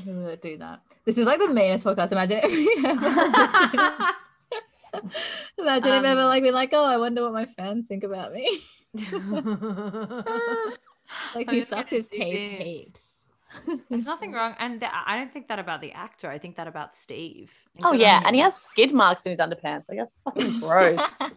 People 0.04 0.24
that 0.24 0.40
do 0.42 0.56
that. 0.58 0.80
This 1.04 1.18
is 1.18 1.26
like 1.26 1.38
the 1.38 1.48
meanest 1.48 1.84
podcast. 1.84 2.12
Imagine 2.12 2.40
if 2.42 2.50
we 2.50 2.84
ever 2.88 4.14
Imagine 5.58 5.92
if 5.92 6.04
ever 6.04 6.20
Um, 6.22 6.26
like 6.28 6.42
be 6.42 6.50
like, 6.50 6.70
oh, 6.72 6.84
I 6.84 6.96
wonder 6.96 7.22
what 7.22 7.32
my 7.32 7.44
fans 7.46 7.86
think 7.88 8.04
about 8.04 8.32
me. 8.32 8.60
like 11.34 11.50
he 11.50 11.62
sucks 11.62 11.90
his 11.90 12.08
in. 12.08 12.20
heaps. 12.20 13.12
There's 13.90 14.04
nothing 14.04 14.32
wrong, 14.32 14.54
and 14.58 14.80
th- 14.80 14.92
I 14.92 15.16
don't 15.16 15.32
think 15.32 15.48
that 15.48 15.58
about 15.58 15.80
the 15.80 15.92
actor. 15.92 16.28
I 16.30 16.38
think 16.38 16.56
that 16.56 16.66
about 16.66 16.94
Steve. 16.94 17.52
Oh 17.82 17.92
yeah, 17.92 18.22
and 18.24 18.34
he 18.34 18.42
has 18.42 18.56
skid 18.56 18.92
marks 18.92 19.24
in 19.24 19.30
his 19.30 19.38
underpants. 19.38 19.88
Like 19.88 19.98
that's 19.98 20.12
fucking 20.24 20.60
gross. 20.60 21.00
Oh 21.20 21.30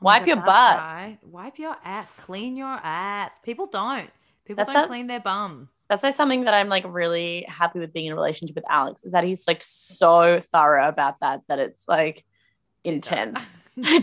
Wipe 0.00 0.26
your 0.26 0.36
butt. 0.36 1.18
Wipe 1.22 1.58
your 1.58 1.76
ass. 1.84 2.12
Clean 2.12 2.56
your 2.56 2.78
ass. 2.82 3.38
People 3.42 3.66
don't. 3.66 4.10
People 4.44 4.64
don't 4.64 4.88
clean 4.88 5.06
their 5.06 5.20
bum. 5.20 5.68
That's 5.88 6.02
like 6.02 6.14
something 6.14 6.44
that 6.44 6.54
I'm 6.54 6.68
like 6.68 6.84
really 6.86 7.44
happy 7.48 7.80
with 7.80 7.92
being 7.92 8.06
in 8.06 8.12
a 8.12 8.16
relationship 8.16 8.54
with 8.56 8.64
Alex 8.70 9.02
is 9.02 9.12
that 9.12 9.24
he's 9.24 9.46
like 9.46 9.62
so 9.64 10.40
thorough 10.52 10.88
about 10.88 11.20
that 11.20 11.42
that 11.48 11.58
it's 11.58 11.86
like 11.88 12.24
intense. 12.84 13.40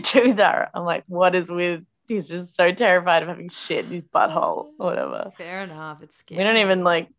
Too 0.02 0.34
thorough. 0.34 0.68
I'm 0.74 0.84
like, 0.84 1.04
what 1.06 1.34
is 1.34 1.48
with? 1.48 1.84
He's 2.08 2.26
just 2.26 2.56
so 2.56 2.72
terrified 2.72 3.22
of 3.22 3.28
having 3.28 3.50
shit 3.50 3.84
in 3.84 3.92
his 3.92 4.06
butthole 4.06 4.70
or 4.78 4.86
whatever. 4.86 5.30
Fair 5.36 5.62
enough. 5.62 6.02
It's 6.02 6.16
scary. 6.16 6.38
We 6.38 6.44
don't 6.44 6.56
even 6.56 6.82
like 6.82 7.10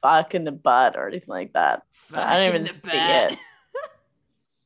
fuck 0.00 0.34
in 0.34 0.44
the 0.44 0.52
butt 0.52 0.96
or 0.96 1.06
anything 1.06 1.28
like 1.28 1.52
that. 1.52 1.82
Fuck 1.92 2.26
I 2.26 2.38
don't 2.38 2.48
even 2.48 2.66
see 2.74 2.88
butt. 2.88 3.32
it 3.32 3.38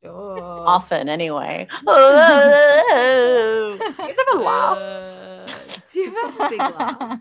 Sure. 0.03 0.39
often 0.67 1.09
anyway. 1.09 1.67
Oh, 1.87 3.73
you 3.73 3.93
guys 3.95 4.17
ever 4.29 4.41
laugh? 4.43 4.79
Do 5.93 5.99
you 5.99 6.15
have 6.15 6.41
a 6.41 6.49
big 6.49 6.59
laugh? 6.61 7.21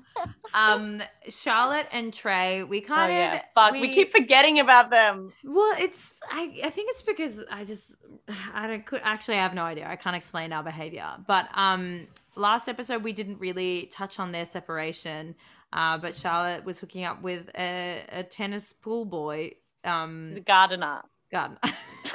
Um, 0.54 1.02
Charlotte 1.28 1.88
and 1.92 2.14
Trey, 2.14 2.64
we 2.64 2.82
Oh 2.82 2.88
kind 2.88 3.12
of 3.12 3.18
yeah, 3.18 3.42
fuck. 3.54 3.74
We... 3.74 3.94
keep 3.94 4.12
forgetting 4.12 4.60
about 4.60 4.90
them. 4.90 5.34
Well, 5.44 5.74
it's 5.80 6.14
I, 6.32 6.62
I 6.64 6.70
think 6.70 6.92
it's 6.92 7.02
because 7.02 7.44
I 7.52 7.66
just 7.66 7.96
I 8.54 8.68
don't 8.68 8.86
could 8.86 9.02
actually 9.04 9.36
I 9.36 9.42
have 9.42 9.54
no 9.54 9.64
idea. 9.64 9.88
I 9.90 9.96
can't 9.96 10.16
explain 10.16 10.54
our 10.54 10.64
behavior. 10.64 11.10
But 11.28 11.50
um 11.56 12.08
last 12.36 12.68
episode 12.68 13.04
we 13.04 13.14
didn't 13.14 13.40
really 13.40 13.88
touch 13.92 14.20
on 14.20 14.32
their 14.32 14.46
separation. 14.46 15.36
Uh, 15.74 15.98
but 15.98 16.16
Charlotte 16.16 16.64
was 16.64 16.80
hooking 16.80 17.04
up 17.04 17.22
with 17.22 17.50
a, 17.58 18.04
a 18.10 18.24
tennis 18.24 18.72
pool 18.74 19.06
boy. 19.06 19.52
Um 19.84 20.34
a 20.36 20.40
gardener. 20.40 21.02
God. 21.32 21.58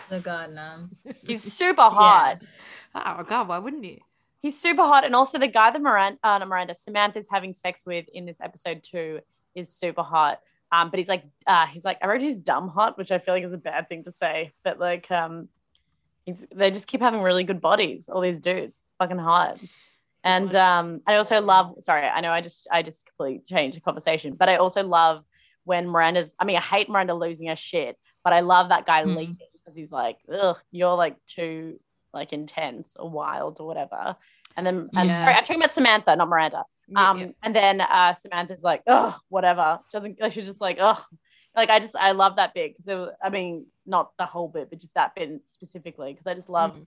the 0.08 0.20
gardener. 0.20 0.88
He's 1.26 1.52
super 1.52 1.82
hot. 1.82 2.40
oh 2.94 3.22
god, 3.22 3.48
why 3.48 3.58
wouldn't 3.58 3.84
you? 3.84 3.98
He's 4.40 4.58
super 4.58 4.82
hot, 4.82 5.04
and 5.04 5.14
also 5.14 5.38
the 5.38 5.48
guy 5.48 5.70
that 5.70 5.82
Miranda, 5.82 6.18
uh, 6.24 6.38
not 6.38 6.48
Miranda, 6.48 6.74
Samantha's 6.74 7.28
having 7.30 7.52
sex 7.52 7.84
with 7.84 8.06
in 8.14 8.24
this 8.24 8.38
episode 8.40 8.82
too 8.82 9.20
is 9.54 9.68
super 9.68 10.02
hot. 10.02 10.40
Um, 10.72 10.88
but 10.90 10.98
he's 10.98 11.08
like, 11.08 11.24
uh, 11.46 11.66
he's 11.66 11.84
like, 11.84 11.98
I 12.00 12.06
wrote 12.06 12.20
he's 12.20 12.38
dumb 12.38 12.68
hot, 12.68 12.96
which 12.96 13.10
I 13.10 13.18
feel 13.18 13.34
like 13.34 13.44
is 13.44 13.52
a 13.52 13.58
bad 13.58 13.88
thing 13.88 14.04
to 14.04 14.12
say, 14.12 14.52
but 14.62 14.78
like, 14.78 15.10
um, 15.10 15.48
he's 16.24 16.46
they 16.54 16.70
just 16.70 16.86
keep 16.86 17.00
having 17.00 17.20
really 17.20 17.44
good 17.44 17.60
bodies. 17.60 18.08
All 18.08 18.20
these 18.20 18.40
dudes, 18.40 18.78
fucking 18.98 19.18
hot. 19.18 19.60
And 20.22 20.54
um, 20.54 21.00
I 21.06 21.16
also 21.16 21.40
love. 21.40 21.74
Sorry, 21.82 22.06
I 22.06 22.20
know 22.20 22.30
I 22.32 22.40
just 22.40 22.66
I 22.70 22.82
just 22.82 23.06
completely 23.06 23.42
changed 23.46 23.76
the 23.76 23.80
conversation, 23.80 24.34
but 24.34 24.48
I 24.48 24.56
also 24.56 24.82
love 24.82 25.24
when 25.64 25.88
Miranda's. 25.88 26.34
I 26.38 26.44
mean, 26.44 26.56
I 26.56 26.60
hate 26.60 26.88
Miranda 26.90 27.14
losing 27.14 27.48
her 27.48 27.56
shit, 27.56 27.96
but 28.24 28.32
I 28.32 28.40
love 28.40 28.68
that 28.68 28.84
guy 28.86 29.02
Mhm. 29.04 29.16
leaving 29.16 29.36
because 29.54 29.74
he's 29.74 29.92
like, 29.92 30.18
ugh, 30.32 30.58
you're 30.70 30.94
like 30.96 31.16
too 31.26 31.80
like 32.12 32.32
intense 32.32 32.96
or 32.98 33.08
wild 33.08 33.58
or 33.60 33.66
whatever. 33.66 34.16
And 34.56 34.66
then 34.66 34.90
and 34.94 35.08
Yeah. 35.08 35.24
sorry, 35.24 35.34
I'm 35.36 35.44
talking 35.44 35.56
about 35.62 35.72
Samantha, 35.72 36.16
not 36.16 36.28
Miranda. 36.28 36.64
Um, 36.96 37.18
yeah. 37.20 37.26
and 37.42 37.54
then 37.54 37.80
uh, 37.80 38.14
Samantha's 38.16 38.62
like, 38.64 38.82
oh, 38.88 39.16
whatever. 39.28 39.78
She 39.90 39.96
doesn't. 39.96 40.20
Like, 40.20 40.32
she's 40.32 40.46
just 40.46 40.60
like, 40.60 40.78
oh, 40.80 41.00
like 41.56 41.70
I 41.70 41.78
just 41.78 41.96
I 41.96 42.10
love 42.12 42.36
that 42.36 42.52
bit 42.52 42.76
because 42.76 43.10
I 43.22 43.30
mean, 43.30 43.66
not 43.86 44.10
the 44.18 44.26
whole 44.26 44.48
bit, 44.48 44.68
but 44.70 44.80
just 44.80 44.94
that 44.94 45.14
bit 45.14 45.40
specifically 45.46 46.12
because 46.12 46.26
I 46.26 46.34
just 46.34 46.50
love. 46.50 46.72
Mm. 46.72 46.86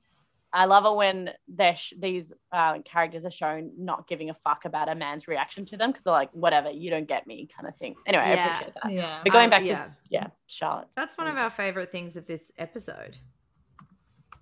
I 0.56 0.66
love 0.66 0.86
it 0.86 0.96
when 0.96 1.32
sh- 1.76 1.94
these 2.00 2.32
uh, 2.52 2.78
characters 2.86 3.26
are 3.26 3.32
shown 3.32 3.72
not 3.76 4.08
giving 4.08 4.30
a 4.30 4.36
fuck 4.36 4.66
about 4.66 4.88
a 4.88 4.94
man's 4.94 5.28
reaction 5.28 5.66
to 5.66 5.78
them 5.78 5.90
because 5.92 6.04
they're 6.04 6.14
like, 6.14 6.30
whatever, 6.32 6.70
you 6.70 6.92
don't 6.92 7.08
get 7.08 7.26
me, 7.26 7.48
kind 7.56 7.68
of 7.68 7.76
thing. 7.78 7.96
Anyway, 8.06 8.24
I 8.24 8.34
Yeah. 8.36 8.46
appreciate 8.46 8.74
that. 8.84 8.92
Yeah. 8.92 9.20
But 9.24 9.32
going 9.34 9.46
Um, 9.46 9.50
back 9.50 9.62
to 9.64 9.68
yeah. 9.68 9.88
yeah, 10.10 10.28
Charlotte. 10.46 10.88
That's 10.96 11.18
one 11.18 11.28
of 11.28 11.38
our 11.38 11.50
favorite 11.50 11.92
things 11.92 12.16
of 12.18 12.28
this 12.28 12.52
episode. 12.60 13.18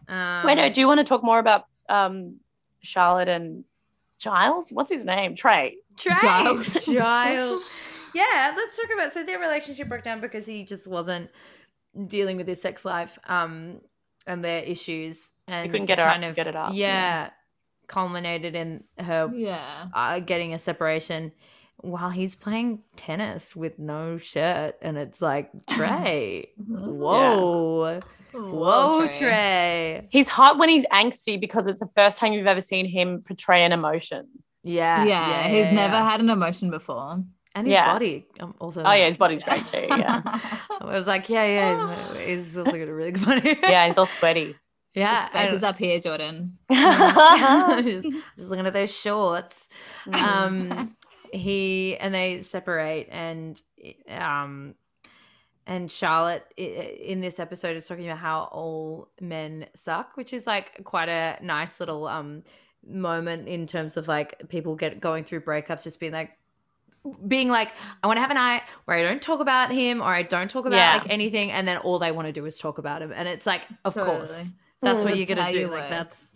Um, 0.10 0.46
Wait, 0.46 0.56
no, 0.56 0.70
do 0.70 0.82
you 0.82 0.88
want 0.88 1.00
to 1.00 1.04
talk 1.06 1.24
more 1.24 1.40
about 1.40 1.66
um, 1.88 2.40
Charlotte 2.82 3.30
and 3.30 3.64
Giles? 4.20 4.70
What's 4.70 4.90
his 4.92 5.06
name? 5.06 5.36
Trey. 5.36 5.78
Trey. 5.98 6.16
Giles. 6.22 6.86
Giles. 6.86 7.62
Yeah, 8.14 8.54
let's 8.58 8.76
talk 8.76 8.90
about 8.94 9.12
so 9.14 9.24
their 9.24 9.40
relationship 9.40 9.88
broke 9.88 10.04
down 10.04 10.20
because 10.20 10.46
he 10.46 10.66
just 10.66 10.88
wasn't 10.88 11.30
dealing 12.08 12.38
with 12.38 12.48
his 12.48 12.62
sex 12.62 12.86
life 12.86 13.20
um 13.28 13.82
and 14.28 14.44
their 14.44 14.64
issues 14.64 15.32
and 15.48 15.72
couldn't 15.72 15.88
get 15.88 16.00
her 16.00 16.06
kind 16.06 16.24
up- 16.24 16.30
of 16.32 16.36
get 16.36 16.48
it 16.48 16.56
up, 16.56 16.72
Yeah, 16.74 16.88
yeah. 16.88 17.30
culminated 17.88 18.56
in 18.56 18.84
her 18.98 19.30
Yeah. 19.34 19.88
uh, 19.94 20.20
getting 20.20 20.54
a 20.54 20.60
separation 20.60 21.32
while 21.78 22.12
he's 22.12 22.36
playing 22.36 22.84
tennis 22.96 23.56
with 23.56 23.80
no 23.80 24.18
shirt 24.18 24.76
and 24.82 24.98
it's 24.98 25.22
like 25.22 25.50
Trey. 25.72 26.50
Whoa. 26.68 28.00
Whoa, 28.34 29.08
Trey. 29.18 30.08
He's 30.12 30.30
hot 30.30 30.58
when 30.58 30.70
he's 30.70 30.86
angsty 30.88 31.40
because 31.42 31.68
it's 31.68 31.80
the 31.80 31.90
first 31.96 32.18
time 32.18 32.34
you've 32.34 32.48
ever 32.48 32.62
seen 32.62 32.86
him 32.86 33.24
portray 33.26 33.64
an 33.64 33.72
emotion. 33.72 34.28
Yeah. 34.64 35.04
Yeah, 35.06 35.48
he's 35.48 35.66
yeah, 35.68 35.74
never 35.74 35.96
yeah. 35.96 36.10
had 36.10 36.20
an 36.22 36.30
emotion 36.30 36.70
before. 36.70 37.24
And 37.56 37.68
his 37.68 37.74
Yeah. 37.74 37.92
body 37.94 38.28
um, 38.40 38.56
also 38.60 38.84
Oh 38.84 38.92
yeah, 38.92 39.08
his 39.08 39.18
body's 39.18 39.44
great 39.44 39.66
too. 39.68 39.88
Yeah, 39.90 40.22
I 40.82 40.86
was 40.86 41.08
like, 41.08 41.30
yeah, 41.30 41.46
yeah, 41.46 42.14
he's, 42.14 42.46
he's 42.48 42.58
also 42.58 42.72
got 42.72 42.88
a 42.88 42.94
really 42.94 43.12
good 43.12 43.26
body. 43.26 43.58
yeah, 43.64 43.88
he's 43.88 43.98
all 43.98 44.06
sweaty. 44.06 44.56
yeah. 44.94 45.24
His 45.24 45.32
face 45.32 45.48
and- 45.48 45.58
is 45.58 45.64
up 45.64 45.78
here, 45.78 46.00
Jordan. 46.00 46.58
just, 46.72 48.08
just 48.38 48.50
looking 48.50 48.66
at 48.66 48.74
those 48.74 48.94
shorts. 48.96 49.70
Mm. 50.08 50.16
Um, 50.16 50.96
he 51.34 51.98
and 51.98 52.14
they 52.14 52.42
separate, 52.42 53.08
and 53.12 53.62
um, 54.10 54.76
and 55.68 55.90
Charlotte 55.92 56.46
in 56.58 57.22
this 57.22 57.40
episode 57.40 57.78
is 57.78 57.86
talking 57.88 58.06
about 58.08 58.18
how 58.20 58.50
all 58.52 59.08
men 59.22 59.66
suck, 59.76 60.18
which 60.18 60.34
is 60.34 60.46
like 60.48 60.84
quite 60.84 61.08
a 61.10 61.38
nice 61.42 61.80
little 61.80 62.08
um 62.08 62.44
moment 62.86 63.48
in 63.48 63.68
terms 63.68 63.96
of 63.96 64.08
like 64.08 64.42
people 64.50 64.76
get 64.76 65.00
going 65.00 65.24
through 65.24 65.42
breakups, 65.42 65.84
just 65.84 66.00
being 66.00 66.14
like. 66.14 66.32
Being 67.28 67.50
like, 67.50 67.72
I 68.04 68.08
want 68.08 68.18
to 68.18 68.22
have 68.22 68.30
a 68.30 68.36
night 68.36 68.62
where 68.86 68.96
I 68.96 69.02
don't 69.02 69.22
talk 69.22 69.40
about 69.40 69.72
him 69.72 70.02
or 70.02 70.14
I 70.14 70.22
don't 70.22 70.52
talk 70.52 70.66
about 70.66 70.76
Yeah. 70.76 70.92
like 70.92 71.10
anything, 71.10 71.52
and 71.52 71.68
then 71.68 71.78
all 71.78 71.98
they 71.98 72.12
want 72.12 72.28
to 72.28 72.32
do 72.32 72.46
is 72.46 72.60
talk 72.60 72.78
about 72.78 73.02
him, 73.02 73.12
and 73.12 73.28
it's 73.28 73.46
like, 73.48 73.68
of 73.86 73.96
Totally. 73.96 74.18
course, 74.18 74.54
that's 74.84 75.04
what 75.04 75.14
That's 75.14 75.18
you're 75.18 75.26
gonna 75.26 75.48
do. 75.52 75.60
you 75.60 75.68
Like 75.68 75.90
work. 75.90 75.90
that's 75.90 76.34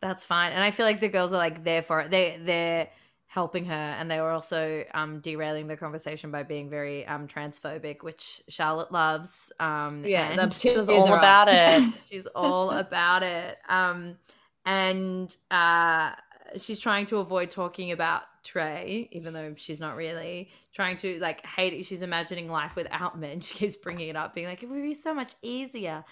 that's 0.00 0.24
fine. 0.24 0.52
And 0.52 0.62
I 0.62 0.70
feel 0.72 0.86
like 0.86 1.00
the 1.00 1.08
girls 1.08 1.32
are 1.32 1.36
like 1.38 1.64
there 1.64 1.82
for 1.82 2.00
it. 2.00 2.10
They 2.10 2.38
they're 2.42 2.88
helping 3.26 3.66
her, 3.66 3.74
and 3.74 4.10
they 4.10 4.20
were 4.20 4.30
also 4.30 4.84
um 4.94 5.20
derailing 5.20 5.68
the 5.68 5.76
conversation 5.76 6.30
by 6.30 6.42
being 6.42 6.68
very 6.68 7.06
um 7.06 7.28
transphobic, 7.28 8.02
which 8.02 8.42
Charlotte 8.48 8.90
loves. 8.90 9.52
Um, 9.60 10.04
Yeah, 10.04 10.28
and 10.30 10.38
that's 10.38 10.60
She 10.60 10.76
all 10.76 11.12
about 11.14 11.48
it. 11.50 11.82
she's 12.08 12.26
all 12.26 12.70
about 12.70 13.22
it. 13.22 13.58
Um, 13.68 14.16
and 14.64 15.34
uh, 15.50 16.12
she's 16.56 16.78
trying 16.78 17.06
to 17.06 17.18
avoid 17.18 17.50
talking 17.50 17.92
about 17.92 18.22
Trey, 18.44 19.08
even 19.12 19.34
though 19.34 19.54
she's 19.56 19.80
not 19.80 19.96
really 19.96 20.50
trying 20.72 20.96
to 20.98 21.18
like 21.20 21.44
hate 21.44 21.72
it. 21.72 21.84
She's 21.84 22.02
imagining 22.02 22.48
life 22.48 22.76
without 22.76 23.18
men. 23.20 23.40
She 23.40 23.54
keeps 23.54 23.76
bringing 23.76 24.08
it 24.08 24.16
up, 24.16 24.34
being 24.34 24.46
like, 24.46 24.62
it 24.62 24.68
would 24.68 24.82
be 24.82 24.94
so 24.94 25.14
much 25.14 25.34
easier. 25.42 26.04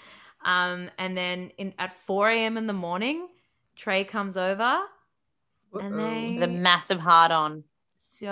Um, 0.45 0.91
and 0.99 1.17
then 1.17 1.51
in 1.59 1.75
at 1.79 1.93
4 1.93 2.29
a.m. 2.31 2.57
in 2.57 2.67
the 2.67 2.73
morning, 2.73 3.29
Trey 3.75 4.05
comes 4.05 4.37
over 4.37 4.81
and 5.73 5.99
they 5.99 6.37
The 6.39 6.47
massive 6.47 7.01
hard 7.01 7.31
on, 7.33 7.65
so 8.09 8.27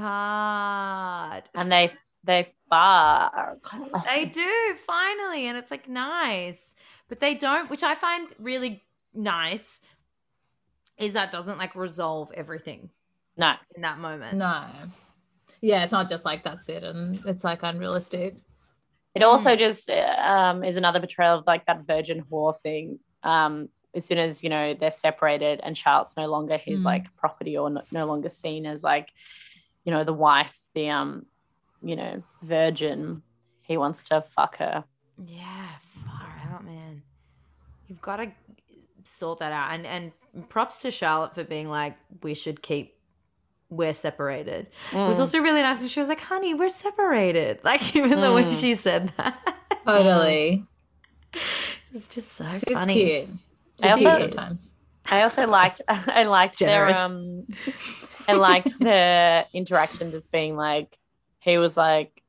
hard. 0.00 1.42
and 1.54 1.70
they 1.70 1.90
they 2.24 2.52
fuck. 2.70 3.62
They 4.04 4.24
do 4.32 4.74
finally, 4.76 5.46
and 5.46 5.56
it's 5.58 5.70
like 5.70 5.88
nice, 5.88 6.74
but 7.08 7.20
they 7.20 7.34
don't, 7.34 7.70
which 7.70 7.82
I 7.82 7.94
find 7.94 8.28
really 8.38 8.82
nice. 9.14 9.80
Is 10.96 11.12
that 11.14 11.30
doesn't 11.30 11.58
like 11.58 11.74
resolve 11.76 12.30
everything 12.34 12.90
No, 13.38 13.54
in 13.74 13.82
that 13.82 13.98
moment. 13.98 14.36
No. 14.36 14.64
Yeah, 15.60 15.82
it's 15.82 15.92
not 15.92 16.08
just 16.08 16.24
like 16.24 16.44
that's 16.44 16.68
it, 16.68 16.84
and 16.84 17.24
it's 17.26 17.44
like 17.44 17.62
unrealistic. 17.62 18.36
It 19.14 19.22
also 19.22 19.56
just 19.56 19.88
um, 19.90 20.62
is 20.62 20.76
another 20.76 21.00
portrayal 21.00 21.38
of 21.38 21.46
like 21.46 21.66
that 21.66 21.86
virgin 21.86 22.24
whore 22.30 22.58
thing. 22.60 22.98
Um, 23.22 23.68
as 23.94 24.04
soon 24.04 24.18
as 24.18 24.44
you 24.44 24.50
know 24.50 24.74
they're 24.74 24.92
separated 24.92 25.60
and 25.62 25.76
Charlotte's 25.76 26.16
no 26.16 26.26
longer 26.26 26.58
his 26.58 26.80
Mm. 26.80 26.84
like 26.84 27.16
property 27.16 27.56
or 27.56 27.70
no, 27.70 27.82
no 27.90 28.06
longer 28.06 28.28
seen 28.30 28.66
as 28.66 28.82
like, 28.84 29.08
you 29.84 29.90
know, 29.92 30.04
the 30.04 30.12
wife, 30.12 30.54
the 30.74 30.90
um, 30.90 31.26
you 31.82 31.96
know, 31.96 32.22
virgin. 32.42 33.22
He 33.62 33.76
wants 33.76 34.04
to 34.04 34.22
fuck 34.22 34.58
her. 34.58 34.84
Yeah, 35.26 35.68
far 35.80 36.40
out, 36.52 36.64
man. 36.64 37.02
You've 37.88 38.00
got 38.00 38.16
to 38.16 38.30
sort 39.04 39.40
that 39.40 39.52
out, 39.52 39.72
and 39.72 39.86
and 39.86 40.48
props 40.48 40.82
to 40.82 40.90
Charlotte 40.90 41.34
for 41.34 41.42
being 41.44 41.68
like, 41.68 41.96
we 42.22 42.34
should 42.34 42.62
keep 42.62 42.94
we're 43.70 43.94
separated. 43.94 44.66
It 44.92 44.96
Mm. 44.96 45.06
was 45.08 45.20
also 45.20 45.38
really 45.40 45.62
nice 45.62 45.80
when 45.80 45.88
she 45.88 46.00
was 46.00 46.08
like, 46.08 46.20
honey, 46.20 46.54
we're 46.54 46.70
separated. 46.70 47.60
Like, 47.64 47.94
even 47.96 48.20
the 48.20 48.32
way 48.32 48.44
Mm. 48.44 48.60
she 48.60 48.74
said 48.74 49.12
that. 49.16 49.38
Totally. 49.86 50.64
It's 51.94 52.08
just 52.14 52.32
so 52.36 52.46
She's 52.52 52.74
funny. 52.74 52.94
cute. 52.94 53.28
I 53.82 53.86
She's 53.88 53.94
cute 53.96 54.06
also- 54.08 54.22
sometimes. 54.28 54.74
I 55.10 55.22
also 55.22 55.46
liked 55.46 55.80
I 55.88 56.24
liked 56.24 56.58
Generous. 56.58 56.92
their 56.96 57.04
um 57.06 57.46
I 58.28 58.34
liked 58.34 58.78
their 58.78 59.46
interaction 59.54 60.10
just 60.10 60.30
being 60.30 60.54
like 60.56 60.98
he 61.40 61.56
was 61.56 61.76
like, 61.78 62.22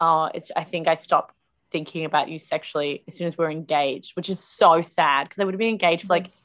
Oh, 0.00 0.30
it's 0.34 0.50
I 0.56 0.64
think 0.64 0.88
I 0.88 0.94
stopped 0.94 1.34
thinking 1.70 2.04
about 2.06 2.28
you 2.30 2.38
sexually 2.38 3.04
as 3.06 3.14
soon 3.16 3.26
as 3.26 3.36
we 3.36 3.44
are 3.44 3.50
engaged, 3.50 4.16
which 4.16 4.30
is 4.30 4.40
so 4.40 4.80
sad 4.82 5.24
because 5.28 5.40
I 5.40 5.44
would 5.44 5.52
have 5.54 5.58
been 5.58 5.68
engaged 5.68 6.06
for 6.06 6.14
like 6.14 6.24
Fucked 6.30 6.39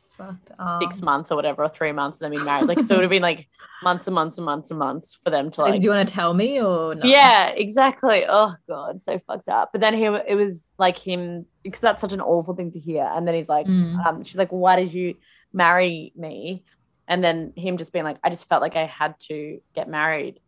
six 0.80 1.01
months 1.01 1.32
or 1.32 1.36
whatever, 1.36 1.63
or 1.63 1.70
three 1.70 1.91
months 1.91 2.20
and 2.20 2.26
then 2.26 2.38
been 2.38 2.45
married. 2.45 2.68
Like 2.68 2.80
so 2.80 2.93
it 2.93 2.97
would 2.97 3.03
have 3.03 3.09
been 3.09 3.22
like 3.22 3.47
months 3.84 4.07
and 4.07 4.16
months 4.16 4.38
and 4.38 4.45
months 4.45 4.70
and 4.70 4.80
months 4.80 5.18
for 5.24 5.30
them 5.30 5.51
to 5.51 5.61
Like, 5.61 5.72
like 5.72 5.82
do 5.82 5.86
you 5.86 5.91
want 5.91 6.07
to 6.07 6.13
tell 6.13 6.34
me 6.34 6.61
or 6.61 6.95
not? 6.95 7.05
Yeah, 7.05 7.47
exactly. 7.49 8.26
Oh 8.28 8.53
god, 8.68 9.01
so 9.01 9.20
fucked 9.28 9.49
up. 9.49 9.70
But 9.72 9.82
then 9.82 9.93
he 9.93 10.05
it 10.05 10.36
was 10.36 10.66
like 10.78 10.97
him 10.97 11.45
because 11.63 11.82
that's 11.82 12.01
such 12.01 12.13
an 12.13 12.22
awful 12.22 12.55
thing 12.55 12.72
to 12.72 12.80
hear. 12.80 13.03
And 13.03 13.28
then 13.28 13.36
he's 13.36 13.49
like, 13.49 13.68
Mm. 13.68 14.05
um, 14.05 14.24
she's 14.24 14.36
like, 14.38 14.49
why 14.49 14.76
did 14.78 14.93
you 14.93 15.16
marry 15.53 16.13
me? 16.16 16.63
And 17.07 17.24
then 17.24 17.53
him 17.55 17.78
just 17.78 17.91
being 17.93 18.05
like, 18.05 18.18
I 18.24 18.30
just 18.30 18.47
felt 18.49 18.61
like 18.61 18.76
I 18.76 18.86
had 18.86 19.20
to 19.28 19.59
get 19.76 19.88
married. 19.89 20.39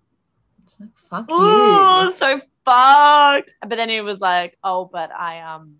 It's 0.63 0.79
like, 0.79 0.89
fuck 0.97 1.25
Oh, 1.29 2.05
you. 2.05 2.11
so 2.13 2.41
fucked. 2.65 3.53
But 3.61 3.75
then 3.77 3.89
he 3.89 4.01
was 4.01 4.19
like, 4.19 4.57
oh, 4.63 4.89
but 4.91 5.11
I 5.11 5.41
um, 5.41 5.75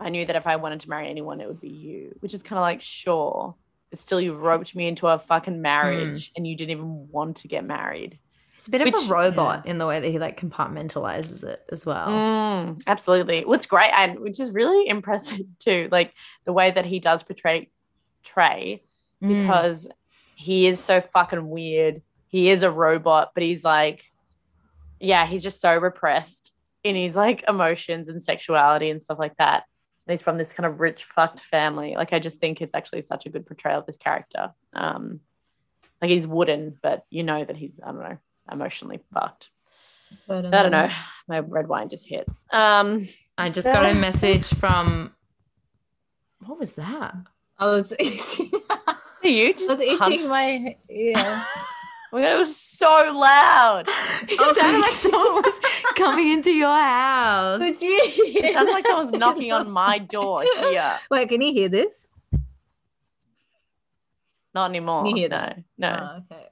I 0.00 0.10
knew 0.10 0.24
that 0.26 0.36
if 0.36 0.46
I 0.46 0.56
wanted 0.56 0.80
to 0.80 0.90
marry 0.90 1.08
anyone, 1.08 1.40
it 1.40 1.48
would 1.48 1.60
be 1.60 1.68
you. 1.68 2.16
Which 2.20 2.34
is 2.34 2.42
kind 2.42 2.58
of 2.58 2.62
like, 2.62 2.80
sure, 2.80 3.54
but 3.90 3.98
still, 3.98 4.20
you 4.20 4.34
roped 4.34 4.74
me 4.74 4.86
into 4.86 5.06
a 5.08 5.18
fucking 5.18 5.60
marriage, 5.60 6.30
and 6.36 6.46
you 6.46 6.56
didn't 6.56 6.70
even 6.70 7.08
want 7.10 7.38
to 7.38 7.48
get 7.48 7.64
married. 7.64 8.18
He's 8.54 8.66
a 8.66 8.70
bit 8.72 8.82
of 8.82 8.92
a 8.92 9.08
robot 9.08 9.66
in 9.66 9.78
the 9.78 9.86
way 9.86 10.00
that 10.00 10.08
he 10.08 10.18
like 10.18 10.38
compartmentalizes 10.40 11.44
it 11.44 11.62
as 11.70 11.86
well. 11.86 12.08
Mm, 12.08 12.82
absolutely. 12.88 13.44
What's 13.44 13.66
great 13.66 13.92
and 13.96 14.18
which 14.18 14.40
is 14.40 14.50
really 14.50 14.88
impressive 14.88 15.46
too, 15.60 15.88
like 15.92 16.12
the 16.44 16.52
way 16.52 16.72
that 16.72 16.84
he 16.84 16.98
does 16.98 17.22
portray 17.22 17.70
Trey 18.24 18.82
Mm. 19.22 19.42
because 19.46 19.88
he 20.36 20.66
is 20.68 20.78
so 20.78 21.00
fucking 21.00 21.48
weird. 21.48 22.02
He 22.28 22.50
is 22.50 22.62
a 22.62 22.70
robot, 22.70 23.30
but 23.34 23.42
he's 23.42 23.64
like, 23.64 24.04
yeah, 25.00 25.26
he's 25.26 25.42
just 25.42 25.60
so 25.60 25.76
repressed 25.76 26.52
in 26.84 26.94
his 26.94 27.16
like 27.16 27.44
emotions 27.48 28.08
and 28.08 28.22
sexuality 28.22 28.90
and 28.90 29.02
stuff 29.02 29.18
like 29.18 29.36
that. 29.38 29.64
And 30.08 30.18
he's 30.18 30.22
from 30.24 30.38
this 30.38 30.54
kind 30.54 30.66
of 30.66 30.80
rich 30.80 31.06
fucked 31.14 31.40
family. 31.40 31.94
Like 31.94 32.14
I 32.14 32.18
just 32.18 32.40
think 32.40 32.62
it's 32.62 32.74
actually 32.74 33.02
such 33.02 33.26
a 33.26 33.28
good 33.28 33.46
portrayal 33.46 33.80
of 33.80 33.86
this 33.86 33.98
character. 33.98 34.52
Um, 34.72 35.20
like 36.00 36.10
he's 36.10 36.26
wooden, 36.26 36.78
but 36.82 37.04
you 37.10 37.22
know 37.22 37.44
that 37.44 37.56
he's 37.56 37.78
I 37.84 37.92
don't 37.92 38.00
know 38.00 38.18
emotionally 38.50 39.00
fucked. 39.12 39.50
But, 40.26 40.46
I 40.46 40.62
don't 40.62 40.72
um, 40.74 40.88
know. 40.88 40.90
My 41.28 41.40
red 41.40 41.68
wine 41.68 41.90
just 41.90 42.08
hit. 42.08 42.26
Um, 42.50 43.06
I 43.36 43.50
just 43.50 43.68
got 43.68 43.84
a 43.84 43.94
message 43.94 44.46
from. 44.46 45.12
What 46.46 46.58
was 46.58 46.74
that? 46.74 47.14
I 47.58 47.66
was 47.66 47.92
itching. 47.98 48.50
are 48.70 49.28
you 49.28 49.48
I 49.48 49.52
just 49.52 49.68
was 49.68 49.80
itching 49.80 49.98
punched- 49.98 50.26
my 50.26 50.76
ear. 50.88 51.44
Oh 52.12 52.16
my 52.18 52.22
God, 52.22 52.34
it 52.34 52.38
was 52.38 52.56
so 52.56 52.86
loud. 52.86 53.88
It 54.30 54.36
Oh, 54.40 54.52
sounded 54.58 54.80
like 54.80 54.90
someone 54.92 55.34
was 55.42 55.60
coming 55.96 56.30
into 56.30 56.50
your 56.50 56.80
house. 56.80 57.60
Could 57.60 57.80
you 57.80 57.98
It 58.02 58.52
sounded 58.54 58.72
like 58.72 58.86
someone's 58.86 59.12
knocking 59.18 59.52
on 59.52 59.70
my 59.70 59.98
door 59.98 60.42
here. 60.42 60.98
Wait, 61.10 61.28
can 61.28 61.40
you 61.40 61.52
hear 61.52 61.68
this? 61.68 62.08
Not 64.54 64.70
anymore. 64.70 65.02
Can 65.04 65.10
you 65.16 65.22
hear 65.22 65.28
no, 65.28 65.36
that? 65.36 65.62
no. 65.78 66.22
Oh, 66.30 66.34
okay. 66.34 66.46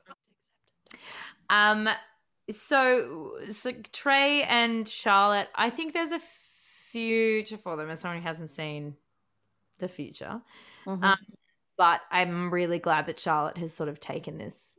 Um, 1.50 1.88
so 2.50 3.38
so 3.50 3.72
Trey 3.92 4.42
and 4.44 4.88
Charlotte, 4.88 5.48
I 5.54 5.70
think 5.70 5.92
there's 5.92 6.12
a 6.12 6.20
future 6.90 7.57
for 7.59 7.76
them 7.76 7.90
as 7.90 8.00
someone 8.00 8.18
who 8.20 8.26
hasn't 8.26 8.50
seen 8.50 8.96
the 9.78 9.88
future. 9.88 10.40
Mhm. 10.86 11.02
Um, 11.04 11.18
But 11.76 12.00
I'm 12.11 12.50
really 12.52 12.78
glad 12.78 13.07
that 13.07 13.20
Charlotte 13.20 13.59
has 13.59 13.74
sort 13.74 13.88
of 13.88 14.00
taken 14.00 14.38
this 14.38 14.78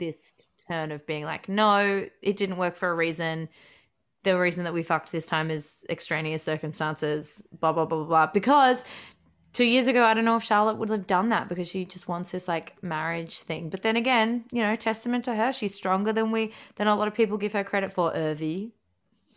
this 0.00 0.32
turn 0.68 0.90
of 0.90 1.06
being 1.06 1.24
like, 1.24 1.48
no, 1.48 2.06
it 2.22 2.36
didn't 2.36 2.56
work 2.56 2.76
for 2.76 2.90
a 2.90 2.94
reason. 2.94 3.48
The 4.24 4.38
reason 4.38 4.64
that 4.64 4.74
we 4.74 4.82
fucked 4.82 5.12
this 5.12 5.26
time 5.26 5.50
is 5.50 5.84
extraneous 5.88 6.42
circumstances, 6.42 7.46
blah 7.60 7.72
blah 7.72 7.84
blah 7.84 7.98
blah 7.98 8.06
blah. 8.06 8.26
Because 8.26 8.84
two 9.52 9.64
years 9.64 9.86
ago, 9.86 10.04
I 10.04 10.14
don't 10.14 10.24
know 10.24 10.36
if 10.36 10.42
Charlotte 10.42 10.78
would 10.78 10.90
have 10.90 11.06
done 11.06 11.28
that 11.30 11.48
because 11.48 11.68
she 11.68 11.84
just 11.84 12.08
wants 12.08 12.30
this 12.30 12.48
like 12.48 12.82
marriage 12.82 13.40
thing. 13.42 13.70
But 13.70 13.82
then 13.82 13.96
again, 13.96 14.44
you 14.52 14.62
know, 14.62 14.76
testament 14.76 15.24
to 15.24 15.34
her, 15.34 15.52
she's 15.52 15.74
stronger 15.74 16.12
than 16.12 16.30
we 16.30 16.52
than 16.76 16.86
a 16.86 16.94
lot 16.96 17.08
of 17.08 17.14
people 17.14 17.38
give 17.38 17.52
her 17.52 17.64
credit 17.64 17.92
for. 17.92 18.12
Urvi. 18.12 18.72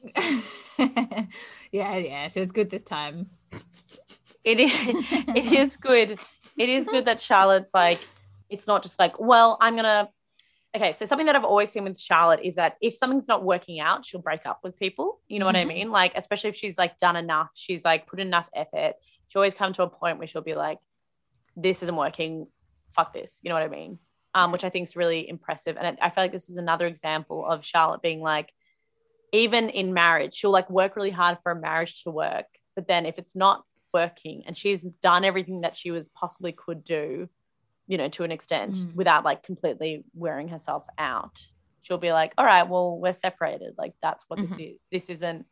yeah, 1.72 1.97
yeah, 1.97 2.28
she 2.28 2.39
was 2.39 2.51
good 2.51 2.70
this 2.70 2.84
time. 2.84 3.30
It 4.43 4.59
is. 4.59 4.72
It 5.36 5.53
is 5.53 5.78
good. 5.78 6.20
It 6.57 6.70
is 6.70 6.88
good 6.88 7.05
that 7.05 7.22
Charlotte's 7.22 7.74
like. 7.74 7.99
It's 8.49 8.68
not 8.68 8.84
just 8.84 8.99
like, 8.99 9.20
well, 9.20 9.57
I'm 9.61 9.76
gonna. 9.76 10.09
Okay, 10.76 10.93
so 10.93 11.05
something 11.05 11.28
that 11.28 11.36
I've 11.36 11.43
always 11.43 11.71
seen 11.71 11.84
with 11.84 11.99
Charlotte 11.99 12.39
is 12.43 12.55
that 12.55 12.78
if 12.82 12.95
something's 12.95 13.28
not 13.28 13.43
working 13.43 13.80
out, 13.80 14.05
she'll 14.05 14.21
break 14.21 14.45
up 14.45 14.59
with 14.63 14.78
people. 14.78 15.19
You 15.28 15.38
know 15.39 15.45
what 15.45 15.55
I 15.55 15.65
Mhm. 15.65 15.67
mean? 15.67 15.91
Like, 15.91 16.13
especially 16.15 16.49
if 16.49 16.55
she's 16.55 16.78
like 16.80 16.97
done 16.97 17.15
enough, 17.15 17.51
she's 17.53 17.86
like 17.86 18.07
put 18.07 18.19
enough 18.19 18.49
effort. 18.55 18.95
She 19.28 19.38
always 19.38 19.53
come 19.53 19.74
to 19.74 19.84
a 19.84 19.89
point 19.89 20.17
where 20.17 20.28
she'll 20.28 20.41
be 20.41 20.55
like, 20.55 20.80
"This 21.55 21.84
isn't 21.84 21.95
working. 21.95 22.47
Fuck 22.89 23.13
this." 23.13 23.39
You 23.43 23.49
know 23.49 23.55
what 23.55 23.63
I 23.63 23.67
mean? 23.67 23.99
Um, 24.34 24.51
which 24.51 24.63
I 24.63 24.69
think 24.71 24.88
is 24.88 24.95
really 24.95 25.30
impressive, 25.30 25.78
and 25.78 25.99
I 26.01 26.07
I 26.07 26.09
feel 26.09 26.24
like 26.24 26.32
this 26.32 26.49
is 26.49 26.57
another 26.57 26.88
example 26.88 27.45
of 27.45 27.63
Charlotte 27.63 28.01
being 28.01 28.21
like, 28.21 28.51
even 29.32 29.69
in 29.69 29.93
marriage, 29.93 30.34
she'll 30.36 30.51
like 30.51 30.69
work 30.71 30.95
really 30.95 31.11
hard 31.11 31.38
for 31.43 31.51
a 31.51 31.55
marriage 31.55 32.03
to 32.03 32.11
work, 32.11 32.47
but 32.76 32.88
then 32.88 33.05
if 33.05 33.19
it's 33.19 33.36
not 33.36 33.63
working 33.93 34.43
and 34.47 34.57
she's 34.57 34.82
done 34.82 35.24
everything 35.24 35.61
that 35.61 35.76
she 35.76 35.91
was 35.91 36.09
possibly 36.09 36.51
could 36.51 36.84
do, 36.84 37.30
you 37.88 37.97
know, 37.97 38.07
to 38.09 38.23
an 38.23 38.31
extent 38.31 38.75
Mm. 38.75 38.95
without 38.95 39.25
like 39.25 39.43
completely 39.43 40.03
wearing 40.13 40.47
herself 40.47 40.84
out, 40.97 41.45
she'll 41.81 41.97
be 41.97 42.11
like, 42.13 42.34
all 42.38 42.45
right, 42.45 42.67
well, 42.67 42.97
we're 42.97 43.13
separated. 43.13 43.75
Like 43.77 43.93
that's 44.01 44.23
what 44.27 44.39
this 44.39 44.55
is. 44.57 44.81
This 44.91 45.09
isn't, 45.09 45.45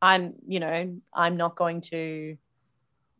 I'm, 0.00 0.34
you 0.46 0.60
know, 0.60 0.96
I'm 1.12 1.36
not 1.36 1.56
going 1.56 1.80
to 1.92 2.36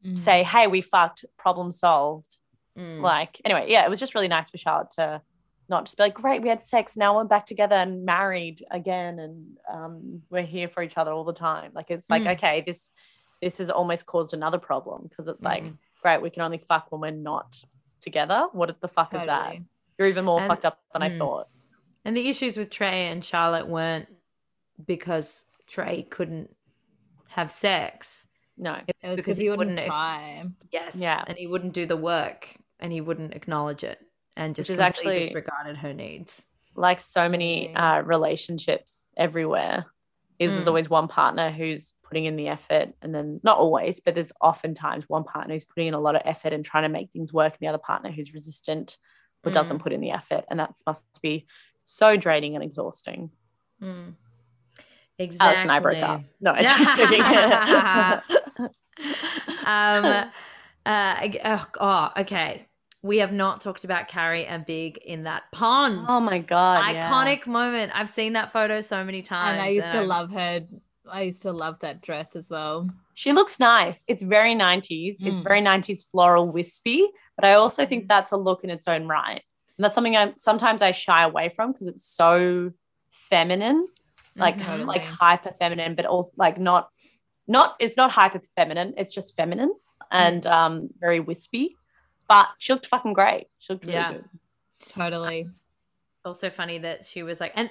Mm. 0.04 0.16
say, 0.16 0.44
hey, 0.44 0.68
we 0.68 0.80
fucked, 0.80 1.24
problem 1.36 1.72
solved. 1.72 2.36
Mm. 2.78 3.00
Like, 3.00 3.40
anyway, 3.44 3.66
yeah, 3.68 3.84
it 3.84 3.90
was 3.90 3.98
just 3.98 4.14
really 4.14 4.28
nice 4.28 4.48
for 4.48 4.56
Charlotte 4.56 4.92
to 4.92 5.20
not 5.68 5.84
just 5.86 5.96
be 5.96 6.04
like, 6.04 6.14
great, 6.14 6.40
we 6.40 6.48
had 6.48 6.62
sex, 6.62 6.96
now 6.96 7.16
we're 7.16 7.24
back 7.24 7.44
together 7.46 7.74
and 7.74 8.04
married 8.04 8.64
again, 8.70 9.18
and 9.18 9.56
um, 9.68 10.22
we're 10.30 10.42
here 10.46 10.68
for 10.68 10.82
each 10.84 10.96
other 10.96 11.10
all 11.12 11.24
the 11.24 11.32
time. 11.34 11.72
Like, 11.74 11.90
it's 11.90 12.08
like, 12.08 12.22
Mm. 12.22 12.32
okay, 12.36 12.62
this 12.66 12.92
this 13.42 13.58
has 13.58 13.70
almost 13.70 14.04
caused 14.06 14.34
another 14.34 14.58
problem 14.58 15.06
because 15.08 15.26
it's 15.28 15.42
like, 15.42 15.62
Mm. 15.64 15.76
great, 16.02 16.22
we 16.22 16.30
can 16.30 16.42
only 16.42 16.58
fuck 16.58 16.90
when 16.90 17.00
we're 17.00 17.10
not 17.10 17.60
together. 18.00 18.46
What 18.52 18.80
the 18.80 18.88
fuck 18.88 19.14
is 19.14 19.24
that? 19.26 19.56
You're 19.98 20.08
even 20.08 20.24
more 20.24 20.40
And- 20.40 20.48
fucked 20.48 20.64
up 20.64 20.80
than 20.92 21.02
I 21.02 21.10
mm. 21.10 21.18
thought. 21.18 21.48
And 22.04 22.16
the 22.16 22.28
issues 22.28 22.56
with 22.56 22.70
Trey 22.70 23.08
and 23.08 23.24
Charlotte 23.24 23.66
weren't 23.68 24.08
because 24.86 25.44
Trey 25.66 26.02
couldn't 26.02 26.54
have 27.28 27.50
sex. 27.50 28.26
No, 28.56 28.74
It 28.74 28.80
was 28.86 28.94
because 29.02 29.16
because 29.16 29.36
he 29.36 29.44
he 29.44 29.50
wouldn't 29.50 29.70
wouldn't- 29.70 29.86
try. 29.86 30.44
Yes. 30.72 30.96
Yeah. 30.96 31.22
And 31.26 31.36
he 31.36 31.46
wouldn't 31.46 31.72
do 31.74 31.86
the 31.86 31.96
work 31.96 32.48
and 32.80 32.92
he 32.92 33.00
wouldn't 33.00 33.34
acknowledge 33.34 33.84
it 33.84 34.00
and 34.36 34.54
just 34.54 34.70
is 34.70 34.78
completely 34.78 35.10
actually- 35.12 35.24
disregarded 35.26 35.76
her 35.78 35.92
needs. 35.92 36.44
like 36.74 37.00
so 37.00 37.28
many 37.28 37.74
uh, 37.74 38.00
relationships 38.02 39.08
everywhere 39.16 39.84
is 40.38 40.52
there's 40.52 40.64
Mm. 40.64 40.68
always 40.68 40.88
one 40.90 41.08
partner 41.08 41.50
who's 41.50 41.92
putting 42.04 42.24
in 42.26 42.36
the 42.36 42.48
effort 42.48 42.94
and 43.02 43.14
then 43.14 43.40
not 43.42 43.58
always 43.58 44.00
but 44.00 44.14
there's 44.14 44.32
oftentimes 44.40 45.04
one 45.08 45.24
partner 45.24 45.54
who's 45.54 45.64
putting 45.64 45.88
in 45.88 45.94
a 45.94 46.00
lot 46.00 46.14
of 46.16 46.22
effort 46.24 46.52
and 46.52 46.64
trying 46.64 46.84
to 46.84 46.88
make 46.88 47.10
things 47.10 47.32
work 47.32 47.52
and 47.52 47.60
the 47.60 47.66
other 47.68 47.78
partner 47.78 48.10
who's 48.10 48.32
resistant 48.32 48.96
or 49.44 49.50
doesn't 49.52 49.78
put 49.80 49.92
in 49.92 50.00
the 50.00 50.10
effort 50.10 50.44
and 50.50 50.58
that 50.60 50.74
must 50.86 51.02
be 51.22 51.46
so 51.84 52.16
draining 52.16 52.54
and 52.54 52.62
exhausting 52.64 53.30
Mm. 53.82 54.14
Exactly. 55.18 55.46
alex 55.48 55.62
and 55.62 55.72
i 55.72 55.80
broke 55.80 56.02
up 56.02 56.22
no 56.40 56.52
it's 56.56 56.68
just 56.72 56.96
kidding. 56.96 57.22
um, 59.66 60.28
uh, 60.86 61.28
oh, 61.44 61.66
oh, 61.80 62.10
okay. 62.20 62.67
We 63.02 63.18
have 63.18 63.32
not 63.32 63.60
talked 63.60 63.84
about 63.84 64.08
Carrie 64.08 64.44
and 64.46 64.66
Big 64.66 64.98
in 64.98 65.22
that 65.24 65.44
pond. 65.52 66.06
oh 66.08 66.20
my 66.20 66.38
god 66.38 66.92
yeah. 66.94 67.08
Iconic 67.10 67.46
moment. 67.46 67.92
I've 67.94 68.10
seen 68.10 68.32
that 68.34 68.52
photo 68.52 68.80
so 68.80 69.04
many 69.04 69.22
times. 69.22 69.52
And 69.52 69.60
I 69.62 69.68
used 69.68 69.90
to 69.92 69.98
I've- 69.98 70.06
love 70.06 70.30
her. 70.32 70.66
I 71.10 71.22
used 71.22 71.42
to 71.42 71.52
love 71.52 71.78
that 71.80 72.02
dress 72.02 72.36
as 72.36 72.50
well. 72.50 72.88
she 73.14 73.32
looks 73.32 73.58
nice 73.58 74.04
it's 74.06 74.22
very 74.22 74.54
90s 74.54 75.16
it's 75.20 75.40
Mm. 75.40 75.42
very 75.42 75.60
90s 75.62 76.04
floral 76.10 76.46
wispy 76.46 77.04
but 77.34 77.44
i 77.44 77.54
also 77.54 77.84
think 77.86 78.04
Mm. 78.04 78.08
that's 78.08 78.30
a 78.30 78.36
look 78.36 78.62
in 78.62 78.70
its 78.70 78.86
own 78.86 79.08
right 79.08 79.42
and 79.76 79.80
that's 79.84 79.94
something 79.96 80.16
i 80.16 80.32
sometimes 80.36 80.82
i 80.82 80.92
shy 80.92 81.22
away 81.24 81.48
from 81.48 81.72
because 81.72 81.88
it's 81.88 82.06
so 82.06 82.70
feminine 83.10 83.88
like 84.36 84.58
Mhm. 84.58 84.66
Totally. 84.66 84.84
like 84.84 85.02
hyper 85.02 85.52
feminine 85.58 85.94
but 85.94 86.04
also 86.06 86.30
like 86.36 86.58
not 86.58 86.90
not 87.48 87.74
it's 87.80 87.96
not 87.96 88.10
hyper 88.10 88.40
feminine 88.54 88.92
it's 88.98 89.12
just 89.14 89.34
feminine 89.34 89.72
and 90.12 90.46
um 90.46 90.88
very 91.00 91.20
wispy 91.20 91.76
but 92.28 92.48
she 92.58 92.72
looked 92.72 92.86
fucking 92.86 93.12
great 93.12 93.48
she 93.58 93.72
looked 93.72 93.84
really 93.86 93.96
Yeah. 93.98 94.12
good 94.14 94.24
Totally. 94.94 95.48
also 96.24 96.50
funny 96.50 96.78
that 96.78 97.04
she 97.06 97.22
was 97.22 97.40
like, 97.40 97.52
and 97.56 97.70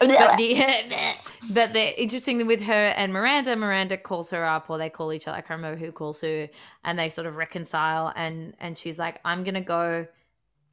but 0.00 0.36
the, 0.36 1.14
but 1.50 1.72
the 1.72 2.00
interesting 2.00 2.38
thing 2.38 2.46
with 2.46 2.60
her 2.62 2.72
and 2.72 3.12
Miranda, 3.12 3.56
Miranda 3.56 3.96
calls 3.96 4.30
her 4.30 4.44
up, 4.44 4.70
or 4.70 4.78
they 4.78 4.90
call 4.90 5.12
each 5.12 5.26
other. 5.28 5.36
I 5.36 5.40
can't 5.40 5.58
remember 5.58 5.78
who 5.78 5.92
calls 5.92 6.20
who, 6.20 6.48
and 6.84 6.98
they 6.98 7.08
sort 7.08 7.26
of 7.26 7.36
reconcile. 7.36 8.12
And 8.16 8.54
and 8.60 8.76
she's 8.78 8.98
like, 8.98 9.20
"I'm 9.24 9.44
gonna 9.44 9.60
go 9.60 10.06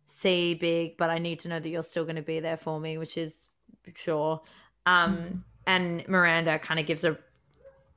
see 0.05 0.53
Big, 0.53 0.97
but 0.97 1.09
I 1.09 1.17
need 1.19 1.39
to 1.41 1.49
know 1.49 1.59
that 1.59 1.69
you're 1.69 1.83
still 1.83 2.05
gonna 2.05 2.21
be 2.21 2.39
there 2.39 2.57
for 2.57 2.79
me," 2.79 2.97
which 2.97 3.17
is 3.17 3.49
sure. 3.95 4.41
Um, 4.85 5.17
mm. 5.17 5.39
and 5.65 6.07
Miranda 6.07 6.59
kind 6.59 6.79
of 6.79 6.85
gives 6.85 7.03
a 7.03 7.17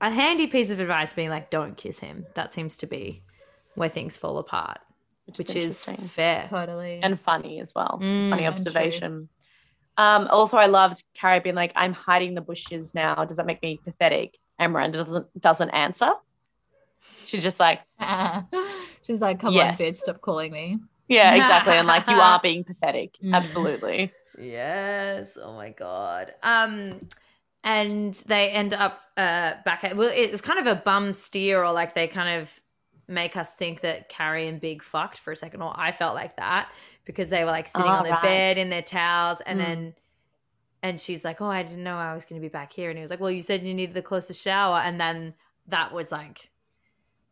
a 0.01 0.11
handy 0.11 0.47
piece 0.47 0.70
of 0.70 0.80
advice, 0.80 1.12
being 1.12 1.30
like, 1.30 1.51
"Don't 1.51 1.76
kiss 1.76 1.99
him." 1.99 2.26
That 2.34 2.55
seems 2.55 2.76
to 2.78 2.87
be 2.87 3.22
where 3.77 3.89
things 3.89 4.16
fall 4.16 4.39
apart, 4.39 4.79
which, 5.27 5.39
which 5.39 5.55
is, 5.55 5.85
fair, 5.85 6.47
totally, 6.49 7.01
and 7.03 7.20
funny 7.20 7.61
as 7.61 7.72
well. 7.74 8.01
Mm, 8.03 8.31
funny 8.31 8.47
observation. 8.47 9.29
Um, 9.99 10.29
also, 10.29 10.57
I 10.57 10.66
loved 10.66 11.05
Carrie 11.14 11.41
being 11.41 11.55
like, 11.55 11.72
"I'm 11.77 11.93
hiding 11.93 12.35
the 12.35 12.41
bushes 12.41 12.95
now. 12.95 13.24
Does 13.24 13.37
that 13.37 13.47
make 13.47 13.62
me 13.62 13.81
pathetic?" 13.83 14.37
And 14.59 14.72
Miranda 14.72 15.05
doesn't 15.05 15.41
doesn't 15.41 15.70
answer. 15.70 16.11
She's 17.27 17.43
just 17.43 17.61
like, 17.61 17.81
she's 19.03 19.20
like, 19.20 19.41
"Come 19.41 19.55
yes. 19.55 19.81
on, 19.81 19.87
bitch, 19.87 19.95
stop 19.95 20.20
calling 20.20 20.53
me." 20.53 20.79
Yeah, 21.09 21.35
exactly. 21.35 21.74
and 21.74 21.87
like, 21.87 22.09
you 22.09 22.16
are 22.16 22.41
being 22.43 22.64
pathetic. 22.64 23.16
Mm. 23.22 23.35
Absolutely. 23.35 24.12
Yes. 24.39 25.39
Oh 25.41 25.55
my 25.55 25.70
god. 25.70 26.35
Um, 26.43 27.09
and 27.64 28.14
they 28.27 28.51
end 28.51 28.74
up 28.74 29.01
uh 29.16 29.55
back 29.64 29.85
at 29.85 29.97
well, 29.97 30.11
it's 30.12 30.41
kind 30.41 30.59
of 30.61 30.66
a 30.66 30.81
bum 30.81 31.14
steer, 31.14 31.64
or 31.64 31.72
like 31.72 31.95
they 31.95 32.07
kind 32.07 32.41
of 32.41 32.61
make 33.09 33.36
us 33.36 33.54
think 33.54 33.80
that 33.82 34.09
Carrie 34.09 34.48
and 34.48 34.61
Big 34.61 34.82
fucked 34.82 35.18
for 35.18 35.32
a 35.32 35.36
second, 35.36 35.62
or 35.62 35.72
I 35.76 35.92
felt 35.92 36.14
like 36.14 36.36
that 36.36 36.70
because 37.04 37.30
they 37.30 37.44
were 37.44 37.50
like 37.50 37.68
sitting 37.68 37.90
oh, 37.90 37.94
on 37.94 38.04
their 38.04 38.12
right. 38.12 38.22
bed 38.22 38.59
in 38.59 38.68
their 38.68 38.82
towels 38.82 39.40
and 39.40 39.61
mm. 39.61 39.64
then 39.64 39.94
and 40.82 41.00
she's 41.00 41.24
like, 41.24 41.40
"Oh, 41.40 41.46
I 41.46 41.62
didn't 41.62 41.82
know 41.82 41.96
I 41.96 42.14
was 42.14 42.24
going 42.24 42.40
to 42.40 42.44
be 42.44 42.50
back 42.50 42.72
here." 42.72 42.90
And 42.90 42.98
he 42.98 43.02
was 43.02 43.11
like, 43.11 43.20
"Well, 43.20 43.30
you 43.30 43.40
said 43.40 43.62
you 43.62 43.74
needed 43.74 43.94
the 43.94 44.02
closest 44.02 44.42
shower." 44.42 44.78
And 44.78 45.00
then 45.00 45.34
that 45.68 45.92
was 45.92 46.12
like 46.12 46.50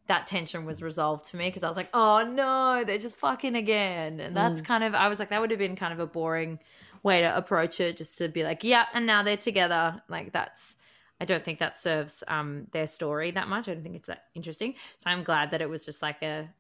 that 0.06 0.26
tension 0.26 0.64
was 0.64 0.82
resolved 0.82 1.26
for 1.26 1.36
me 1.36 1.48
because 1.48 1.62
I 1.62 1.68
was 1.68 1.76
like, 1.76 1.90
"Oh 1.94 2.28
no, 2.28 2.84
they're 2.84 2.98
just 2.98 3.16
fucking 3.16 3.54
again." 3.54 4.20
And 4.20 4.36
that's 4.36 4.60
mm. 4.60 4.64
kind 4.64 4.84
of 4.84 4.94
I 4.94 5.08
was 5.08 5.18
like 5.18 5.30
that 5.30 5.40
would 5.40 5.50
have 5.50 5.58
been 5.58 5.76
kind 5.76 5.92
of 5.92 6.00
a 6.00 6.06
boring 6.06 6.58
way 7.02 7.20
to 7.20 7.36
approach 7.36 7.80
it 7.80 7.96
just 7.96 8.18
to 8.18 8.28
be 8.28 8.42
like, 8.44 8.64
"Yeah, 8.64 8.86
and 8.92 9.06
now 9.06 9.22
they're 9.22 9.36
together." 9.36 10.02
Like 10.08 10.32
that's 10.32 10.76
I 11.24 11.26
don't 11.26 11.42
think 11.42 11.58
that 11.60 11.78
serves 11.78 12.22
um 12.28 12.66
their 12.72 12.86
story 12.86 13.30
that 13.30 13.48
much. 13.48 13.66
I 13.66 13.72
don't 13.72 13.82
think 13.82 13.96
it's 13.96 14.08
that 14.08 14.24
interesting. 14.34 14.74
So 14.98 15.08
I'm 15.08 15.24
glad 15.24 15.52
that 15.52 15.62
it 15.62 15.70
was 15.70 15.82
just 15.82 16.02
like 16.02 16.22
a 16.22 16.50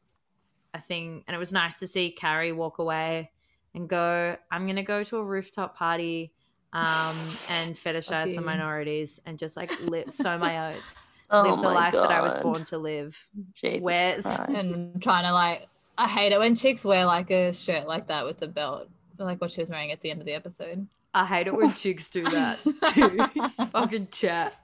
a 0.72 0.80
thing, 0.80 1.22
and 1.28 1.34
it 1.34 1.38
was 1.38 1.52
nice 1.52 1.78
to 1.80 1.86
see 1.86 2.10
Carrie 2.10 2.52
walk 2.52 2.78
away 2.78 3.30
and 3.74 3.86
go, 3.86 4.38
"I'm 4.50 4.66
gonna 4.66 4.82
go 4.82 5.04
to 5.04 5.18
a 5.18 5.22
rooftop 5.22 5.76
party." 5.76 6.32
Um, 6.72 7.14
and 7.50 7.76
fetishize 7.76 8.24
okay. 8.24 8.34
some 8.34 8.44
minorities 8.44 9.20
and 9.26 9.38
just 9.38 9.56
like 9.56 9.70
live, 9.82 10.10
sow 10.10 10.36
my 10.38 10.70
oats, 10.74 11.06
oh 11.30 11.42
live 11.42 11.62
the 11.62 11.68
life 11.68 11.92
God. 11.92 12.02
that 12.02 12.10
I 12.10 12.20
was 12.20 12.34
born 12.34 12.64
to 12.64 12.78
live. 12.78 13.28
Where's 13.62 14.26
and 14.26 15.00
trying 15.00 15.22
to 15.22 15.32
like, 15.32 15.68
I 15.96 16.08
hate 16.08 16.32
it 16.32 16.40
when 16.40 16.56
chicks 16.56 16.84
wear 16.84 17.04
like 17.04 17.30
a 17.30 17.52
shirt 17.52 17.86
like 17.86 18.08
that 18.08 18.24
with 18.24 18.42
a 18.42 18.48
belt, 18.48 18.88
like 19.18 19.40
what 19.40 19.52
she 19.52 19.60
was 19.60 19.70
wearing 19.70 19.92
at 19.92 20.00
the 20.00 20.10
end 20.10 20.20
of 20.20 20.26
the 20.26 20.32
episode. 20.32 20.88
I 21.14 21.24
hate 21.24 21.46
it 21.46 21.54
when 21.54 21.72
chicks 21.74 22.10
do 22.10 22.24
that 22.30 22.58
too. 22.92 23.66
fucking 23.66 24.08
chat. 24.10 24.54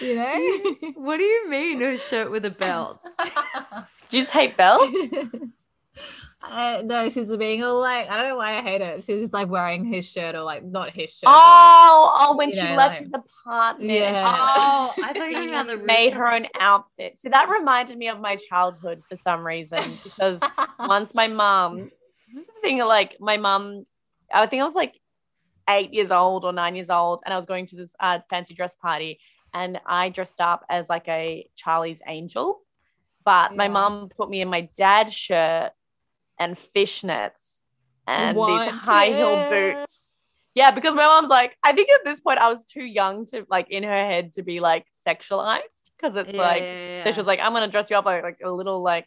you 0.00 0.14
know? 0.14 0.92
What 0.94 1.16
do 1.16 1.24
you 1.24 1.48
mean 1.48 1.82
a 1.82 1.98
shirt 1.98 2.30
with 2.30 2.44
a 2.44 2.50
belt? 2.50 3.00
do 4.10 4.18
you 4.18 4.22
just 4.22 4.32
hate 4.32 4.56
belts? 4.56 5.12
Uh, 6.48 6.82
no, 6.84 7.08
she's 7.08 7.34
being 7.36 7.62
all 7.64 7.80
like, 7.80 8.08
I 8.08 8.16
don't 8.16 8.28
know 8.28 8.36
why 8.36 8.58
I 8.58 8.62
hate 8.62 8.80
it. 8.80 9.02
She 9.04 9.14
was 9.14 9.32
like 9.32 9.48
wearing 9.48 9.84
his 9.84 10.08
shirt 10.08 10.34
or 10.34 10.42
like 10.42 10.64
not 10.64 10.90
his 10.90 11.10
shirt. 11.10 11.24
Oh, 11.26 12.14
like, 12.18 12.28
oh, 12.28 12.36
when 12.36 12.52
she 12.52 12.62
know, 12.62 12.76
left 12.76 12.96
like, 12.96 13.02
his 13.02 13.12
apartment. 13.12 13.90
Yeah. 13.90 14.22
Oh, 14.56 14.94
I 15.02 15.12
thought 15.12 15.30
you 15.30 15.50
meant 15.50 15.68
the 15.68 15.78
made 15.78 16.12
her 16.12 16.32
own 16.32 16.46
outfit. 16.58 17.16
So 17.18 17.30
that 17.30 17.48
reminded 17.48 17.98
me 17.98 18.08
of 18.08 18.20
my 18.20 18.36
childhood 18.36 19.02
for 19.08 19.16
some 19.16 19.44
reason 19.44 19.82
because 20.04 20.40
once 20.78 21.14
my 21.14 21.26
mom, 21.26 21.78
this 21.78 21.84
is 21.86 21.90
the 21.90 21.95
thing, 22.62 22.78
like 22.78 23.16
my 23.20 23.36
mom, 23.36 23.84
I 24.32 24.46
think 24.46 24.62
I 24.62 24.64
was 24.64 24.74
like 24.74 25.00
eight 25.68 25.92
years 25.92 26.10
old 26.10 26.44
or 26.44 26.52
nine 26.52 26.74
years 26.74 26.90
old, 26.90 27.22
and 27.24 27.32
I 27.32 27.36
was 27.36 27.46
going 27.46 27.66
to 27.68 27.76
this 27.76 27.94
uh, 28.00 28.20
fancy 28.30 28.54
dress 28.54 28.74
party, 28.74 29.20
and 29.52 29.80
I 29.86 30.08
dressed 30.08 30.40
up 30.40 30.64
as 30.68 30.88
like 30.88 31.08
a 31.08 31.48
Charlie's 31.56 32.02
Angel. 32.06 32.60
But 33.24 33.50
yeah. 33.52 33.56
my 33.56 33.68
mom 33.68 34.08
put 34.08 34.30
me 34.30 34.40
in 34.40 34.48
my 34.48 34.68
dad's 34.76 35.14
shirt 35.14 35.72
and 36.38 36.56
fishnets 36.56 37.60
and 38.06 38.36
what? 38.36 38.64
these 38.64 38.74
high 38.80 39.06
heel 39.06 39.50
boots. 39.50 40.12
Yeah, 40.54 40.70
because 40.70 40.94
my 40.94 41.06
mom's 41.06 41.28
like, 41.28 41.56
I 41.62 41.72
think 41.72 41.90
at 41.90 42.04
this 42.04 42.20
point 42.20 42.38
I 42.38 42.48
was 42.48 42.64
too 42.64 42.84
young 42.84 43.26
to 43.26 43.44
like 43.50 43.66
in 43.70 43.82
her 43.82 43.90
head 43.90 44.32
to 44.34 44.42
be 44.42 44.60
like 44.60 44.86
sexualized 45.06 45.60
because 45.96 46.16
it's 46.16 46.34
yeah, 46.34 46.40
like 46.40 46.62
yeah, 46.62 46.88
yeah. 46.88 47.04
so 47.04 47.12
she 47.12 47.18
was 47.18 47.26
like, 47.26 47.40
I'm 47.40 47.52
gonna 47.52 47.68
dress 47.68 47.90
you 47.90 47.96
up 47.96 48.06
like, 48.06 48.22
like 48.22 48.38
a 48.42 48.50
little 48.50 48.80
like 48.80 49.06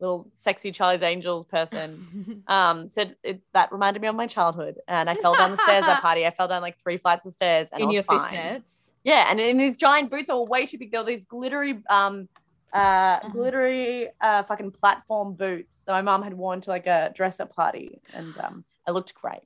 little 0.00 0.28
sexy 0.34 0.70
Charlie's 0.70 1.02
Angels 1.02 1.46
person. 1.46 2.42
um, 2.48 2.88
so 2.88 3.04
it, 3.22 3.40
that 3.52 3.72
reminded 3.72 4.00
me 4.00 4.08
of 4.08 4.14
my 4.14 4.26
childhood, 4.26 4.78
and 4.86 5.10
I 5.10 5.14
fell 5.14 5.34
down 5.34 5.52
the 5.52 5.62
stairs 5.62 5.84
at 5.84 6.00
party. 6.02 6.26
I 6.26 6.30
fell 6.30 6.48
down 6.48 6.62
like 6.62 6.78
three 6.82 6.96
flights 6.96 7.26
of 7.26 7.32
stairs. 7.32 7.68
And 7.72 7.82
in 7.82 7.90
your 7.90 8.02
fine. 8.02 8.18
fishnets, 8.18 8.92
yeah, 9.04 9.26
and 9.28 9.40
in 9.40 9.56
these 9.56 9.76
giant 9.76 10.10
boots 10.10 10.28
that 10.28 10.36
were 10.36 10.44
way 10.44 10.66
too 10.66 10.78
big. 10.78 10.92
There 10.92 11.00
were 11.00 11.06
these 11.06 11.24
glittery 11.24 11.82
um 11.88 12.28
uh, 12.72 12.76
uh-huh. 12.76 13.28
glittery 13.30 14.08
uh, 14.20 14.42
fucking 14.42 14.70
platform 14.72 15.34
boots 15.34 15.82
that 15.86 15.92
my 15.92 16.02
mom 16.02 16.22
had 16.22 16.34
worn 16.34 16.60
to 16.60 16.70
like 16.70 16.86
a 16.86 17.12
dress 17.14 17.40
up 17.40 17.54
party, 17.54 18.00
and 18.12 18.36
um, 18.38 18.64
I 18.86 18.90
looked 18.90 19.14
great. 19.14 19.42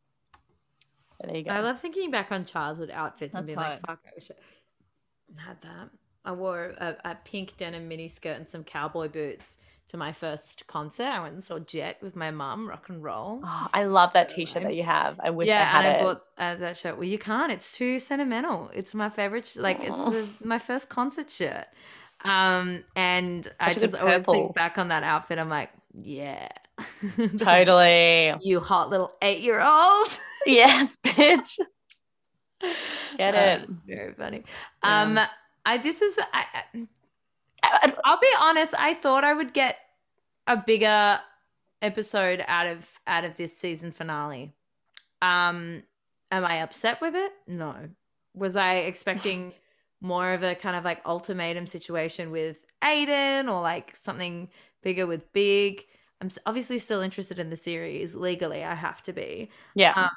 So 1.10 1.26
there 1.26 1.36
you 1.36 1.44
go. 1.44 1.50
I 1.50 1.60
love 1.60 1.78
thinking 1.78 2.10
back 2.10 2.32
on 2.32 2.44
childhood 2.44 2.90
outfits 2.90 3.32
That's 3.32 3.40
and 3.40 3.46
being 3.46 3.58
hot. 3.58 3.70
like, 3.70 3.86
"Fuck, 3.86 4.00
I 4.06 4.10
wish 4.14 4.30
I 4.30 5.42
had 5.42 5.60
that." 5.62 5.90
I 6.24 6.32
wore 6.32 6.74
a, 6.78 6.96
a 7.04 7.14
pink 7.24 7.56
denim 7.56 7.88
mini 7.88 8.08
skirt 8.08 8.36
and 8.36 8.48
some 8.48 8.62
cowboy 8.62 9.08
boots 9.08 9.58
to 9.92 9.98
my 9.98 10.12
first 10.12 10.66
concert. 10.66 11.04
I 11.04 11.20
went 11.20 11.34
and 11.34 11.44
saw 11.44 11.58
Jet 11.58 11.98
with 12.02 12.16
my 12.16 12.30
mum, 12.30 12.68
rock 12.68 12.88
and 12.88 13.02
roll. 13.02 13.42
Oh, 13.44 13.68
I 13.72 13.84
love 13.84 14.14
that 14.14 14.30
T-shirt 14.30 14.62
that 14.62 14.74
you 14.74 14.82
have. 14.82 15.20
I 15.22 15.30
wish 15.30 15.48
yeah, 15.48 15.60
I 15.60 15.64
had 15.64 15.84
and 15.84 15.94
I 15.94 15.98
it. 15.98 16.02
bought 16.02 16.22
uh, 16.38 16.54
that 16.56 16.76
shirt. 16.78 16.96
Well, 16.96 17.04
you 17.04 17.18
can't. 17.18 17.52
It's 17.52 17.76
too 17.76 17.98
sentimental. 17.98 18.70
It's 18.74 18.94
my 18.94 19.10
favorite. 19.10 19.54
Like 19.56 19.80
it's 19.80 19.90
a, 19.90 20.28
my 20.42 20.58
first 20.58 20.88
concert 20.88 21.30
shirt. 21.30 21.66
Um, 22.24 22.84
and 22.96 23.44
Such 23.44 23.54
I 23.60 23.74
just 23.74 23.94
always 23.94 24.24
think 24.24 24.54
back 24.54 24.78
on 24.78 24.88
that 24.88 25.02
outfit. 25.02 25.38
I'm 25.38 25.50
like, 25.50 25.70
yeah, 26.00 26.48
totally. 27.36 28.34
you 28.40 28.60
hot 28.60 28.88
little 28.88 29.12
eight 29.20 29.40
year 29.40 29.60
old. 29.60 30.18
yes, 30.46 30.96
bitch. 31.04 31.58
Get 33.18 33.34
it. 33.34 33.68
Uh, 33.68 33.72
very 33.86 34.14
funny. 34.14 34.44
Yeah. 34.82 35.02
Um, 35.02 35.20
I 35.66 35.76
this 35.76 36.00
is 36.00 36.18
I, 36.32 36.44
I, 37.62 37.92
I'll 38.04 38.20
be 38.20 38.32
honest. 38.40 38.74
I 38.78 38.94
thought 38.94 39.24
I 39.24 39.34
would 39.34 39.52
get 39.52 39.78
a 40.46 40.56
bigger 40.56 41.20
episode 41.80 42.44
out 42.46 42.66
of 42.66 43.00
out 43.06 43.24
of 43.24 43.36
this 43.36 43.56
season 43.56 43.92
finale. 43.92 44.52
Um, 45.20 45.82
am 46.30 46.44
I 46.44 46.62
upset 46.62 47.00
with 47.00 47.14
it? 47.14 47.32
No. 47.46 47.74
Was 48.34 48.56
I 48.56 48.74
expecting 48.76 49.52
more 50.02 50.32
of 50.32 50.42
a 50.42 50.54
kind 50.54 50.76
of 50.76 50.84
like 50.84 51.00
ultimatum 51.06 51.66
situation 51.66 52.30
with 52.30 52.66
Aidan 52.82 53.48
or 53.48 53.62
like 53.62 53.94
something 53.94 54.48
bigger 54.82 55.06
with 55.06 55.32
Big. 55.32 55.84
I'm 56.20 56.30
obviously 56.44 56.78
still 56.78 57.00
interested 57.00 57.38
in 57.38 57.50
the 57.50 57.56
series 57.56 58.14
legally. 58.14 58.64
I 58.64 58.74
have 58.74 59.02
to 59.04 59.12
be. 59.12 59.50
Yeah. 59.74 59.92
Um, 59.96 60.10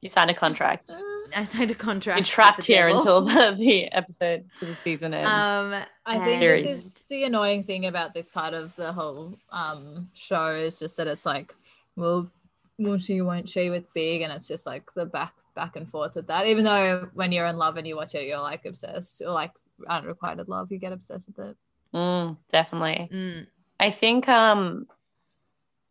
you 0.00 0.08
signed 0.08 0.30
a 0.30 0.34
contract. 0.34 0.90
I 1.34 1.44
signed 1.44 1.70
a 1.70 1.74
contract. 1.74 2.18
You're 2.18 2.24
trapped 2.24 2.64
here 2.64 2.88
until 2.88 3.22
the, 3.22 3.54
the 3.58 3.90
episode 3.92 4.44
to 4.60 4.66
the 4.66 4.74
season 4.76 5.14
ends. 5.14 5.28
Um, 5.28 5.82
I 6.04 6.24
think 6.24 6.40
series. 6.40 6.64
this 6.64 6.86
is 6.86 7.02
the 7.08 7.24
annoying 7.24 7.62
thing 7.62 7.86
about 7.86 8.14
this 8.14 8.28
part 8.28 8.54
of 8.54 8.74
the 8.76 8.92
whole 8.92 9.36
um 9.50 10.08
show 10.14 10.54
is 10.54 10.78
just 10.78 10.96
that 10.98 11.06
it's 11.06 11.26
like, 11.26 11.54
well, 11.96 12.30
will 12.78 12.98
she, 12.98 13.20
won't 13.22 13.48
she 13.48 13.70
with 13.70 13.92
Big, 13.94 14.22
and 14.22 14.32
it's 14.32 14.46
just 14.46 14.66
like 14.66 14.92
the 14.94 15.06
back 15.06 15.32
back 15.54 15.76
and 15.76 15.88
forth 15.88 16.14
with 16.14 16.26
that. 16.28 16.46
Even 16.46 16.64
though 16.64 17.08
when 17.14 17.32
you're 17.32 17.46
in 17.46 17.56
love 17.56 17.76
and 17.76 17.86
you 17.86 17.96
watch 17.96 18.14
it, 18.14 18.26
you're 18.26 18.38
like 18.38 18.64
obsessed 18.64 19.22
or 19.22 19.30
like 19.30 19.52
unrequited 19.88 20.48
love, 20.48 20.70
you 20.70 20.78
get 20.78 20.92
obsessed 20.92 21.28
with 21.28 21.50
it. 21.50 21.56
Mm, 21.94 22.36
definitely. 22.50 23.08
Mm. 23.12 23.46
I 23.80 23.90
think 23.90 24.28
um 24.28 24.86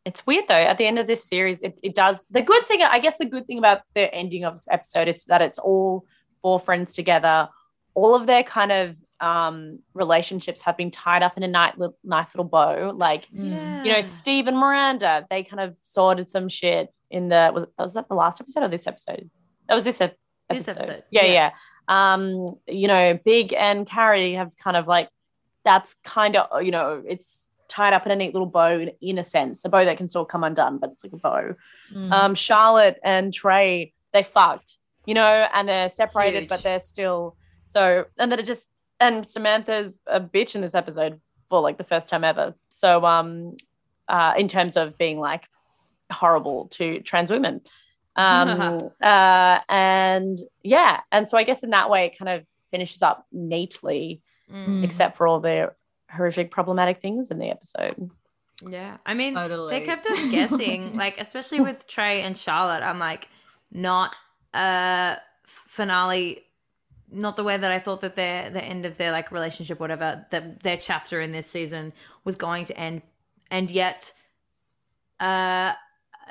it's 0.06 0.26
weird 0.26 0.46
though. 0.48 0.54
At 0.54 0.78
the 0.78 0.86
end 0.86 1.00
of 1.00 1.08
this 1.08 1.24
series, 1.24 1.62
it, 1.62 1.78
it 1.82 1.96
does 1.96 2.18
the 2.30 2.42
good 2.42 2.66
thing, 2.66 2.82
I 2.84 3.00
guess 3.00 3.18
the 3.18 3.26
good 3.26 3.48
thing 3.48 3.58
about 3.58 3.82
the 3.96 4.14
ending 4.14 4.46
of 4.46 4.54
this 4.54 4.68
episode 4.70 5.08
is 5.08 5.26
that 5.26 5.42
it's 5.42 5.60
all 5.60 6.06
four 6.42 6.60
friends 6.60 6.94
together. 6.94 7.50
All 7.96 8.16
of 8.16 8.28
their 8.28 8.44
kind 8.44 8.72
of 8.72 8.96
um 9.22 9.80
relationships 9.94 10.62
have 10.62 10.76
been 10.76 10.92
tied 10.92 11.24
up 11.24 11.38
in 11.38 11.44
a 11.44 11.48
nice, 11.48 11.74
nice 12.04 12.36
little 12.36 12.50
bow. 12.50 12.94
Like, 12.96 13.28
yeah. 13.32 13.84
you 13.84 13.92
know, 13.94 14.02
Steve 14.02 14.48
and 14.48 14.58
Miranda, 14.58 15.26
they 15.30 15.44
kind 15.44 15.62
of 15.62 15.76
sorted 15.86 16.30
some 16.30 16.50
shit 16.50 16.94
in 17.10 17.30
the 17.30 17.52
was, 17.54 17.66
was 17.80 17.94
that 17.96 18.08
the 18.08 18.16
last 18.16 18.40
episode 18.40 18.64
or 18.64 18.68
this 18.68 18.88
episode? 18.88 19.30
That 19.68 19.76
was 19.76 19.84
this 19.84 20.02
episode. 20.02 20.20
This 20.50 20.68
episode. 20.68 21.04
Yeah, 21.10 21.26
yeah, 21.26 21.32
yeah. 21.32 21.52
Um, 21.88 22.48
you 22.68 22.88
know, 22.88 23.18
Big 23.26 23.54
and 23.54 23.88
Carrie 23.88 24.34
have 24.34 24.56
kind 24.58 24.78
of 24.78 24.88
like 24.88 25.10
that's 25.64 25.96
kind 26.04 26.36
of 26.36 26.62
you 26.62 26.72
know, 26.72 27.02
it's 27.08 27.45
tied 27.68 27.94
up 27.94 28.06
in 28.06 28.12
a 28.12 28.16
neat 28.16 28.34
little 28.34 28.48
bow 28.48 28.86
in, 29.02 29.18
a 29.18 29.24
sense, 29.24 29.66
a 29.66 29.70
bow 29.70 29.84
that 29.86 29.98
can 29.98 30.08
still 30.08 30.26
come 30.26 30.44
undone, 30.44 30.78
but 30.78 30.92
it's 30.92 31.04
like 31.04 31.14
a 31.14 31.18
bow. 31.18 31.56
Mm. 31.94 32.12
Um, 32.12 32.36
Charlotte 32.36 33.00
and 33.04 33.34
Trey, 33.34 33.94
they 34.14 34.24
fucked, 34.24 34.78
you 35.06 35.14
know, 35.14 35.48
and 35.54 35.68
they're 35.68 35.90
separated, 35.90 36.42
Huge. 36.42 36.50
but 36.50 36.64
they're 36.64 36.80
still 36.80 37.36
so. 37.68 38.06
And 38.18 38.32
then 38.32 38.40
it 38.40 38.46
just 38.46 38.68
and 39.00 39.28
Samantha's 39.28 39.94
a 40.08 40.22
bitch 40.22 40.56
in 40.56 40.62
this 40.62 40.76
episode 40.76 41.20
for 41.50 41.60
like 41.62 41.78
the 41.78 41.84
first 41.84 42.08
time 42.08 42.24
ever. 42.24 42.56
So, 42.70 43.06
um, 43.06 43.58
uh, 44.08 44.34
in 44.38 44.48
terms 44.48 44.78
of 44.78 44.98
being 44.98 45.20
like 45.20 45.48
horrible 46.12 46.68
to 46.70 47.02
trans 47.02 47.30
women, 47.32 47.62
um, 48.16 48.80
uh, 49.02 49.60
and 49.70 50.40
yeah, 50.64 51.02
and 51.12 51.28
so 51.30 51.38
I 51.38 51.44
guess 51.44 51.64
in 51.64 51.72
that 51.72 51.90
way, 51.90 52.06
it 52.06 52.18
kind 52.18 52.30
of 52.30 52.46
finishes 52.72 53.02
up 53.02 53.26
neatly, 53.32 54.22
Mm. 54.52 54.84
except 54.84 55.18
for 55.18 55.26
all 55.28 55.40
the 55.40 55.72
horrific, 56.16 56.52
problematic 56.52 57.02
things 57.02 57.30
in 57.32 57.40
the 57.40 57.50
episode. 57.50 58.10
Yeah. 58.68 58.98
I 59.06 59.14
mean, 59.14 59.34
Totally. 59.36 59.80
they 59.80 59.86
kept 59.86 60.06
us 60.08 60.26
guessing, 60.32 60.96
like, 60.96 61.20
especially 61.20 61.60
with 61.62 61.88
Trey 61.88 62.22
and 62.22 62.38
Charlotte. 62.38 62.84
I'm 62.84 63.00
like, 63.00 63.28
not 63.72 64.16
a 64.54 65.18
finale, 65.46 66.42
not 67.12 67.36
the 67.36 67.44
way 67.44 67.58
that 67.58 67.72
I 67.72 67.80
thought 67.80 68.02
that 68.02 68.16
their 68.16 68.50
the 68.50 68.64
end 68.64 68.86
of 68.86 68.98
their 68.98 69.12
like 69.12 69.32
relationship, 69.32 69.80
whatever, 69.80 70.26
that 70.32 70.62
their 70.64 70.78
chapter 70.78 71.20
in 71.20 71.32
this 71.34 71.48
season 71.48 71.92
was 72.24 72.36
going 72.36 72.66
to 72.66 72.78
end, 72.80 73.02
and 73.52 73.70
yet, 73.70 74.14
uh, 75.20 75.74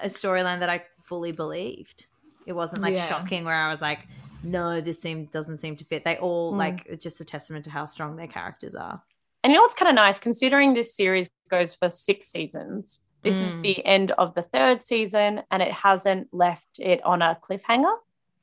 a 0.03 0.07
storyline 0.07 0.61
that 0.61 0.68
I 0.70 0.82
fully 1.01 1.32
believed. 1.32 2.07
It 2.47 2.53
wasn't 2.53 2.82
like 2.82 2.97
Yeah. 2.97 3.07
shocking 3.09 3.45
where 3.45 3.55
I 3.55 3.68
was 3.70 3.80
like, 3.80 4.07
no, 4.43 4.80
this 4.80 5.01
seem 5.01 5.26
doesn't 5.26 5.59
seem 5.59 5.76
to 5.76 5.85
fit. 5.85 6.05
They 6.05 6.16
all 6.18 6.53
Mm. 6.53 6.59
like 6.59 6.87
it's 6.87 7.03
just 7.03 7.20
a 7.20 7.24
testament 7.24 7.64
to 7.66 7.70
how 7.70 7.87
strong 7.87 8.16
their 8.16 8.26
characters 8.26 8.74
are. 8.74 9.03
And 9.45 9.53
you 9.53 9.59
know 9.59 9.62
what's 9.62 9.74
kind 9.74 9.90
of 9.90 9.95
nice, 9.95 10.18
considering 10.18 10.72
this 10.72 10.97
series 10.97 11.28
goes 11.51 11.74
for 11.74 11.90
six 11.90 12.26
seasons. 12.28 13.01
This 13.22 13.36
is 13.36 13.53
Mm. 13.53 13.62
the 13.62 13.86
end 13.86 14.11
of 14.12 14.34
the 14.34 14.42
third 14.42 14.82
season, 14.82 15.42
and 15.51 15.62
it 15.62 15.70
hasn't 15.70 16.32
left 16.32 16.78
it 16.78 17.05
on 17.05 17.22
a 17.22 17.38
cliffhanger. 17.40 17.95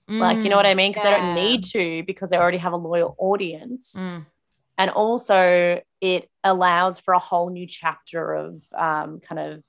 Like, 0.08 0.40
you 0.44 0.50
know 0.50 0.58
what 0.58 0.66
I 0.66 0.74
mean? 0.74 0.92
Because 0.92 1.04
they 1.04 1.12
don't 1.12 1.36
need 1.36 1.64
to, 1.66 2.04
because 2.04 2.32
they 2.32 2.38
already 2.38 2.58
have 2.58 2.74
a 2.74 2.78
loyal 2.78 3.16
audience. 3.18 3.96
Mm. 3.98 4.26
And 4.78 4.92
also, 4.92 5.82
it 6.02 6.30
allows 6.44 7.00
for 7.00 7.14
a 7.14 7.20
whole 7.20 7.50
new 7.50 7.66
chapter 7.66 8.34
of 8.34 8.62
um, 8.74 9.22
kind 9.22 9.40
of 9.40 9.64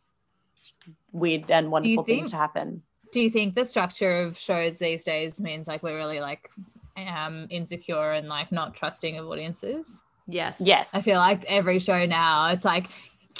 weird 1.12 1.50
and 1.50 1.70
wonderful 1.70 2.04
things 2.04 2.30
to 2.30 2.36
happen. 2.36 2.82
Do 3.12 3.20
you 3.20 3.30
think 3.30 3.54
the 3.54 3.64
structure 3.64 4.22
of 4.22 4.38
shows 4.38 4.78
these 4.78 5.04
days 5.04 5.40
means 5.40 5.68
like 5.68 5.82
we're 5.82 5.96
really 5.96 6.20
like 6.20 6.50
um 6.96 7.46
insecure 7.50 8.12
and 8.12 8.28
like 8.28 8.50
not 8.50 8.74
trusting 8.74 9.18
of 9.18 9.26
audiences? 9.28 10.02
Yes. 10.32 10.60
Yes. 10.60 10.94
I 10.94 11.00
feel 11.00 11.18
like 11.18 11.44
every 11.46 11.78
show 11.78 12.06
now 12.06 12.48
it's 12.48 12.64
like 12.64 12.86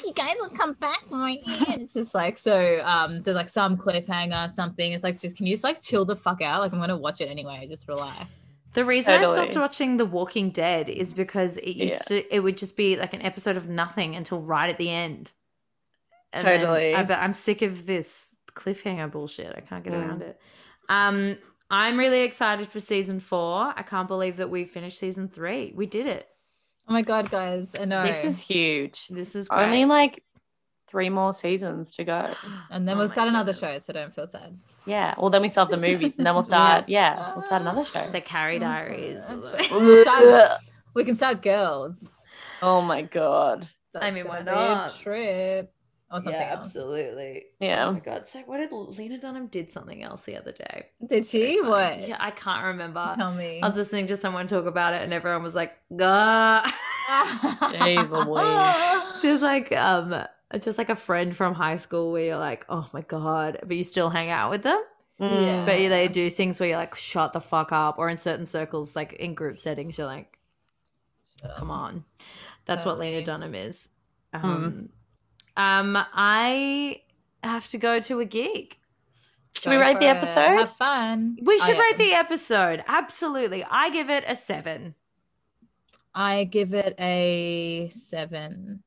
you 0.04 0.12
guys 0.14 0.36
will 0.40 0.48
come 0.50 0.72
back 0.74 1.10
my 1.10 1.38
it's 1.46 1.94
just 1.94 2.14
like 2.14 2.36
so 2.38 2.80
um 2.84 3.22
there's 3.22 3.36
like 3.36 3.48
some 3.48 3.76
cliffhanger 3.76 4.50
something 4.50 4.92
it's 4.92 5.04
like 5.04 5.20
just 5.20 5.36
can 5.36 5.46
you 5.46 5.52
just 5.52 5.64
like 5.64 5.82
chill 5.82 6.04
the 6.04 6.16
fuck 6.16 6.40
out 6.40 6.60
like 6.60 6.72
i'm 6.72 6.80
gonna 6.80 6.96
watch 6.96 7.20
it 7.20 7.26
anyway 7.26 7.66
just 7.68 7.86
relax 7.88 8.46
The 8.72 8.84
reason 8.86 9.20
I 9.20 9.24
stopped 9.24 9.54
watching 9.56 9.98
The 9.98 10.06
Walking 10.06 10.48
Dead 10.50 10.88
is 10.88 11.12
because 11.12 11.58
it 11.58 11.76
used 11.76 12.08
to 12.08 12.34
it 12.34 12.40
would 12.40 12.56
just 12.56 12.74
be 12.74 12.96
like 12.96 13.12
an 13.12 13.20
episode 13.20 13.58
of 13.58 13.68
nothing 13.68 14.16
until 14.16 14.40
right 14.40 14.70
at 14.70 14.78
the 14.78 14.88
end. 14.88 15.30
then 16.32 16.44
Totally. 16.46 16.94
I, 16.94 17.02
but 17.02 17.18
I'm 17.18 17.34
sick 17.34 17.60
of 17.60 17.84
this 17.86 18.34
cliffhanger 18.54 19.10
bullshit. 19.10 19.52
I 19.54 19.60
can't 19.60 19.84
get 19.84 19.92
Mm. 19.92 20.08
around 20.08 20.22
it. 20.22 20.40
Um, 20.88 21.36
I'm 21.70 21.98
really 21.98 22.22
excited 22.22 22.70
for 22.70 22.80
season 22.80 23.20
four. 23.20 23.74
I 23.76 23.82
can't 23.82 24.08
believe 24.08 24.38
that 24.38 24.48
we 24.48 24.64
finished 24.64 24.98
season 24.98 25.28
three. 25.28 25.72
We 25.76 25.84
did 25.84 26.06
it. 26.06 26.26
Oh 26.88 26.92
my 26.92 27.02
god 27.02 27.30
guys 27.30 27.74
i 27.80 27.84
know 27.84 28.04
This 28.04 28.24
is 28.24 28.40
huge. 28.40 29.06
This 29.08 29.34
is 29.36 29.48
great. 29.48 29.64
Only 29.64 29.84
like 29.84 30.22
three 30.90 31.08
more 31.08 31.32
seasons 31.32 31.94
to 31.96 32.04
go. 32.04 32.18
and 32.70 32.86
then 32.86 32.96
Oh 32.96 32.98
we'll 32.98 33.08
my 33.08 33.12
start 33.12 33.28
another 33.28 33.52
goodness. 33.52 33.72
show 33.72 33.78
so 33.78 33.92
don't 33.94 34.14
feel 34.14 34.26
sad 34.26 34.58
Yeah. 34.84 35.14
Well, 35.16 35.30
then 35.30 35.40
we 35.42 35.48
still 35.48 35.64
have 35.64 35.70
the 35.70 35.76
movies, 35.88 36.18
and 36.18 36.26
then 36.26 36.34
we'll 36.34 36.42
start. 36.54 36.88
Yeah, 36.88 37.32
we'll 37.34 37.44
start 37.44 37.62
another 37.62 37.84
show. 37.84 38.06
the 38.10 38.20
Carrie 38.20 38.58
Diaries. 38.58 39.22
We'll 39.70 40.02
start- 40.04 40.60
we 40.94 41.04
can 41.04 41.14
start 41.14 41.40
girls 41.42 42.10
oh 42.60 42.82
my 42.82 43.02
god. 43.02 43.68
I 43.94 44.10
mean, 44.10 44.24
gonna 44.24 44.28
why 44.28 44.42
be 44.42 44.50
a 44.50 44.54
not? 44.54 44.94
trip 44.96 45.72
or 46.12 46.20
something 46.20 46.40
yeah, 46.40 46.52
else 46.56 46.76
absolutely. 46.76 47.44
Yeah. 47.60 47.86
Oh 47.86 47.92
my 47.92 48.00
god! 48.00 48.28
So 48.28 48.40
what 48.40 48.58
did 48.58 48.70
Lena 48.72 49.18
Dunham 49.18 49.46
did 49.46 49.70
something 49.70 50.02
else 50.02 50.24
the 50.24 50.36
other 50.36 50.52
day? 50.52 50.86
did 51.06 51.26
she 51.26 51.40
Very 51.40 51.56
funny. 51.58 51.68
what 51.68 52.08
Yeah, 52.08 52.16
I 52.20 52.30
can't 52.30 52.66
remember. 52.66 53.14
tell 53.16 53.34
me 53.34 53.60
I 53.62 53.66
was 53.66 53.76
listening 53.76 54.06
to 54.08 54.16
someone 54.16 54.46
talk 54.46 54.66
about 54.66 54.94
it, 54.94 55.02
and 55.02 55.12
everyone 55.12 55.42
was 55.42 55.54
like, 55.54 55.72
"Gah." 55.94 56.62
Jeez 57.08 58.10
Louise. 58.10 59.20
so 59.20 59.28
it 59.28 59.32
was 59.32 59.42
like, 59.42 59.72
um, 59.72 60.24
just 60.60 60.78
like 60.78 60.90
a 60.90 60.96
friend 60.96 61.34
from 61.34 61.54
high 61.54 61.76
school 61.76 62.12
where 62.12 62.24
you're 62.24 62.38
like, 62.38 62.64
"Oh 62.68 62.88
my 62.92 63.00
god," 63.02 63.58
but 63.66 63.76
you 63.76 63.84
still 63.84 64.10
hang 64.10 64.30
out 64.30 64.50
with 64.50 64.62
them. 64.62 64.80
Mm. 65.20 65.30
Yeah. 65.30 65.66
But 65.66 65.76
they 65.76 66.08
do 66.08 66.30
things 66.30 66.58
where 66.60 66.68
you're 66.68 66.78
like, 66.78 66.94
"Shut 66.94 67.32
the 67.32 67.40
fuck 67.40 67.72
up," 67.72 67.98
or 67.98 68.08
in 68.08 68.18
certain 68.18 68.46
circles, 68.46 68.94
like 68.96 69.14
in 69.14 69.34
group 69.34 69.58
settings, 69.58 69.96
you're 69.98 70.06
like, 70.06 70.38
"Come 71.56 71.70
on." 71.70 72.04
That's 72.64 72.84
what 72.84 72.98
Lena 72.98 73.24
Dunham 73.24 73.54
is. 73.54 73.88
Um, 74.32 74.90
um, 75.56 75.96
I 76.14 77.02
have 77.42 77.68
to 77.68 77.78
go 77.78 78.00
to 78.00 78.20
a 78.20 78.24
gig. 78.24 78.76
Should 79.58 79.70
we 79.70 79.76
Go 79.76 79.82
rate 79.82 79.94
the 79.94 80.00
for 80.00 80.04
it. 80.06 80.16
episode? 80.16 80.58
have 80.58 80.76
fun 80.76 81.36
We 81.42 81.58
should 81.58 81.76
yeah. 81.76 81.82
rate 81.82 81.98
the 81.98 82.12
episode. 82.12 82.82
Absolutely. 82.86 83.64
I 83.64 83.90
give 83.90 84.08
it 84.10 84.24
a 84.26 84.34
seven. 84.34 84.94
i 86.14 86.44
give 86.44 86.74
it 86.74 86.94
a 86.98 87.90
seven 87.92 88.82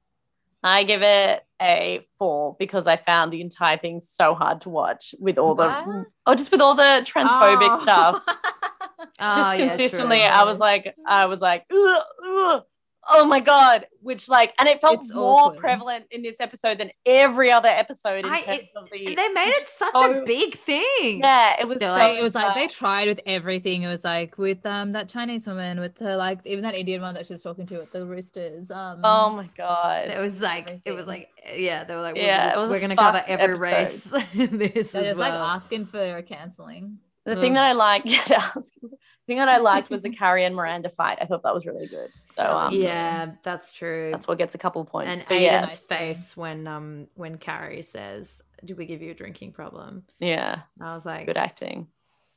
I 0.63 0.83
give 0.83 1.03
it 1.03 1.45
a 1.61 2.01
four 2.17 2.55
because 2.57 2.87
I 2.87 2.95
found 2.97 3.31
the 3.31 3.41
entire 3.41 3.77
thing 3.77 3.99
so 3.99 4.33
hard 4.33 4.61
to 4.61 4.69
watch 4.69 5.13
with 5.19 5.37
all 5.37 5.53
the, 5.53 5.69
What? 5.69 6.05
oh, 6.25 6.33
just 6.33 6.51
with 6.51 6.59
all 6.59 6.73
the 6.73 7.05
transphobic 7.05 7.69
Oh. 7.69 7.79
stuff. 7.83 8.23
Oh, 8.27 8.31
Just 9.19 9.59
yeah, 9.59 9.67
consistently, 9.69 10.17
true. 10.17 10.25
I 10.25 10.43
was 10.43 10.57
like, 10.57 10.95
I 11.05 11.25
was 11.27 11.39
like, 11.39 11.65
ugh, 11.71 12.01
ugh, 12.25 12.63
oh 13.09 13.25
my 13.25 13.39
god, 13.39 13.85
which 14.01 14.27
like, 14.29 14.53
and 14.59 14.67
it 14.67 14.81
felt 14.81 15.01
It's 15.01 15.13
more 15.13 15.39
awkward. 15.45 15.59
prevalent 15.59 16.05
in 16.11 16.21
this 16.21 16.37
episode 16.39 16.77
than 16.77 16.91
every 17.05 17.51
other 17.51 17.69
episode 17.69 18.25
in 18.25 18.31
I- 18.31 18.41
terms 18.41 18.59
it- 18.59 18.69
of 18.75 18.89
the. 18.89 19.15
They 19.15 19.27
made 19.29 19.49
it 19.49 19.67
such 19.69 19.95
So- 19.95 20.21
a 20.21 20.25
big 20.25 20.55
thing. 20.55 21.19
yeah, 21.19 21.55
it 21.59 21.67
was. 21.67 21.79
They're 21.79 21.89
so 21.89 21.95
like, 22.03 22.17
it 22.17 22.21
was 22.21 22.35
like 22.35 22.55
they 22.55 22.67
tried 22.67 23.07
with 23.07 23.21
everything. 23.25 23.83
It 23.83 23.87
was 23.87 24.03
like 24.03 24.37
with 24.37 24.65
um 24.65 24.91
that 24.93 25.09
Chinese 25.09 25.45
woman, 25.47 25.79
with 25.79 25.97
her 25.99 26.15
like 26.15 26.39
even 26.45 26.63
that 26.63 26.75
Indian 26.75 27.01
one 27.01 27.13
that 27.15 27.25
she 27.27 27.33
was 27.33 27.43
talking 27.43 27.65
to 27.67 27.77
with 27.79 27.91
the 27.91 28.05
roosters. 28.05 28.71
Um, 28.71 29.01
Oh 29.03 29.29
my 29.31 29.49
god. 29.57 30.07
It 30.09 30.19
was 30.19 30.41
like 30.41 30.81
it 30.85 30.91
was 30.91 31.07
like 31.07 31.29
yeah, 31.55 31.83
they 31.83 31.95
were 31.95 32.01
like 32.01 32.15
Yeah, 32.15 32.47
we're, 32.47 32.53
it 32.53 32.61
was 32.61 32.69
we're 32.69 32.79
gonna 32.79 32.95
cover 32.95 33.17
fucked 33.19 33.29
every 33.29 33.55
race 33.57 34.11
in 34.33 34.57
this 34.57 34.91
they're 34.91 35.01
as 35.03 35.07
just 35.09 35.19
well. 35.19 35.29
like 35.39 35.55
asking 35.55 35.85
for 35.87 35.99
a 36.17 36.23
canceling. 36.23 36.99
The 37.25 37.35
thing 37.35 37.53
that 37.53 37.63
I 37.65 37.71
liked, 37.73 38.05
yeah, 38.15 38.23
to 38.25 38.37
ask 38.37 38.71
you, 38.81 38.89
the 38.91 38.97
thing 39.27 39.37
that 39.37 39.49
I 39.49 39.57
liked 39.57 39.89
was 39.89 40.03
the 40.03 40.09
Carrie 40.15 40.45
and 40.45 40.55
Miranda 40.55 40.89
fight. 40.89 41.17
I 41.19 41.25
thought 41.25 41.41
that 41.43 41.55
was 41.55 41.65
really 41.65 41.87
good. 41.87 42.09
So 42.35 42.43
um, 42.43 42.73
yeah, 42.73 43.31
that's 43.43 43.73
true. 43.73 44.11
that's 44.11 44.27
what 44.27 44.37
gets 44.37 44.53
a 44.53 44.59
couple 44.59 44.81
of 44.81 44.87
points. 44.87 45.11
and 45.11 45.23
but 45.27 45.35
Aidan's 45.37 45.81
yeah, 45.89 45.97
face 45.97 46.37
when 46.37 46.67
um 46.67 47.07
when 47.15 47.37
Carrie 47.37 47.81
says, 47.81 48.43
"Do 48.63 48.75
we 48.75 48.85
give 48.85 49.01
you 49.01 49.11
a 49.11 49.15
drinking 49.15 49.53
problem?" 49.53 50.03
yeah, 50.19 50.59
I 50.79 50.93
was 50.93 51.05
like, 51.05 51.25
good 51.25 51.37
acting. 51.37 51.87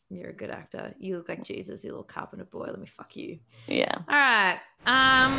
"You're 0.08 0.30
a 0.30 0.32
good 0.32 0.50
actor. 0.50 0.94
You 0.98 1.18
look 1.18 1.28
like 1.28 1.44
Jesus, 1.44 1.84
you 1.84 1.90
little 1.90 2.02
carpenter 2.04 2.46
boy. 2.46 2.68
Let 2.70 2.78
me 2.80 2.86
fuck 2.86 3.14
you." 3.16 3.40
Yeah, 3.66 3.92
All 3.94 4.16
right, 4.16 4.58
um, 4.86 5.34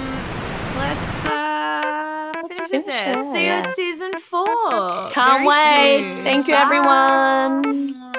let's 0.78 1.26
uh 1.26 2.32
Let's 2.36 2.48
finish 2.48 2.66
it 2.68 2.70
finish 2.70 2.86
there. 2.88 3.20
it, 3.20 3.34
See 3.34 3.40
you 3.42 3.46
yeah. 3.48 3.74
season 3.74 4.18
four. 4.18 4.46
can't 5.12 5.40
Very 5.44 5.48
wait. 5.48 6.14
soon. 6.16 6.24
Thank 6.24 6.48
you, 6.48 6.54
Bye. 6.54 6.62
everyone. 6.62 8.16